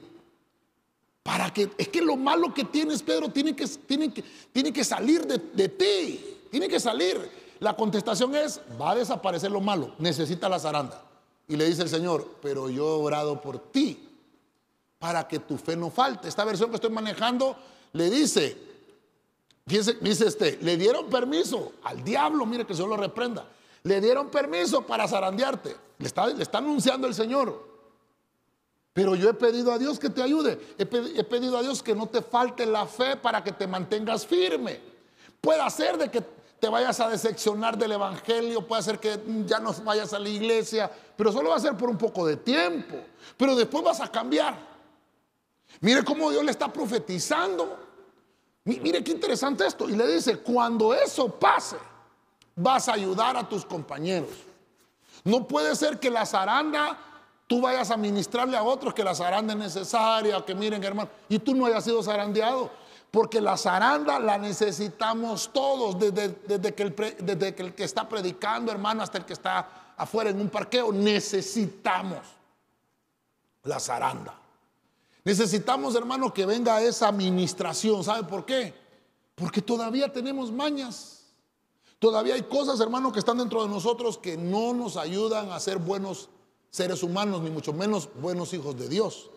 Para 1.22 1.50
que, 1.54 1.70
es 1.78 1.88
que 1.88 2.02
lo 2.02 2.18
malo 2.18 2.52
que 2.52 2.64
tienes, 2.64 3.02
Pedro, 3.02 3.30
tiene 3.30 3.56
que, 3.56 3.66
tiene 3.66 4.12
que, 4.12 4.22
tiene 4.52 4.70
que 4.70 4.84
salir 4.84 5.26
de, 5.26 5.38
de 5.38 5.70
ti. 5.70 6.38
Tiene 6.50 6.68
que 6.68 6.78
salir. 6.78 7.26
La 7.58 7.74
contestación 7.74 8.34
es, 8.34 8.60
va 8.78 8.90
a 8.90 8.96
desaparecer 8.96 9.50
lo 9.50 9.62
malo, 9.62 9.94
necesita 9.98 10.46
la 10.46 10.58
zaranda. 10.58 11.05
Y 11.48 11.56
le 11.56 11.66
dice 11.66 11.82
el 11.82 11.88
Señor, 11.88 12.36
pero 12.42 12.68
yo 12.68 12.84
he 12.84 13.02
orado 13.04 13.40
por 13.40 13.58
ti, 13.70 14.08
para 14.98 15.28
que 15.28 15.38
tu 15.38 15.56
fe 15.58 15.76
no 15.76 15.90
falte. 15.90 16.28
Esta 16.28 16.44
versión 16.44 16.70
que 16.70 16.76
estoy 16.76 16.90
manejando 16.90 17.56
le 17.92 18.10
dice, 18.10 18.56
dice 19.64 20.26
este, 20.26 20.58
le 20.62 20.76
dieron 20.76 21.08
permiso 21.08 21.74
al 21.84 22.02
diablo, 22.02 22.46
mire 22.46 22.66
que 22.66 22.74
se 22.74 22.82
lo 22.82 22.96
reprenda. 22.96 23.46
Le 23.84 24.00
dieron 24.00 24.30
permiso 24.30 24.84
para 24.84 25.06
zarandearte. 25.06 25.76
Le 25.98 26.06
está, 26.06 26.58
anunciando 26.58 27.06
el 27.06 27.14
Señor. 27.14 27.64
Pero 28.92 29.14
yo 29.14 29.30
he 29.30 29.34
pedido 29.34 29.72
a 29.72 29.78
Dios 29.78 29.98
que 29.98 30.10
te 30.10 30.22
ayude. 30.22 30.58
He, 30.76 30.86
pedido 30.86 31.56
a 31.56 31.62
Dios 31.62 31.82
que 31.82 31.94
no 31.94 32.08
te 32.08 32.22
falte 32.22 32.66
la 32.66 32.86
fe 32.86 33.16
para 33.16 33.44
que 33.44 33.52
te 33.52 33.66
mantengas 33.66 34.26
firme. 34.26 34.80
Puede 35.40 35.70
ser 35.70 35.96
de 35.98 36.10
que, 36.10 36.22
te 36.60 36.68
vayas 36.68 36.98
a 37.00 37.08
decepcionar 37.08 37.76
del 37.76 37.92
Evangelio, 37.92 38.66
puede 38.66 38.82
ser 38.82 38.98
que 38.98 39.20
ya 39.46 39.58
no 39.58 39.72
vayas 39.84 40.12
a 40.12 40.18
la 40.18 40.28
iglesia, 40.28 40.90
pero 41.16 41.30
solo 41.30 41.50
va 41.50 41.56
a 41.56 41.60
ser 41.60 41.76
por 41.76 41.90
un 41.90 41.98
poco 41.98 42.26
de 42.26 42.36
tiempo, 42.36 42.96
pero 43.36 43.54
después 43.54 43.84
vas 43.84 44.00
a 44.00 44.08
cambiar. 44.10 44.56
Mire 45.80 46.02
cómo 46.04 46.30
Dios 46.30 46.44
le 46.44 46.50
está 46.50 46.72
profetizando. 46.72 47.78
Mire 48.64 49.04
qué 49.04 49.12
interesante 49.12 49.66
esto. 49.66 49.88
Y 49.88 49.94
le 49.94 50.06
dice, 50.06 50.38
cuando 50.38 50.94
eso 50.94 51.28
pase, 51.28 51.76
vas 52.54 52.88
a 52.88 52.94
ayudar 52.94 53.36
a 53.36 53.48
tus 53.48 53.64
compañeros. 53.64 54.30
No 55.24 55.46
puede 55.46 55.76
ser 55.76 56.00
que 56.00 56.10
la 56.10 56.24
zaranda 56.24 56.98
tú 57.46 57.60
vayas 57.60 57.90
a 57.90 57.96
ministrarle 57.96 58.56
a 58.56 58.62
otros 58.62 58.92
que 58.92 59.04
la 59.04 59.14
zaranda 59.14 59.52
es 59.52 59.58
necesaria, 59.58 60.44
que 60.44 60.54
miren 60.54 60.82
hermano, 60.82 61.10
y 61.28 61.38
tú 61.38 61.54
no 61.54 61.66
hayas 61.66 61.84
sido 61.84 62.02
zarandeado. 62.02 62.70
Porque 63.10 63.40
la 63.40 63.56
zaranda 63.56 64.18
la 64.18 64.36
necesitamos 64.36 65.50
todos, 65.52 65.98
desde, 65.98 66.74
que 66.74 66.82
el, 66.82 66.94
desde 67.20 67.54
que 67.54 67.62
el 67.62 67.74
que 67.74 67.84
está 67.84 68.08
predicando, 68.08 68.70
hermano, 68.70 69.02
hasta 69.02 69.18
el 69.18 69.24
que 69.24 69.32
está 69.32 69.94
afuera 69.96 70.30
en 70.30 70.40
un 70.40 70.48
parqueo. 70.48 70.92
Necesitamos 70.92 72.20
la 73.62 73.80
zaranda. 73.80 74.34
Necesitamos, 75.24 75.94
hermano, 75.94 76.32
que 76.32 76.46
venga 76.46 76.80
esa 76.82 77.08
administración. 77.08 78.04
¿Sabe 78.04 78.24
por 78.24 78.44
qué? 78.44 78.74
Porque 79.34 79.60
todavía 79.60 80.12
tenemos 80.12 80.52
mañas. 80.52 81.24
Todavía 81.98 82.34
hay 82.34 82.42
cosas, 82.42 82.78
hermano, 82.80 83.12
que 83.12 83.18
están 83.18 83.38
dentro 83.38 83.62
de 83.62 83.68
nosotros 83.68 84.18
que 84.18 84.36
no 84.36 84.74
nos 84.74 84.96
ayudan 84.96 85.50
a 85.50 85.58
ser 85.58 85.78
buenos 85.78 86.28
seres 86.70 87.02
humanos, 87.02 87.40
ni 87.42 87.50
mucho 87.50 87.72
menos 87.72 88.08
buenos 88.20 88.52
hijos 88.52 88.76
de 88.76 88.88
Dios. 88.88 89.30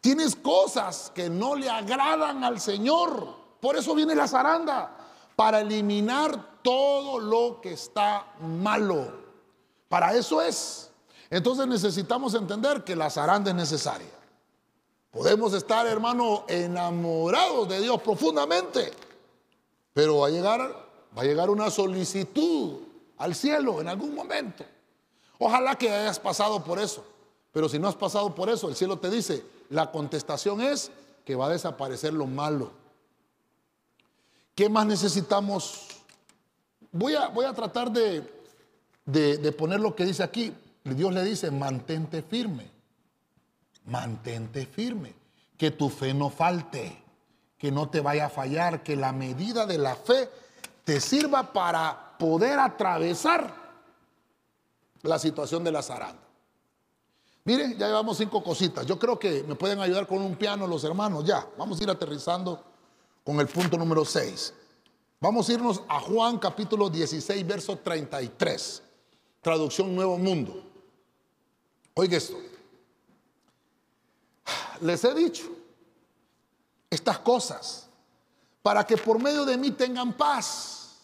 Tienes 0.00 0.36
cosas 0.36 1.10
que 1.14 1.28
no 1.28 1.54
le 1.54 1.68
agradan 1.68 2.44
al 2.44 2.60
Señor. 2.60 3.34
Por 3.60 3.76
eso 3.76 3.94
viene 3.94 4.14
la 4.14 4.28
zaranda, 4.28 4.96
para 5.36 5.60
eliminar 5.60 6.60
todo 6.62 7.18
lo 7.18 7.60
que 7.60 7.72
está 7.72 8.26
malo. 8.40 9.12
Para 9.88 10.14
eso 10.14 10.40
es. 10.40 10.90
Entonces 11.30 11.66
necesitamos 11.66 12.34
entender 12.34 12.84
que 12.84 12.96
la 12.96 13.10
zaranda 13.10 13.50
es 13.50 13.56
necesaria. 13.56 14.10
Podemos 15.10 15.52
estar, 15.54 15.86
hermano, 15.86 16.44
enamorados 16.46 17.68
de 17.68 17.80
Dios 17.80 18.00
profundamente, 18.00 18.92
pero 19.92 20.18
va 20.18 20.28
a 20.28 20.30
llegar, 20.30 20.60
va 21.16 21.22
a 21.22 21.24
llegar 21.24 21.50
una 21.50 21.70
solicitud 21.70 22.78
al 23.18 23.34
cielo 23.34 23.80
en 23.80 23.88
algún 23.88 24.14
momento. 24.14 24.64
Ojalá 25.38 25.74
que 25.76 25.90
hayas 25.90 26.20
pasado 26.20 26.62
por 26.62 26.78
eso. 26.78 27.04
Pero 27.52 27.68
si 27.68 27.78
no 27.78 27.88
has 27.88 27.96
pasado 27.96 28.34
por 28.34 28.48
eso, 28.48 28.68
el 28.68 28.76
cielo 28.76 28.98
te 28.98 29.10
dice, 29.10 29.44
la 29.70 29.90
contestación 29.90 30.60
es 30.60 30.90
que 31.24 31.34
va 31.34 31.46
a 31.46 31.50
desaparecer 31.50 32.12
lo 32.12 32.26
malo. 32.26 32.72
¿Qué 34.54 34.68
más 34.68 34.84
necesitamos? 34.84 35.86
Voy 36.92 37.14
a, 37.14 37.28
voy 37.28 37.46
a 37.46 37.54
tratar 37.54 37.90
de, 37.90 38.30
de 39.06 39.52
poner 39.52 39.80
lo 39.80 39.96
que 39.96 40.04
dice 40.04 40.22
aquí. 40.22 40.52
Dios 40.84 41.14
le 41.14 41.24
dice, 41.24 41.50
mantente 41.50 42.22
firme, 42.22 42.70
mantente 43.86 44.66
firme, 44.66 45.14
que 45.56 45.70
tu 45.70 45.88
fe 45.88 46.12
no 46.14 46.30
falte, 46.30 47.02
que 47.56 47.70
no 47.70 47.88
te 47.88 48.00
vaya 48.00 48.26
a 48.26 48.30
fallar, 48.30 48.82
que 48.82 48.96
la 48.96 49.12
medida 49.12 49.66
de 49.66 49.78
la 49.78 49.94
fe 49.94 50.28
te 50.84 51.00
sirva 51.00 51.52
para 51.52 52.16
poder 52.18 52.58
atravesar 52.58 53.54
la 55.02 55.18
situación 55.18 55.62
de 55.62 55.72
la 55.72 55.82
zaranda. 55.82 56.29
Miren, 57.50 57.76
ya 57.76 57.88
llevamos 57.88 58.16
cinco 58.16 58.44
cositas. 58.44 58.86
Yo 58.86 58.96
creo 58.96 59.18
que 59.18 59.42
me 59.42 59.56
pueden 59.56 59.80
ayudar 59.80 60.06
con 60.06 60.22
un 60.22 60.36
piano 60.36 60.68
los 60.68 60.84
hermanos. 60.84 61.24
Ya, 61.24 61.44
vamos 61.58 61.80
a 61.80 61.82
ir 61.82 61.90
aterrizando 61.90 62.62
con 63.24 63.40
el 63.40 63.48
punto 63.48 63.76
número 63.76 64.04
6. 64.04 64.54
Vamos 65.18 65.48
a 65.48 65.52
irnos 65.54 65.82
a 65.88 65.98
Juan 65.98 66.38
capítulo 66.38 66.88
16, 66.88 67.44
verso 67.44 67.76
33. 67.76 68.82
Traducción 69.40 69.92
Nuevo 69.96 70.16
Mundo. 70.16 70.62
Oiga 71.94 72.18
esto. 72.18 72.36
Les 74.82 75.02
he 75.02 75.12
dicho 75.12 75.50
estas 76.88 77.18
cosas 77.18 77.88
para 78.62 78.86
que 78.86 78.96
por 78.96 79.20
medio 79.20 79.44
de 79.44 79.56
mí 79.56 79.72
tengan 79.72 80.12
paz. 80.12 81.00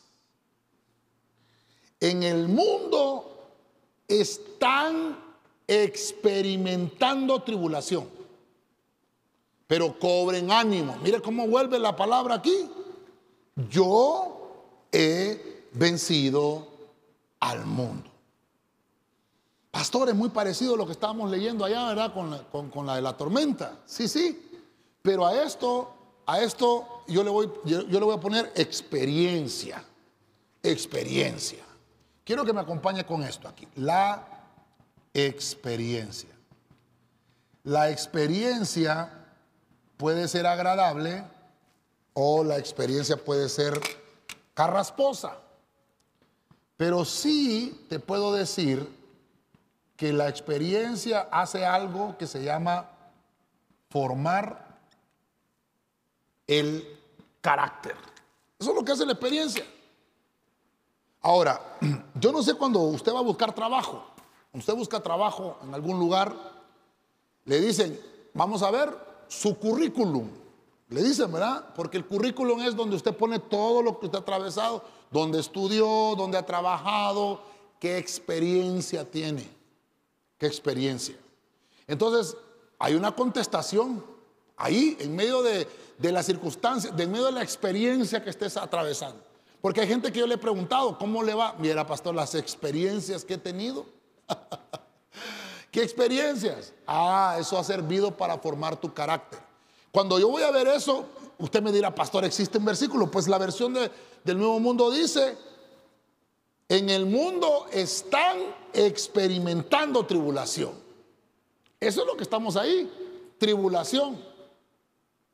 En 1.99 2.23
el 2.23 2.47
mundo 2.47 3.51
están 4.07 5.26
experimentando 5.67 7.43
tribulación. 7.43 8.09
Pero 9.67 9.99
cobren 9.99 10.51
ánimo. 10.51 10.97
Mire 11.03 11.21
cómo 11.21 11.47
vuelve 11.47 11.79
la 11.79 11.97
palabra 11.97 12.37
aquí. 12.37 12.69
Yo 13.69 14.87
he 14.93 15.69
vencido 15.73 16.69
al 17.41 17.67
mundo. 17.67 18.11
Pastor, 19.71 20.09
es 20.09 20.15
muy 20.15 20.31
parecido 20.31 20.75
a 20.75 20.77
lo 20.77 20.87
que 20.87 20.93
estábamos 20.93 21.31
leyendo 21.31 21.65
allá, 21.65 21.89
¿verdad? 21.89 22.15
Con 22.15 22.31
la, 22.31 22.43
con, 22.45 22.87
la 22.87 22.97
de 22.97 23.03
la 23.03 23.17
tormenta. 23.17 23.81
Sí, 23.85 24.09
sí. 24.09 24.51
Pero 25.03 25.27
a 25.27 25.43
esto, 25.43 25.93
a 26.25 26.41
esto 26.41 27.03
yo 27.09 27.23
le 27.23 27.31
voy, 27.31 27.51
yo 27.65 27.83
le 27.83 28.01
voy 28.01 28.15
a 28.15 28.21
poner 28.21 28.53
experiencia. 28.55 29.85
Experiencia. 30.63 31.65
Quiero 32.25 32.45
que 32.45 32.53
me 32.53 32.61
acompañe 32.61 33.05
con 33.05 33.23
esto 33.23 33.49
aquí. 33.49 33.69
La 33.77 34.36
experiencia. 35.17 36.29
La 37.65 37.91
experiencia 37.91 39.11
puede 39.97 40.29
ser 40.29 40.47
agradable 40.47 41.25
o 42.13 42.45
la 42.45 42.59
experiencia 42.59 43.17
puede 43.17 43.49
ser 43.49 43.81
carrasposa. 44.53 45.39
Pero 46.77 47.07
sí 47.07 47.87
te 47.89 47.99
puedo 47.99 48.35
decir 48.35 48.87
que 49.97 50.13
la 50.13 50.29
experiencia 50.29 51.29
hace 51.33 51.65
algo 51.65 52.19
que 52.19 52.27
se 52.27 52.45
llama 52.45 52.91
formar 53.89 54.67
el 56.47 56.87
carácter. 57.41 57.97
Eso 58.59 58.71
es 58.71 58.77
lo 58.77 58.85
que 58.85 58.93
hace 58.93 59.07
la 59.07 59.13
experiencia. 59.13 59.65
Ahora, 61.23 61.79
yo 62.15 62.33
no 62.33 62.43
sé 62.43 62.53
cuando 62.53 62.81
usted 62.81 63.15
va 63.15 63.21
a 63.21 63.23
buscar 63.23 63.55
trabajo 63.55 64.16
usted 64.53 64.75
busca 64.75 65.01
trabajo 65.01 65.59
en 65.63 65.75
algún 65.75 65.99
lugar, 65.99 66.35
le 67.45 67.61
dicen, 67.61 67.99
vamos 68.35 68.63
a 68.63 68.71
ver 68.71 68.97
su 69.29 69.59
currículum. 69.59 70.29
Le 70.89 71.03
dicen, 71.03 71.33
¿verdad? 71.33 71.75
Porque 71.75 71.97
el 71.97 72.07
currículum 72.07 72.61
es 72.63 72.77
donde 72.77 72.97
usted 72.97 73.15
pone 73.15 73.39
todo 73.39 73.83
lo 73.83 73.99
que 73.99 74.07
usted 74.07 74.19
ha 74.19 74.23
atravesado, 74.23 74.85
donde 75.11 75.41
estudió, 75.41 76.15
donde 76.17 76.39
ha 76.39 76.47
trabajado, 76.47 77.41
qué 77.81 77.99
experiencia 77.99 79.09
tiene, 79.11 79.49
qué 80.39 80.47
experiencia. 80.47 81.17
Entonces, 81.87 82.37
hay 82.79 82.95
una 82.95 83.15
contestación 83.15 84.05
ahí, 84.57 84.97
en 85.01 85.17
medio 85.17 85.43
de, 85.43 85.69
de 85.99 86.13
las 86.13 86.27
circunstancias, 86.27 86.95
en 86.97 87.11
medio 87.11 87.27
de 87.27 87.33
la 87.33 87.43
experiencia 87.43 88.23
que 88.23 88.31
estés 88.31 88.57
atravesando. 88.57 89.21
Porque 89.61 89.81
hay 89.81 89.89
gente 89.89 90.13
que 90.13 90.21
yo 90.21 90.27
le 90.27 90.35
he 90.35 90.39
preguntado, 90.39 90.99
¿cómo 90.99 91.23
le 91.23 91.35
va? 91.35 91.57
Mira, 91.59 91.87
pastor, 91.87 92.15
las 92.15 92.35
experiencias 92.35 93.25
que 93.25 93.35
he 93.35 93.39
tenido 93.39 93.87
¿Qué 95.71 95.83
experiencias? 95.83 96.73
Ah, 96.87 97.37
eso 97.39 97.59
ha 97.59 97.65
servido 97.65 98.17
para 98.17 98.39
formar 98.39 98.81
tu 98.81 98.93
carácter. 98.93 99.41
Cuando 99.93 100.19
yo 100.19 100.29
voy 100.29 100.43
a 100.43 100.51
ver 100.51 100.69
eso, 100.69 101.07
usted 101.39 101.63
me 101.63 101.73
dirá, 101.73 101.95
pastor, 101.95 102.25
¿existe 102.25 102.59
un 102.59 102.65
versículo? 102.65 103.11
Pues 103.11 103.29
la 103.29 103.39
versión 103.39 103.75
del 103.75 104.39
Nuevo 104.39 104.61
Mundo 104.61 104.91
dice, 104.91 105.37
en 106.69 106.91
el 106.91 107.07
mundo 107.07 107.67
están 107.73 108.39
experimentando 108.73 110.05
tribulación. 110.05 110.73
Eso 111.79 112.01
es 112.01 112.07
lo 112.07 112.17
que 112.17 112.25
estamos 112.25 112.57
ahí, 112.57 112.91
tribulación. 113.39 114.23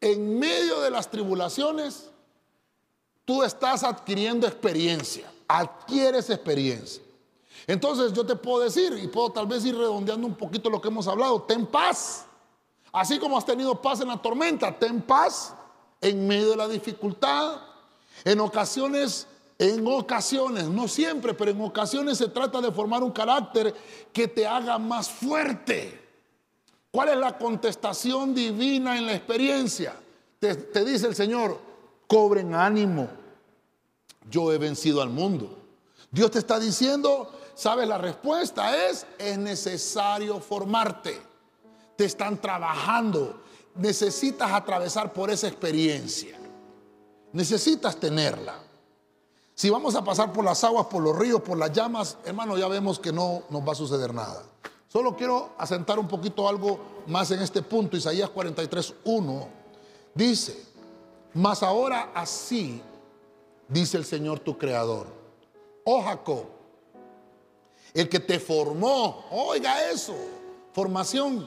En 0.01 0.39
medio 0.39 0.81
de 0.81 0.91
las 0.91 1.11
tribulaciones, 1.11 2.11
tú 3.25 3.43
estás 3.43 3.85
adquiriendo 3.85 4.47
experiencia, 4.47 5.33
adquieres 5.47 6.29
experiencia. 6.31 7.03
Entonces 7.67 8.13
yo 8.13 8.25
te 8.27 8.37
puedo 8.37 8.63
decir, 8.63 8.99
y 9.03 9.07
puedo 9.09 9.31
tal 9.31 9.47
vez 9.47 9.65
ir 9.65 9.77
redondeando 9.77 10.27
un 10.27 10.35
poquito 10.35 10.69
lo 10.69 10.81
que 10.81 10.89
hemos 10.89 11.07
hablado, 11.07 11.43
ten 11.43 11.67
paz. 11.67 12.27
Así 12.93 13.19
como 13.19 13.39
has 13.39 13.47
tenido 13.47 13.81
paz 13.81 14.01
en 14.01 14.09
la 14.09 14.21
tormenta, 14.21 14.79
ten 14.79 15.01
paz 15.01 15.55
en 16.01 16.27
medio 16.27 16.51
de 16.51 16.57
la 16.57 16.69
dificultad. 16.69 17.61
En 18.25 18.41
ocasiones, 18.41 19.27
en 19.59 19.87
ocasiones, 19.87 20.65
no 20.65 20.89
siempre, 20.89 21.35
pero 21.35 21.51
en 21.53 21.61
ocasiones 21.61 22.19
se 22.19 22.29
trata 22.29 22.61
de 22.61 22.73
formar 22.73 23.03
un 23.03 23.13
carácter 23.13 23.75
que 24.13 24.29
te 24.29 24.47
haga 24.47 24.79
más 24.79 25.09
fuerte. 25.09 26.01
¿Cuál 26.91 27.11
es 27.11 27.17
la 27.17 27.39
contestación 27.39 28.35
divina 28.35 28.99
en 28.99 29.07
la 29.07 29.15
experiencia? 29.15 29.97
Te, 30.39 30.55
te 30.55 30.85
dice 30.85 31.07
el 31.07 31.15
Señor, 31.15 31.59
cobren 32.07 32.55
ánimo. 32.55 33.09
Yo 34.29 34.53
he 34.53 34.59
vencido 34.59 35.01
al 35.01 35.09
mundo. 35.09 35.59
Dios 36.11 36.31
te 36.31 36.41
está 36.41 36.61
diciendo, 36.61 37.33
¿Sabes? 37.55 37.89
La 37.89 37.99
respuesta 37.99 38.89
es, 38.89 39.07
es 39.19 39.39
necesario 39.39 40.41
formarte. 40.41 41.21
Te 41.97 42.05
están 42.05 42.41
trabajando. 42.41 43.43
Necesitas 43.75 44.51
atravesar 44.53 45.13
por 45.13 45.31
esa 45.31 45.49
experiencia. 45.49 46.39
Necesitas 47.33 47.97
tenerla. 47.97 48.55
Si 49.55 49.71
vamos 49.71 49.95
a 49.95 50.03
pasar 50.03 50.33
por 50.33 50.45
las 50.45 50.65
aguas, 50.65 50.87
por 50.87 51.03
los 51.03 51.17
ríos, 51.17 51.41
por 51.43 51.59
las 51.59 51.73
llamas, 51.73 52.19
hermano, 52.25 52.57
ya 52.57 52.69
vemos 52.69 52.99
que 52.99 53.13
no 53.13 53.43
nos 53.51 53.67
va 53.67 53.73
a 53.73 53.77
suceder 53.77 54.13
nada. 54.13 54.43
Solo 54.89 55.17
quiero 55.17 55.51
asentar 55.57 55.99
un 55.99 56.09
poquito 56.09 56.49
algo 56.49 56.81
más 57.07 57.31
en 57.31 57.41
este 57.41 57.63
punto. 57.63 57.97
Isaías 57.97 58.29
43, 58.31 58.95
1 59.05 59.49
dice, 60.15 60.67
mas 61.35 61.63
ahora 61.63 62.11
así 62.15 62.83
dice 63.69 63.97
el 63.97 64.05
Señor 64.05 64.41
tu 64.41 64.59
creador. 64.59 65.07
Oh 65.85 66.03
Jacob, 66.03 66.45
el 67.95 68.09
que 68.09 68.21
te 68.21 68.41
formó, 68.41 69.27
oiga 69.31 69.91
eso, 69.91 70.15
formación, 70.73 71.47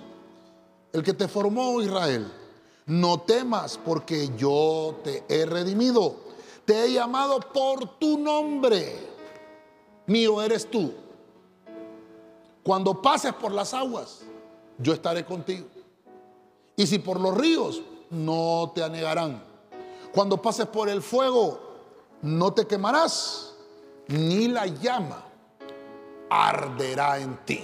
el 0.93 1.03
que 1.03 1.13
te 1.13 1.27
formó 1.27 1.81
Israel. 1.81 2.31
No 2.85 3.21
temas 3.21 3.79
porque 3.83 4.29
yo 4.37 4.99
te 5.03 5.23
he 5.27 5.45
redimido. 5.45 6.17
Te 6.65 6.85
he 6.85 6.93
llamado 6.93 7.39
por 7.39 7.97
tu 7.97 8.17
nombre. 8.17 8.95
Mío 10.05 10.41
eres 10.41 10.69
tú. 10.69 10.93
Cuando 12.63 13.01
pases 13.01 13.33
por 13.33 13.51
las 13.51 13.73
aguas, 13.73 14.21
yo 14.77 14.93
estaré 14.93 15.25
contigo. 15.25 15.65
Y 16.75 16.85
si 16.85 16.99
por 16.99 17.19
los 17.19 17.35
ríos, 17.35 17.81
no 18.11 18.71
te 18.75 18.83
anegarán. 18.83 19.43
Cuando 20.13 20.39
pases 20.39 20.67
por 20.67 20.87
el 20.87 21.01
fuego, 21.01 21.59
no 22.21 22.53
te 22.53 22.67
quemarás, 22.67 23.55
ni 24.07 24.47
la 24.47 24.67
llama 24.67 25.25
arderá 26.35 27.19
en 27.19 27.37
ti. 27.45 27.63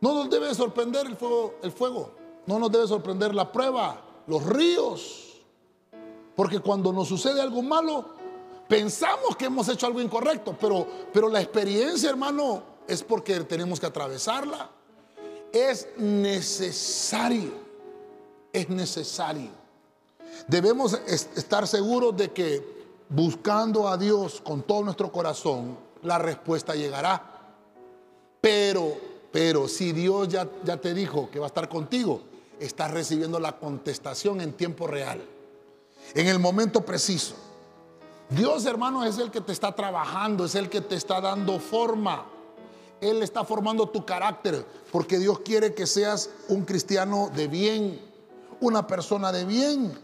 No 0.00 0.14
nos 0.14 0.30
debe 0.30 0.54
sorprender 0.54 1.06
el 1.06 1.16
fuego, 1.16 1.54
el 1.62 1.72
fuego. 1.72 2.10
No 2.46 2.58
nos 2.58 2.72
debe 2.72 2.86
sorprender 2.86 3.34
la 3.34 3.52
prueba, 3.52 4.00
los 4.26 4.44
ríos. 4.44 5.42
Porque 6.34 6.60
cuando 6.60 6.92
nos 6.92 7.08
sucede 7.08 7.40
algo 7.40 7.62
malo, 7.62 8.06
pensamos 8.66 9.36
que 9.36 9.44
hemos 9.46 9.68
hecho 9.68 9.86
algo 9.86 10.00
incorrecto, 10.00 10.56
pero, 10.58 10.86
pero 11.12 11.28
la 11.28 11.40
experiencia, 11.40 12.08
hermano, 12.08 12.62
es 12.88 13.02
porque 13.02 13.38
tenemos 13.40 13.78
que 13.78 13.86
atravesarla. 13.86 14.70
Es 15.52 15.88
necesario, 15.98 17.52
es 18.52 18.68
necesario. 18.68 19.50
Debemos 20.46 20.94
estar 21.06 21.66
seguros 21.68 22.16
de 22.16 22.30
que 22.30 22.80
buscando 23.08 23.86
a 23.86 23.96
Dios 23.96 24.40
con 24.40 24.62
todo 24.62 24.82
nuestro 24.82 25.12
corazón, 25.12 25.76
la 26.02 26.18
respuesta 26.18 26.74
llegará. 26.74 27.22
Pero, 28.40 28.96
pero 29.32 29.68
si 29.68 29.92
Dios 29.92 30.28
ya, 30.28 30.48
ya 30.64 30.76
te 30.76 30.94
dijo 30.94 31.30
que 31.30 31.38
va 31.38 31.46
a 31.46 31.48
estar 31.48 31.68
contigo, 31.68 32.22
estás 32.58 32.90
recibiendo 32.90 33.40
la 33.40 33.58
contestación 33.58 34.40
en 34.40 34.52
tiempo 34.52 34.86
real, 34.86 35.20
en 36.14 36.26
el 36.26 36.38
momento 36.38 36.82
preciso. 36.82 37.34
Dios, 38.30 38.64
hermano, 38.64 39.04
es 39.04 39.18
el 39.18 39.30
que 39.30 39.40
te 39.40 39.52
está 39.52 39.74
trabajando, 39.74 40.44
es 40.44 40.54
el 40.54 40.68
que 40.68 40.80
te 40.80 40.94
está 40.94 41.20
dando 41.20 41.58
forma. 41.58 42.26
Él 43.00 43.22
está 43.22 43.44
formando 43.44 43.88
tu 43.88 44.04
carácter, 44.04 44.64
porque 44.92 45.18
Dios 45.18 45.40
quiere 45.40 45.74
que 45.74 45.86
seas 45.86 46.30
un 46.48 46.64
cristiano 46.64 47.30
de 47.34 47.48
bien, 47.48 48.00
una 48.60 48.86
persona 48.86 49.32
de 49.32 49.44
bien. 49.44 49.98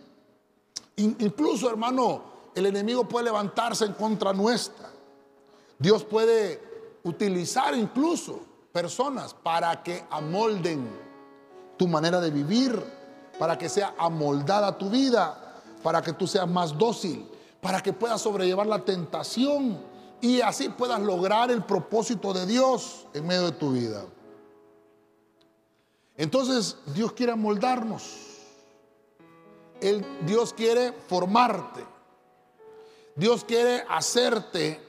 Incluso, 0.96 1.68
hermano, 1.68 2.22
el 2.54 2.66
enemigo 2.66 3.06
puede 3.06 3.26
levantarse 3.26 3.84
en 3.84 3.92
contra 3.92 4.32
nuestra. 4.32 4.90
Dios 5.78 6.04
puede 6.04 6.60
utilizar 7.04 7.74
incluso 7.76 8.40
personas 8.72 9.34
para 9.34 9.82
que 9.82 10.04
amolden 10.10 10.88
tu 11.76 11.86
manera 11.86 12.20
de 12.20 12.30
vivir, 12.30 12.82
para 13.38 13.56
que 13.56 13.68
sea 13.68 13.94
amoldada 13.98 14.76
tu 14.76 14.90
vida, 14.90 15.62
para 15.82 16.02
que 16.02 16.12
tú 16.12 16.26
seas 16.26 16.48
más 16.48 16.76
dócil, 16.76 17.26
para 17.60 17.82
que 17.82 17.92
puedas 17.92 18.20
sobrellevar 18.20 18.66
la 18.66 18.84
tentación 18.84 19.78
y 20.20 20.40
así 20.40 20.68
puedas 20.68 21.00
lograr 21.00 21.50
el 21.50 21.62
propósito 21.62 22.32
de 22.32 22.46
Dios 22.46 23.06
en 23.12 23.26
medio 23.26 23.46
de 23.46 23.52
tu 23.52 23.72
vida. 23.72 24.04
Entonces 26.16 26.78
Dios 26.94 27.12
quiere 27.12 27.32
amoldarnos. 27.32 28.24
Dios 30.22 30.54
quiere 30.54 30.92
formarte. 30.92 31.84
Dios 33.14 33.44
quiere 33.44 33.84
hacerte 33.88 34.85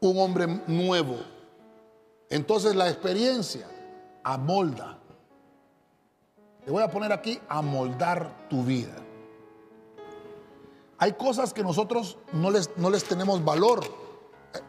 un 0.00 0.18
hombre 0.18 0.46
nuevo. 0.66 1.16
Entonces 2.28 2.74
la 2.74 2.88
experiencia 2.88 3.68
amolda. 4.22 4.98
Te 6.64 6.70
voy 6.70 6.82
a 6.82 6.90
poner 6.90 7.12
aquí 7.12 7.38
amoldar 7.48 8.48
tu 8.48 8.62
vida. 8.62 8.94
Hay 10.98 11.14
cosas 11.14 11.52
que 11.52 11.62
nosotros 11.62 12.18
no 12.32 12.50
les, 12.50 12.76
no 12.76 12.90
les 12.90 13.04
tenemos 13.04 13.42
valor. 13.42 13.80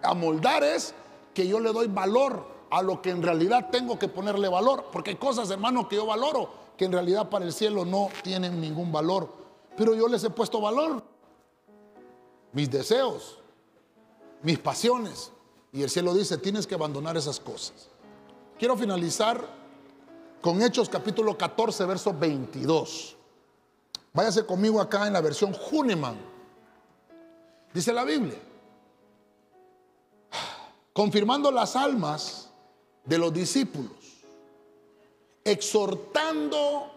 Amoldar 0.02 0.64
es 0.64 0.94
que 1.34 1.48
yo 1.48 1.60
le 1.60 1.74
doy 1.74 1.88
valor 1.88 2.46
a 2.70 2.82
lo 2.82 3.02
que 3.02 3.10
en 3.10 3.22
realidad 3.22 3.70
tengo 3.70 4.00
que 4.00 4.08
ponerle 4.08 4.48
valor. 4.48 4.86
Porque 4.92 5.12
hay 5.12 5.18
cosas, 5.18 5.52
hermano, 5.52 5.90
que 5.90 5.98
yo 5.98 6.06
valoro, 6.06 6.50
que 6.78 6.86
en 6.86 6.94
realidad 6.94 7.30
para 7.30 7.46
el 7.46 7.52
cielo 7.52 7.84
no 7.84 8.10
tienen 8.24 8.62
ningún 8.62 8.92
valor. 8.92 9.30
Pero 9.76 9.94
yo 9.94 10.08
les 10.08 10.24
he 10.24 10.30
puesto 10.30 10.62
valor. 10.62 11.04
Mis 12.54 12.72
deseos, 12.72 13.41
mis 14.44 14.60
pasiones. 14.60 15.32
Y 15.72 15.84
el 15.84 15.90
cielo 15.90 16.14
dice, 16.14 16.38
tienes 16.38 16.68
que 16.68 16.76
abandonar 16.76 17.18
esas 17.18 17.40
cosas. 17.40 17.90
Quiero 18.60 18.76
finalizar 18.76 19.44
con 20.42 20.62
Hechos 20.62 20.90
capítulo 20.90 21.38
14, 21.38 21.86
verso 21.86 22.14
22. 22.14 23.16
Váyase 24.14 24.46
conmigo 24.46 24.82
acá 24.82 25.08
en 25.08 25.14
la 25.14 25.22
versión 25.22 25.56
Huneman. 25.72 26.20
Dice 27.74 27.94
la 27.94 28.04
Biblia, 28.04 28.38
confirmando 30.92 31.50
las 31.52 31.76
almas 31.78 32.50
de 33.06 33.18
los 33.18 33.34
discípulos, 33.34 33.96
exhortando 35.44 36.92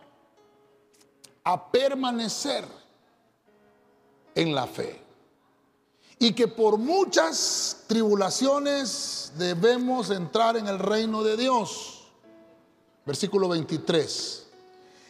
a 1.45 1.71
permanecer 1.71 2.65
en 4.35 4.53
la 4.53 4.67
fe 4.67 5.04
y 6.19 6.33
que 6.33 6.49
por 6.49 6.79
muchas 6.79 7.85
tribulaciones 7.87 9.33
debemos 9.37 10.11
entrar 10.11 10.57
en 10.57 10.67
el 10.69 10.79
reino 10.79 11.23
de 11.23 11.37
Dios. 11.37 12.05
Versículo 13.05 13.49
23. 13.49 14.47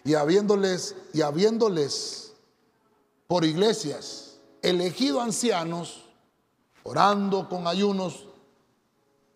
Y 0.05 0.15
habiéndoles 0.15 0.97
y 1.13 1.21
habiéndoles 1.23 2.33
por 3.27 3.45
iglesias 3.45 4.39
elegido 4.63 5.21
ancianos, 5.21 6.05
orando 6.85 7.49
con 7.49 7.67
ayunos, 7.67 8.27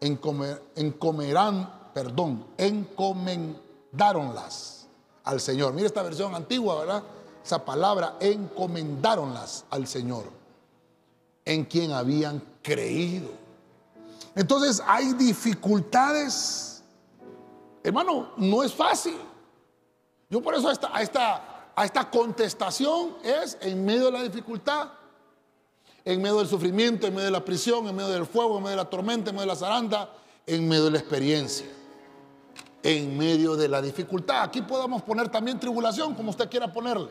encomerán, 0.00 1.90
perdón, 1.92 2.46
encomendáronlas 2.56 4.86
al 5.24 5.40
Señor. 5.40 5.74
Mira 5.74 5.86
esta 5.86 6.02
versión 6.02 6.34
antigua, 6.34 6.80
¿verdad? 6.80 7.02
Esa 7.44 7.64
palabra, 7.64 8.16
encomendáronlas 8.20 9.64
al 9.70 9.86
Señor 9.86 10.37
en 11.48 11.64
quien 11.64 11.92
habían 11.92 12.42
creído. 12.62 13.30
Entonces 14.34 14.82
hay 14.86 15.14
dificultades. 15.14 16.84
Hermano, 17.82 18.32
no 18.36 18.62
es 18.62 18.74
fácil. 18.74 19.16
Yo 20.28 20.42
por 20.42 20.54
eso 20.54 20.68
a 20.68 20.72
esta, 21.00 21.72
a 21.74 21.84
esta, 21.86 22.10
contestación 22.10 23.16
es 23.24 23.56
en 23.62 23.82
medio 23.82 24.06
de 24.06 24.12
la 24.12 24.22
dificultad, 24.22 24.90
en 26.04 26.20
medio 26.20 26.36
del 26.36 26.48
sufrimiento, 26.48 27.06
en 27.06 27.14
medio 27.14 27.24
de 27.24 27.32
la 27.32 27.44
prisión, 27.44 27.88
en 27.88 27.96
medio 27.96 28.10
del 28.10 28.26
fuego, 28.26 28.58
en 28.58 28.64
medio 28.64 28.76
de 28.76 28.84
la 28.84 28.90
tormenta, 28.90 29.30
en 29.30 29.36
medio 29.36 29.48
de 29.48 29.54
la 29.54 29.58
zaranda, 29.58 30.12
en 30.46 30.68
medio 30.68 30.84
de 30.84 30.90
la 30.90 30.98
experiencia, 30.98 31.66
en 32.82 33.16
medio 33.16 33.56
de 33.56 33.68
la 33.68 33.80
dificultad. 33.80 34.42
Aquí 34.42 34.60
podemos 34.60 35.00
poner 35.00 35.30
también 35.30 35.58
tribulación, 35.58 36.14
como 36.14 36.28
usted 36.28 36.50
quiera 36.50 36.70
ponerle. 36.70 37.08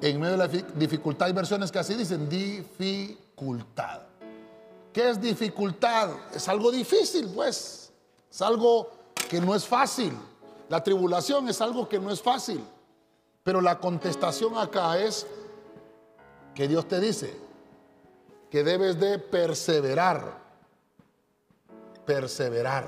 En 0.00 0.20
medio 0.20 0.36
de 0.36 0.38
la 0.38 0.48
dificultad 0.48 1.26
hay 1.26 1.32
versiones 1.32 1.72
que 1.72 1.78
así 1.78 1.94
dicen 1.94 2.28
dificultad. 2.28 4.02
¿Qué 4.92 5.10
es 5.10 5.20
dificultad? 5.20 6.10
Es 6.34 6.48
algo 6.48 6.70
difícil, 6.70 7.28
pues. 7.34 7.92
Es 8.30 8.42
algo 8.42 8.90
que 9.28 9.40
no 9.40 9.54
es 9.54 9.66
fácil. 9.66 10.12
La 10.68 10.82
tribulación 10.82 11.48
es 11.48 11.60
algo 11.60 11.88
que 11.88 11.98
no 11.98 12.10
es 12.10 12.22
fácil. 12.22 12.64
Pero 13.42 13.60
la 13.60 13.78
contestación 13.78 14.56
acá 14.56 14.98
es 14.98 15.26
que 16.54 16.68
Dios 16.68 16.86
te 16.86 17.00
dice 17.00 17.34
que 18.50 18.62
debes 18.62 19.00
de 19.00 19.18
perseverar. 19.18 20.38
Perseverar. 22.06 22.86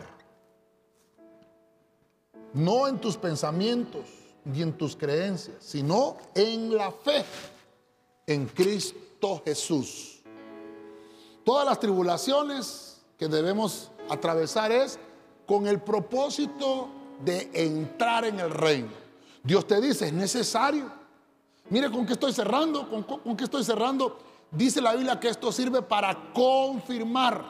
No 2.52 2.88
en 2.88 2.98
tus 3.00 3.16
pensamientos 3.16 4.19
ni 4.44 4.62
en 4.62 4.72
tus 4.72 4.96
creencias, 4.96 5.56
sino 5.60 6.16
en 6.34 6.76
la 6.76 6.90
fe 6.90 7.24
en 8.26 8.46
Cristo 8.46 9.42
Jesús. 9.44 10.22
Todas 11.44 11.66
las 11.66 11.80
tribulaciones 11.80 13.02
que 13.18 13.28
debemos 13.28 13.90
atravesar 14.08 14.72
es 14.72 14.98
con 15.46 15.66
el 15.66 15.80
propósito 15.80 16.88
de 17.24 17.50
entrar 17.52 18.24
en 18.24 18.40
el 18.40 18.50
reino. 18.50 18.90
Dios 19.42 19.66
te 19.66 19.80
dice, 19.80 20.06
es 20.06 20.12
necesario. 20.12 20.90
Mire 21.68 21.90
con 21.90 22.06
qué 22.06 22.12
estoy 22.12 22.32
cerrando, 22.32 22.88
con, 22.88 23.36
qué 23.36 23.44
estoy 23.44 23.64
cerrando. 23.64 24.18
dice 24.50 24.80
la 24.80 24.94
Biblia 24.94 25.18
que 25.18 25.28
esto 25.28 25.50
sirve 25.52 25.82
para 25.82 26.32
confirmar 26.32 27.44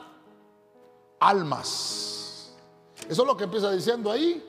almas. 1.18 2.55
Eso 3.09 3.22
es 3.22 3.26
lo 3.26 3.36
que 3.36 3.45
empieza 3.45 3.70
diciendo 3.70 4.11
ahí, 4.11 4.43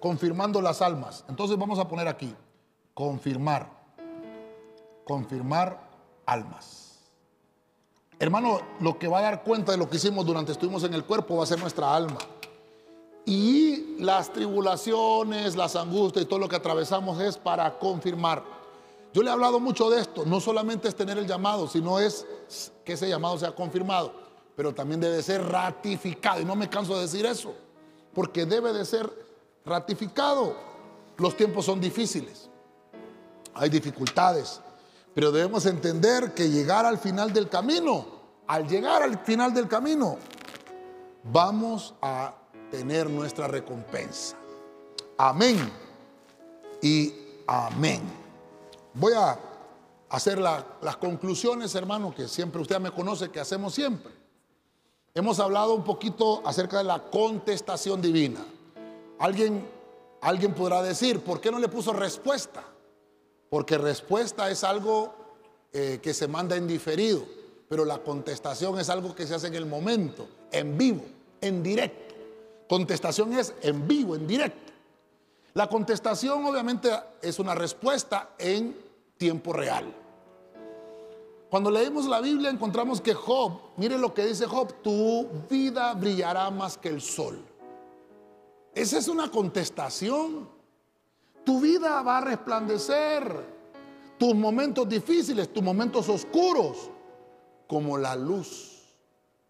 confirmando 0.00 0.60
las 0.60 0.82
almas. 0.82 1.24
Entonces 1.28 1.56
vamos 1.58 1.78
a 1.78 1.86
poner 1.86 2.08
aquí, 2.08 2.34
confirmar, 2.94 3.68
confirmar 5.04 5.78
almas. 6.26 6.98
Hermano, 8.18 8.60
lo 8.80 8.98
que 8.98 9.08
va 9.08 9.20
a 9.20 9.22
dar 9.22 9.42
cuenta 9.42 9.72
de 9.72 9.78
lo 9.78 9.88
que 9.88 9.96
hicimos 9.96 10.26
durante 10.26 10.52
estuvimos 10.52 10.82
en 10.84 10.94
el 10.94 11.04
cuerpo 11.04 11.36
va 11.36 11.44
a 11.44 11.46
ser 11.46 11.60
nuestra 11.60 11.94
alma. 11.94 12.18
Y 13.24 13.96
las 13.98 14.32
tribulaciones, 14.32 15.56
las 15.56 15.76
angustias 15.76 16.24
y 16.24 16.28
todo 16.28 16.38
lo 16.38 16.48
que 16.48 16.56
atravesamos 16.56 17.20
es 17.20 17.36
para 17.36 17.78
confirmar. 17.78 18.42
Yo 19.12 19.22
le 19.22 19.28
he 19.28 19.32
hablado 19.32 19.60
mucho 19.60 19.90
de 19.90 20.00
esto. 20.00 20.24
No 20.24 20.40
solamente 20.40 20.88
es 20.88 20.94
tener 20.94 21.18
el 21.18 21.26
llamado, 21.26 21.68
sino 21.68 21.98
es 21.98 22.26
que 22.84 22.94
ese 22.94 23.08
llamado 23.08 23.38
sea 23.38 23.52
confirmado. 23.52 24.12
Pero 24.56 24.74
también 24.74 25.00
debe 25.00 25.22
ser 25.22 25.42
ratificado. 25.42 26.40
Y 26.40 26.44
no 26.44 26.54
me 26.56 26.68
canso 26.68 26.94
de 26.94 27.02
decir 27.02 27.26
eso. 27.26 27.54
Porque 28.14 28.46
debe 28.46 28.72
de 28.72 28.84
ser 28.84 29.10
ratificado. 29.64 30.56
Los 31.16 31.36
tiempos 31.36 31.64
son 31.64 31.80
difíciles. 31.80 32.48
Hay 33.54 33.68
dificultades. 33.68 34.60
Pero 35.14 35.32
debemos 35.32 35.66
entender 35.66 36.34
que 36.34 36.48
llegar 36.48 36.86
al 36.86 36.98
final 36.98 37.32
del 37.32 37.48
camino, 37.48 38.06
al 38.46 38.68
llegar 38.68 39.02
al 39.02 39.18
final 39.18 39.52
del 39.52 39.68
camino, 39.68 40.16
vamos 41.24 41.94
a 42.00 42.34
tener 42.70 43.10
nuestra 43.10 43.48
recompensa. 43.48 44.36
Amén 45.18 45.58
y 46.80 47.12
amén. 47.46 48.02
Voy 48.94 49.12
a 49.14 49.38
hacer 50.08 50.38
las 50.38 50.96
conclusiones, 50.96 51.74
hermano, 51.74 52.14
que 52.14 52.28
siempre 52.28 52.60
usted 52.62 52.80
me 52.80 52.92
conoce, 52.92 53.30
que 53.30 53.40
hacemos 53.40 53.74
siempre. 53.74 54.12
Hemos 55.12 55.40
hablado 55.40 55.74
un 55.74 55.84
poquito 55.84 56.40
acerca 56.46 56.78
de 56.78 56.84
la 56.84 57.10
contestación 57.10 58.00
divina. 58.00 58.40
Alguien, 59.20 59.68
alguien 60.22 60.54
podrá 60.54 60.82
decir, 60.82 61.20
¿por 61.20 61.42
qué 61.42 61.50
no 61.50 61.58
le 61.58 61.68
puso 61.68 61.92
respuesta? 61.92 62.64
Porque 63.50 63.76
respuesta 63.76 64.50
es 64.50 64.64
algo 64.64 65.14
eh, 65.74 66.00
que 66.02 66.14
se 66.14 66.26
manda 66.26 66.56
en 66.56 66.66
diferido, 66.66 67.22
pero 67.68 67.84
la 67.84 67.98
contestación 67.98 68.80
es 68.80 68.88
algo 68.88 69.14
que 69.14 69.26
se 69.26 69.34
hace 69.34 69.48
en 69.48 69.56
el 69.56 69.66
momento, 69.66 70.26
en 70.50 70.78
vivo, 70.78 71.04
en 71.42 71.62
directo. 71.62 72.14
Contestación 72.66 73.34
es 73.34 73.52
en 73.60 73.86
vivo, 73.86 74.16
en 74.16 74.26
directo. 74.26 74.72
La 75.52 75.68
contestación 75.68 76.42
obviamente 76.46 76.90
es 77.20 77.38
una 77.38 77.54
respuesta 77.54 78.30
en 78.38 78.74
tiempo 79.18 79.52
real. 79.52 79.94
Cuando 81.50 81.70
leemos 81.70 82.06
la 82.06 82.22
Biblia 82.22 82.48
encontramos 82.48 83.02
que 83.02 83.12
Job, 83.12 83.52
mire 83.76 83.98
lo 83.98 84.14
que 84.14 84.24
dice 84.24 84.46
Job, 84.46 84.72
tu 84.82 85.28
vida 85.50 85.92
brillará 85.92 86.48
más 86.50 86.78
que 86.78 86.88
el 86.88 87.02
sol. 87.02 87.49
Esa 88.74 88.98
es 88.98 89.08
una 89.08 89.30
contestación. 89.30 90.48
Tu 91.44 91.60
vida 91.60 92.02
va 92.02 92.18
a 92.18 92.20
resplandecer. 92.20 93.60
Tus 94.18 94.34
momentos 94.34 94.88
difíciles, 94.88 95.52
tus 95.52 95.62
momentos 95.62 96.08
oscuros, 96.08 96.90
como 97.66 97.96
la 97.96 98.14
luz 98.16 98.82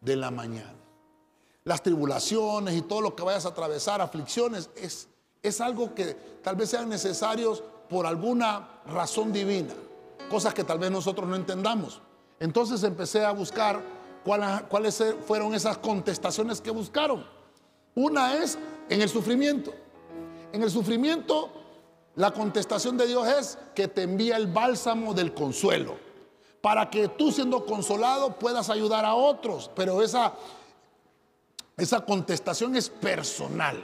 de 0.01 0.17
la 0.17 0.31
mañana 0.31 0.81
las 1.65 1.83
tribulaciones 1.83 2.75
y 2.75 2.83
todo 2.83 3.01
lo 3.01 3.15
que 3.15 3.23
vayas 3.23 3.47
a 3.47 3.51
atravesar, 3.51 4.01
aflicciones, 4.01 4.71
es, 4.77 5.09
es 5.43 5.61
algo 5.61 5.95
que 5.95 6.15
tal 6.43 6.57
vez 6.57 6.71
sean 6.71 6.89
necesarios 6.89 7.63
por 7.89 8.07
alguna 8.07 8.81
razón 8.87 9.33
divina, 9.33 9.75
cosas 10.31 10.55
que 10.55 10.65
tal 10.65 10.79
vez 10.79 10.91
nosotros 10.91 11.29
no 11.29 11.37
entendamos. 11.37 12.01
Entonces 12.39 12.83
empecé 12.83 13.25
a 13.25 13.33
buscar 13.33 13.83
cuáles 14.69 15.03
fueron 15.27 15.55
esas 15.55 15.79
contestaciones 15.79 16.61
que 16.61 16.71
buscaron. 16.71 17.27
Una 17.95 18.35
es 18.35 18.59
en 18.91 19.01
el 19.01 19.09
sufrimiento. 19.09 19.73
En 20.53 20.63
el 20.63 20.71
sufrimiento, 20.71 21.49
la 22.17 22.33
contestación 22.33 22.99
de 22.99 23.07
Dios 23.07 23.27
es 23.27 23.59
que 23.75 23.89
te 23.89 24.03
envía 24.03 24.37
el 24.37 24.49
bálsamo 24.49 25.15
del 25.15 25.33
consuelo, 25.33 25.97
para 26.61 26.91
que 26.91 27.09
tú 27.09 27.33
siendo 27.33 27.65
consolado 27.65 28.37
puedas 28.39 28.69
ayudar 28.69 29.05
a 29.05 29.15
otros. 29.15 29.71
Pero 29.75 30.03
esa, 30.03 30.35
esa 31.77 32.05
contestación 32.05 32.77
es 32.77 32.91
personal, 32.91 33.81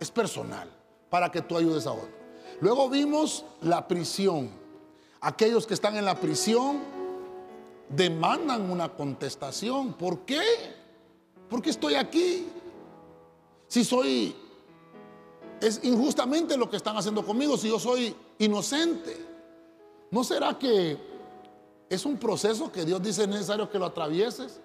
es 0.00 0.10
personal, 0.10 0.68
para 1.10 1.30
que 1.30 1.42
tú 1.42 1.56
ayudes 1.56 1.86
a 1.86 1.92
otro. 1.92 2.16
Luego 2.60 2.88
vimos 2.88 3.44
la 3.60 3.86
prisión. 3.86 4.50
Aquellos 5.20 5.66
que 5.66 5.74
están 5.74 5.96
en 5.96 6.06
la 6.06 6.18
prisión 6.18 6.80
demandan 7.90 8.70
una 8.70 8.88
contestación. 8.88 9.92
¿Por 9.92 10.20
qué? 10.20 10.40
¿Por 11.50 11.60
qué 11.60 11.70
estoy 11.70 11.96
aquí? 11.96 12.48
Si 13.68 13.84
soy, 13.84 14.34
es 15.60 15.80
injustamente 15.82 16.56
lo 16.56 16.70
que 16.70 16.76
están 16.76 16.96
haciendo 16.96 17.24
conmigo, 17.24 17.56
si 17.56 17.68
yo 17.68 17.78
soy 17.78 18.14
inocente. 18.38 19.24
¿No 20.10 20.22
será 20.22 20.58
que 20.58 20.96
es 21.88 22.04
un 22.04 22.16
proceso 22.16 22.70
que 22.70 22.84
Dios 22.84 23.02
dice 23.02 23.26
necesario 23.26 23.68
que 23.70 23.78
lo 23.78 23.86
atravieses? 23.86 24.60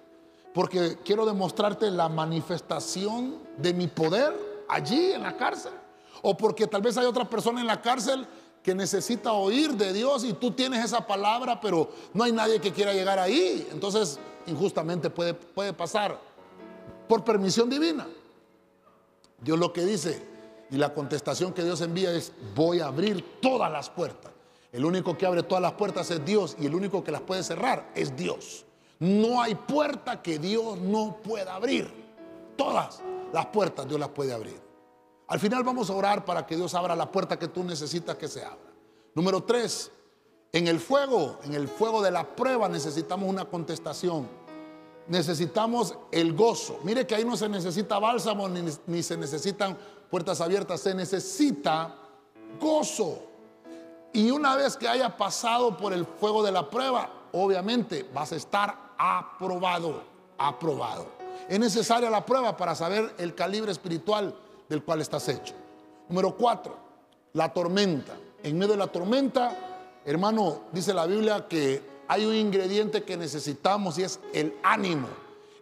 porque 0.52 0.98
quiero 1.04 1.24
demostrarte 1.24 1.90
la 1.90 2.08
manifestación 2.08 3.38
de 3.56 3.72
mi 3.72 3.86
poder 3.86 4.64
allí 4.68 5.12
en 5.12 5.22
la 5.22 5.36
cárcel. 5.36 5.72
O 6.20 6.36
porque 6.36 6.66
tal 6.66 6.82
vez 6.82 6.96
hay 6.96 7.06
otra 7.06 7.28
persona 7.28 7.60
en 7.60 7.66
la 7.66 7.80
cárcel 7.80 8.26
que 8.62 8.74
necesita 8.74 9.32
oír 9.32 9.72
de 9.72 9.92
Dios 9.92 10.24
y 10.24 10.34
tú 10.34 10.52
tienes 10.52 10.84
esa 10.84 11.04
palabra, 11.06 11.60
pero 11.60 11.90
no 12.12 12.22
hay 12.22 12.32
nadie 12.32 12.60
que 12.60 12.72
quiera 12.72 12.92
llegar 12.92 13.18
ahí. 13.18 13.66
Entonces, 13.72 14.20
injustamente 14.46 15.10
puede, 15.10 15.34
puede 15.34 15.72
pasar 15.72 16.20
por 17.08 17.24
permisión 17.24 17.68
divina. 17.68 18.06
Dios 19.42 19.58
lo 19.58 19.72
que 19.72 19.84
dice 19.84 20.22
y 20.70 20.76
la 20.76 20.94
contestación 20.94 21.52
que 21.52 21.64
Dios 21.64 21.80
envía 21.80 22.12
es, 22.12 22.32
voy 22.54 22.80
a 22.80 22.86
abrir 22.86 23.40
todas 23.40 23.70
las 23.70 23.90
puertas. 23.90 24.32
El 24.72 24.84
único 24.86 25.18
que 25.18 25.26
abre 25.26 25.42
todas 25.42 25.60
las 25.60 25.72
puertas 25.72 26.10
es 26.10 26.24
Dios 26.24 26.56
y 26.58 26.66
el 26.66 26.74
único 26.74 27.04
que 27.04 27.12
las 27.12 27.20
puede 27.20 27.42
cerrar 27.42 27.90
es 27.94 28.16
Dios. 28.16 28.64
No 28.98 29.42
hay 29.42 29.54
puerta 29.54 30.22
que 30.22 30.38
Dios 30.38 30.78
no 30.78 31.18
pueda 31.22 31.56
abrir. 31.56 31.92
Todas 32.56 33.00
las 33.32 33.46
puertas 33.46 33.86
Dios 33.86 34.00
las 34.00 34.08
puede 34.08 34.32
abrir. 34.32 34.58
Al 35.28 35.40
final 35.40 35.62
vamos 35.62 35.90
a 35.90 35.94
orar 35.94 36.24
para 36.24 36.46
que 36.46 36.56
Dios 36.56 36.74
abra 36.74 36.96
la 36.96 37.10
puerta 37.10 37.38
que 37.38 37.48
tú 37.48 37.64
necesitas 37.64 38.16
que 38.16 38.28
se 38.28 38.44
abra. 38.44 38.72
Número 39.14 39.42
tres, 39.42 39.90
en 40.52 40.68
el 40.68 40.80
fuego, 40.80 41.38
en 41.44 41.54
el 41.54 41.68
fuego 41.68 42.00
de 42.02 42.10
la 42.10 42.34
prueba 42.34 42.68
necesitamos 42.68 43.28
una 43.28 43.44
contestación. 43.44 44.28
Necesitamos 45.08 45.96
el 46.10 46.32
gozo. 46.34 46.80
Mire 46.84 47.06
que 47.06 47.14
ahí 47.14 47.24
no 47.24 47.36
se 47.36 47.48
necesita 47.48 47.98
bálsamo 47.98 48.48
ni, 48.48 48.62
ni 48.86 49.02
se 49.02 49.16
necesitan 49.16 49.76
puertas 50.10 50.40
abiertas, 50.40 50.80
se 50.80 50.94
necesita 50.94 51.94
gozo. 52.60 53.18
Y 54.12 54.30
una 54.30 54.56
vez 54.56 54.76
que 54.76 54.88
haya 54.88 55.16
pasado 55.16 55.76
por 55.76 55.92
el 55.92 56.04
fuego 56.04 56.42
de 56.42 56.52
la 56.52 56.68
prueba, 56.68 57.10
obviamente 57.32 58.08
vas 58.12 58.32
a 58.32 58.36
estar 58.36 58.92
aprobado, 58.98 60.02
aprobado. 60.38 61.06
Es 61.48 61.58
necesaria 61.58 62.10
la 62.10 62.24
prueba 62.24 62.56
para 62.56 62.74
saber 62.74 63.14
el 63.18 63.34
calibre 63.34 63.72
espiritual 63.72 64.34
del 64.68 64.84
cual 64.84 65.00
estás 65.00 65.28
hecho. 65.28 65.54
Número 66.08 66.36
cuatro, 66.36 66.76
la 67.32 67.52
tormenta. 67.52 68.12
En 68.42 68.58
medio 68.58 68.72
de 68.72 68.78
la 68.78 68.86
tormenta, 68.86 69.56
hermano, 70.04 70.62
dice 70.72 70.92
la 70.92 71.06
Biblia 71.06 71.46
que 71.48 71.91
hay 72.12 72.26
un 72.26 72.34
ingrediente 72.34 73.04
que 73.04 73.16
necesitamos 73.16 73.96
y 73.96 74.02
es 74.02 74.20
el 74.34 74.54
ánimo. 74.62 75.08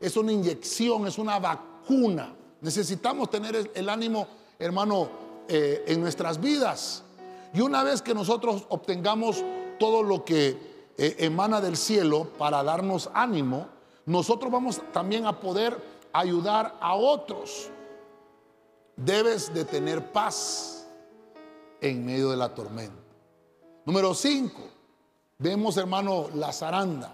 Es 0.00 0.16
una 0.16 0.32
inyección, 0.32 1.06
es 1.06 1.16
una 1.16 1.38
vacuna. 1.38 2.34
Necesitamos 2.60 3.30
tener 3.30 3.70
el 3.72 3.88
ánimo, 3.88 4.26
hermano, 4.58 5.08
eh, 5.46 5.84
en 5.86 6.00
nuestras 6.00 6.40
vidas. 6.40 7.04
Y 7.54 7.60
una 7.60 7.84
vez 7.84 8.02
que 8.02 8.14
nosotros 8.14 8.66
obtengamos 8.68 9.44
todo 9.78 10.02
lo 10.02 10.24
que 10.24 10.58
eh, 10.98 11.14
emana 11.20 11.60
del 11.60 11.76
cielo 11.76 12.26
para 12.36 12.64
darnos 12.64 13.10
ánimo, 13.14 13.68
nosotros 14.04 14.50
vamos 14.50 14.80
también 14.92 15.26
a 15.26 15.38
poder 15.38 15.80
ayudar 16.12 16.76
a 16.80 16.96
otros. 16.96 17.70
Debes 18.96 19.54
de 19.54 19.64
tener 19.64 20.10
paz 20.10 20.84
en 21.80 22.04
medio 22.04 22.28
de 22.32 22.36
la 22.36 22.52
tormenta. 22.52 23.00
Número 23.84 24.14
5, 24.14 24.79
vemos 25.40 25.76
hermano 25.76 26.28
la 26.34 26.52
zaranda. 26.52 27.12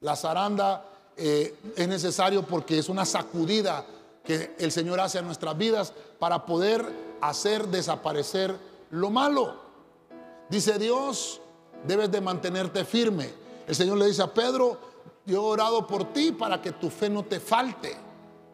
La 0.00 0.16
zaranda 0.16 0.84
eh, 1.16 1.56
es 1.76 1.88
necesario 1.88 2.42
porque 2.42 2.78
es 2.78 2.88
una 2.88 3.06
sacudida 3.06 3.86
que 4.22 4.54
el 4.58 4.70
Señor 4.70 5.00
hace 5.00 5.18
a 5.18 5.22
nuestras 5.22 5.56
vidas 5.56 5.92
para 6.18 6.44
poder 6.44 6.84
hacer 7.20 7.68
desaparecer 7.68 8.54
lo 8.90 9.10
malo. 9.10 9.54
Dice 10.50 10.78
Dios, 10.78 11.40
debes 11.86 12.10
de 12.10 12.20
mantenerte 12.20 12.84
firme. 12.84 13.32
El 13.66 13.74
Señor 13.74 13.98
le 13.98 14.06
dice 14.06 14.22
a 14.22 14.32
Pedro, 14.32 14.78
yo 15.24 15.36
he 15.36 15.52
orado 15.52 15.86
por 15.86 16.12
ti 16.12 16.32
para 16.32 16.60
que 16.60 16.72
tu 16.72 16.90
fe 16.90 17.08
no 17.08 17.24
te 17.24 17.40
falte, 17.40 17.96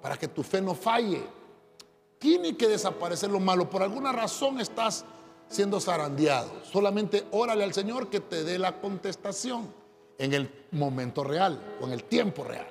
para 0.01 0.17
que 0.17 0.29
tu 0.29 0.43
fe 0.43 0.61
no 0.61 0.75
falle. 0.75 1.23
Tiene 2.19 2.57
que 2.57 2.69
desaparecer 2.69 3.31
lo 3.31 3.41
malo. 3.41 3.69
Por 3.69 3.83
alguna 3.83 4.13
razón 4.13 4.61
estás 4.61 5.05
siendo 5.51 5.81
zarandeado. 5.81 6.51
Solamente 6.65 7.27
órale 7.33 7.65
al 7.65 7.75
Señor 7.75 8.09
que 8.09 8.21
te 8.21 8.45
dé 8.45 8.59
la 8.59 8.81
contestación 8.81 9.69
en 10.17 10.33
el 10.33 10.51
momento 10.71 11.25
real 11.25 11.61
o 11.81 11.87
en 11.87 11.93
el 11.93 12.05
tiempo 12.05 12.45
real. 12.45 12.69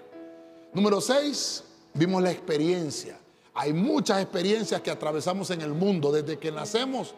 Número 0.74 1.02
seis, 1.02 1.64
vimos 1.94 2.24
la 2.24 2.32
experiencia. 2.32 3.20
Hay 3.54 3.74
muchas 3.74 4.22
experiencias 4.22 4.82
que 4.82 4.90
atravesamos 4.90 5.52
en 5.52 5.62
el 5.62 5.74
mundo 5.74 6.12
desde 6.12 6.40
que 6.40 6.52
nacemos 6.52 7.14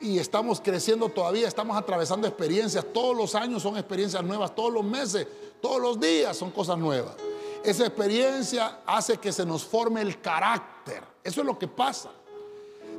y 0.00 0.18
estamos 0.18 0.60
creciendo 0.60 1.08
todavía, 1.08 1.48
estamos 1.48 1.76
atravesando 1.76 2.28
experiencias. 2.28 2.84
Todos 2.92 3.16
los 3.16 3.34
años 3.34 3.62
son 3.62 3.76
experiencias 3.76 4.22
nuevas, 4.22 4.54
todos 4.54 4.72
los 4.72 4.84
meses, 4.84 5.26
todos 5.60 5.80
los 5.80 5.98
días 5.98 6.36
son 6.36 6.52
cosas 6.52 6.78
nuevas. 6.78 7.16
Esa 7.64 7.86
experiencia 7.86 8.80
hace 8.86 9.16
que 9.16 9.32
se 9.32 9.44
nos 9.44 9.64
forme 9.64 10.00
el 10.02 10.20
carácter. 10.20 11.02
Eso 11.24 11.40
es 11.40 11.46
lo 11.46 11.58
que 11.58 11.66
pasa. 11.66 12.10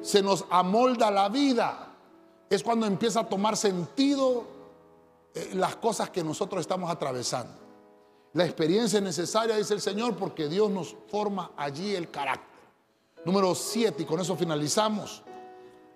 Se 0.01 0.21
nos 0.21 0.45
amolda 0.49 1.11
la 1.11 1.29
vida. 1.29 1.87
Es 2.49 2.63
cuando 2.63 2.85
empieza 2.85 3.21
a 3.21 3.27
tomar 3.27 3.55
sentido 3.57 4.45
eh, 5.33 5.51
las 5.53 5.75
cosas 5.75 6.09
que 6.09 6.23
nosotros 6.23 6.61
estamos 6.61 6.89
atravesando. 6.89 7.53
La 8.33 8.45
experiencia 8.45 8.97
es 8.97 9.03
necesaria, 9.03 9.55
dice 9.55 9.73
el 9.73 9.81
Señor, 9.81 10.15
porque 10.15 10.47
Dios 10.47 10.69
nos 10.69 10.95
forma 11.09 11.51
allí 11.57 11.95
el 11.95 12.09
carácter. 12.11 12.47
Número 13.25 13.53
siete, 13.55 14.03
y 14.03 14.05
con 14.05 14.19
eso 14.19 14.35
finalizamos. 14.35 15.23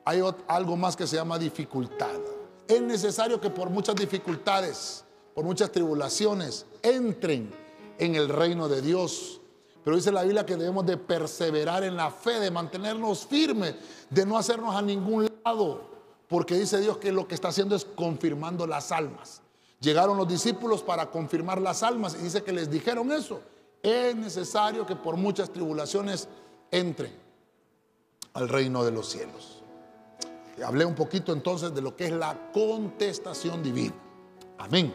Hay 0.06 0.22
algo 0.48 0.76
más 0.76 0.96
que 0.96 1.08
se 1.08 1.16
llama 1.16 1.40
dificultad. 1.40 2.20
Es 2.68 2.82
necesario 2.82 3.40
que 3.40 3.50
por 3.50 3.70
muchas 3.70 3.96
dificultades, 3.96 5.06
por 5.34 5.46
muchas 5.46 5.72
tribulaciones, 5.72 6.66
entren 6.82 7.54
en 7.98 8.16
el 8.16 8.30
reino 8.30 8.68
de 8.68 8.82
Dios. 8.82 9.42
Pero 9.84 9.96
dice 9.96 10.12
la 10.12 10.24
Biblia 10.24 10.46
que 10.46 10.56
debemos 10.56 10.86
de 10.86 10.98
perseverar 10.98 11.84
en 11.84 11.98
la 11.98 12.10
fe, 12.10 12.40
de 12.40 12.50
mantenernos 12.50 13.26
firmes, 13.26 13.76
de 14.10 14.26
no 14.26 14.38
hacernos 14.38 14.76
a 14.76 14.82
ningún 14.82 15.30
lado, 15.44 15.82
porque 16.28 16.56
dice 16.56 16.80
Dios 16.80 16.98
que 16.98 17.12
lo 17.12 17.28
que 17.28 17.36
está 17.36 17.50
haciendo 17.50 17.76
es 17.76 17.86
confirmando 17.86 18.66
las 18.66 18.92
almas. 18.92 19.42
Llegaron 19.82 20.18
los 20.18 20.28
discípulos 20.28 20.82
para 20.82 21.12
confirmar 21.12 21.62
las 21.62 21.84
almas 21.84 22.16
y 22.18 22.24
dice 22.24 22.44
que 22.44 22.54
les 22.54 22.72
dijeron 22.72 23.12
eso. 23.12 23.42
Es 23.82 24.16
necesario 24.16 24.86
que 24.86 24.96
por 24.96 25.18
muchas 25.18 25.50
tribulaciones 25.52 26.30
entren 26.72 27.12
al 28.32 28.48
reino 28.48 28.86
de 28.86 28.92
los 28.92 29.10
cielos. 29.10 29.62
Hablé 30.66 30.86
un 30.86 30.96
poquito 30.96 31.34
entonces 31.34 31.76
de 31.76 31.82
lo 31.82 31.96
que 31.98 32.06
es 32.06 32.12
la 32.14 32.52
contestación 32.54 33.62
divina. 33.62 33.96
Amén. 34.58 34.94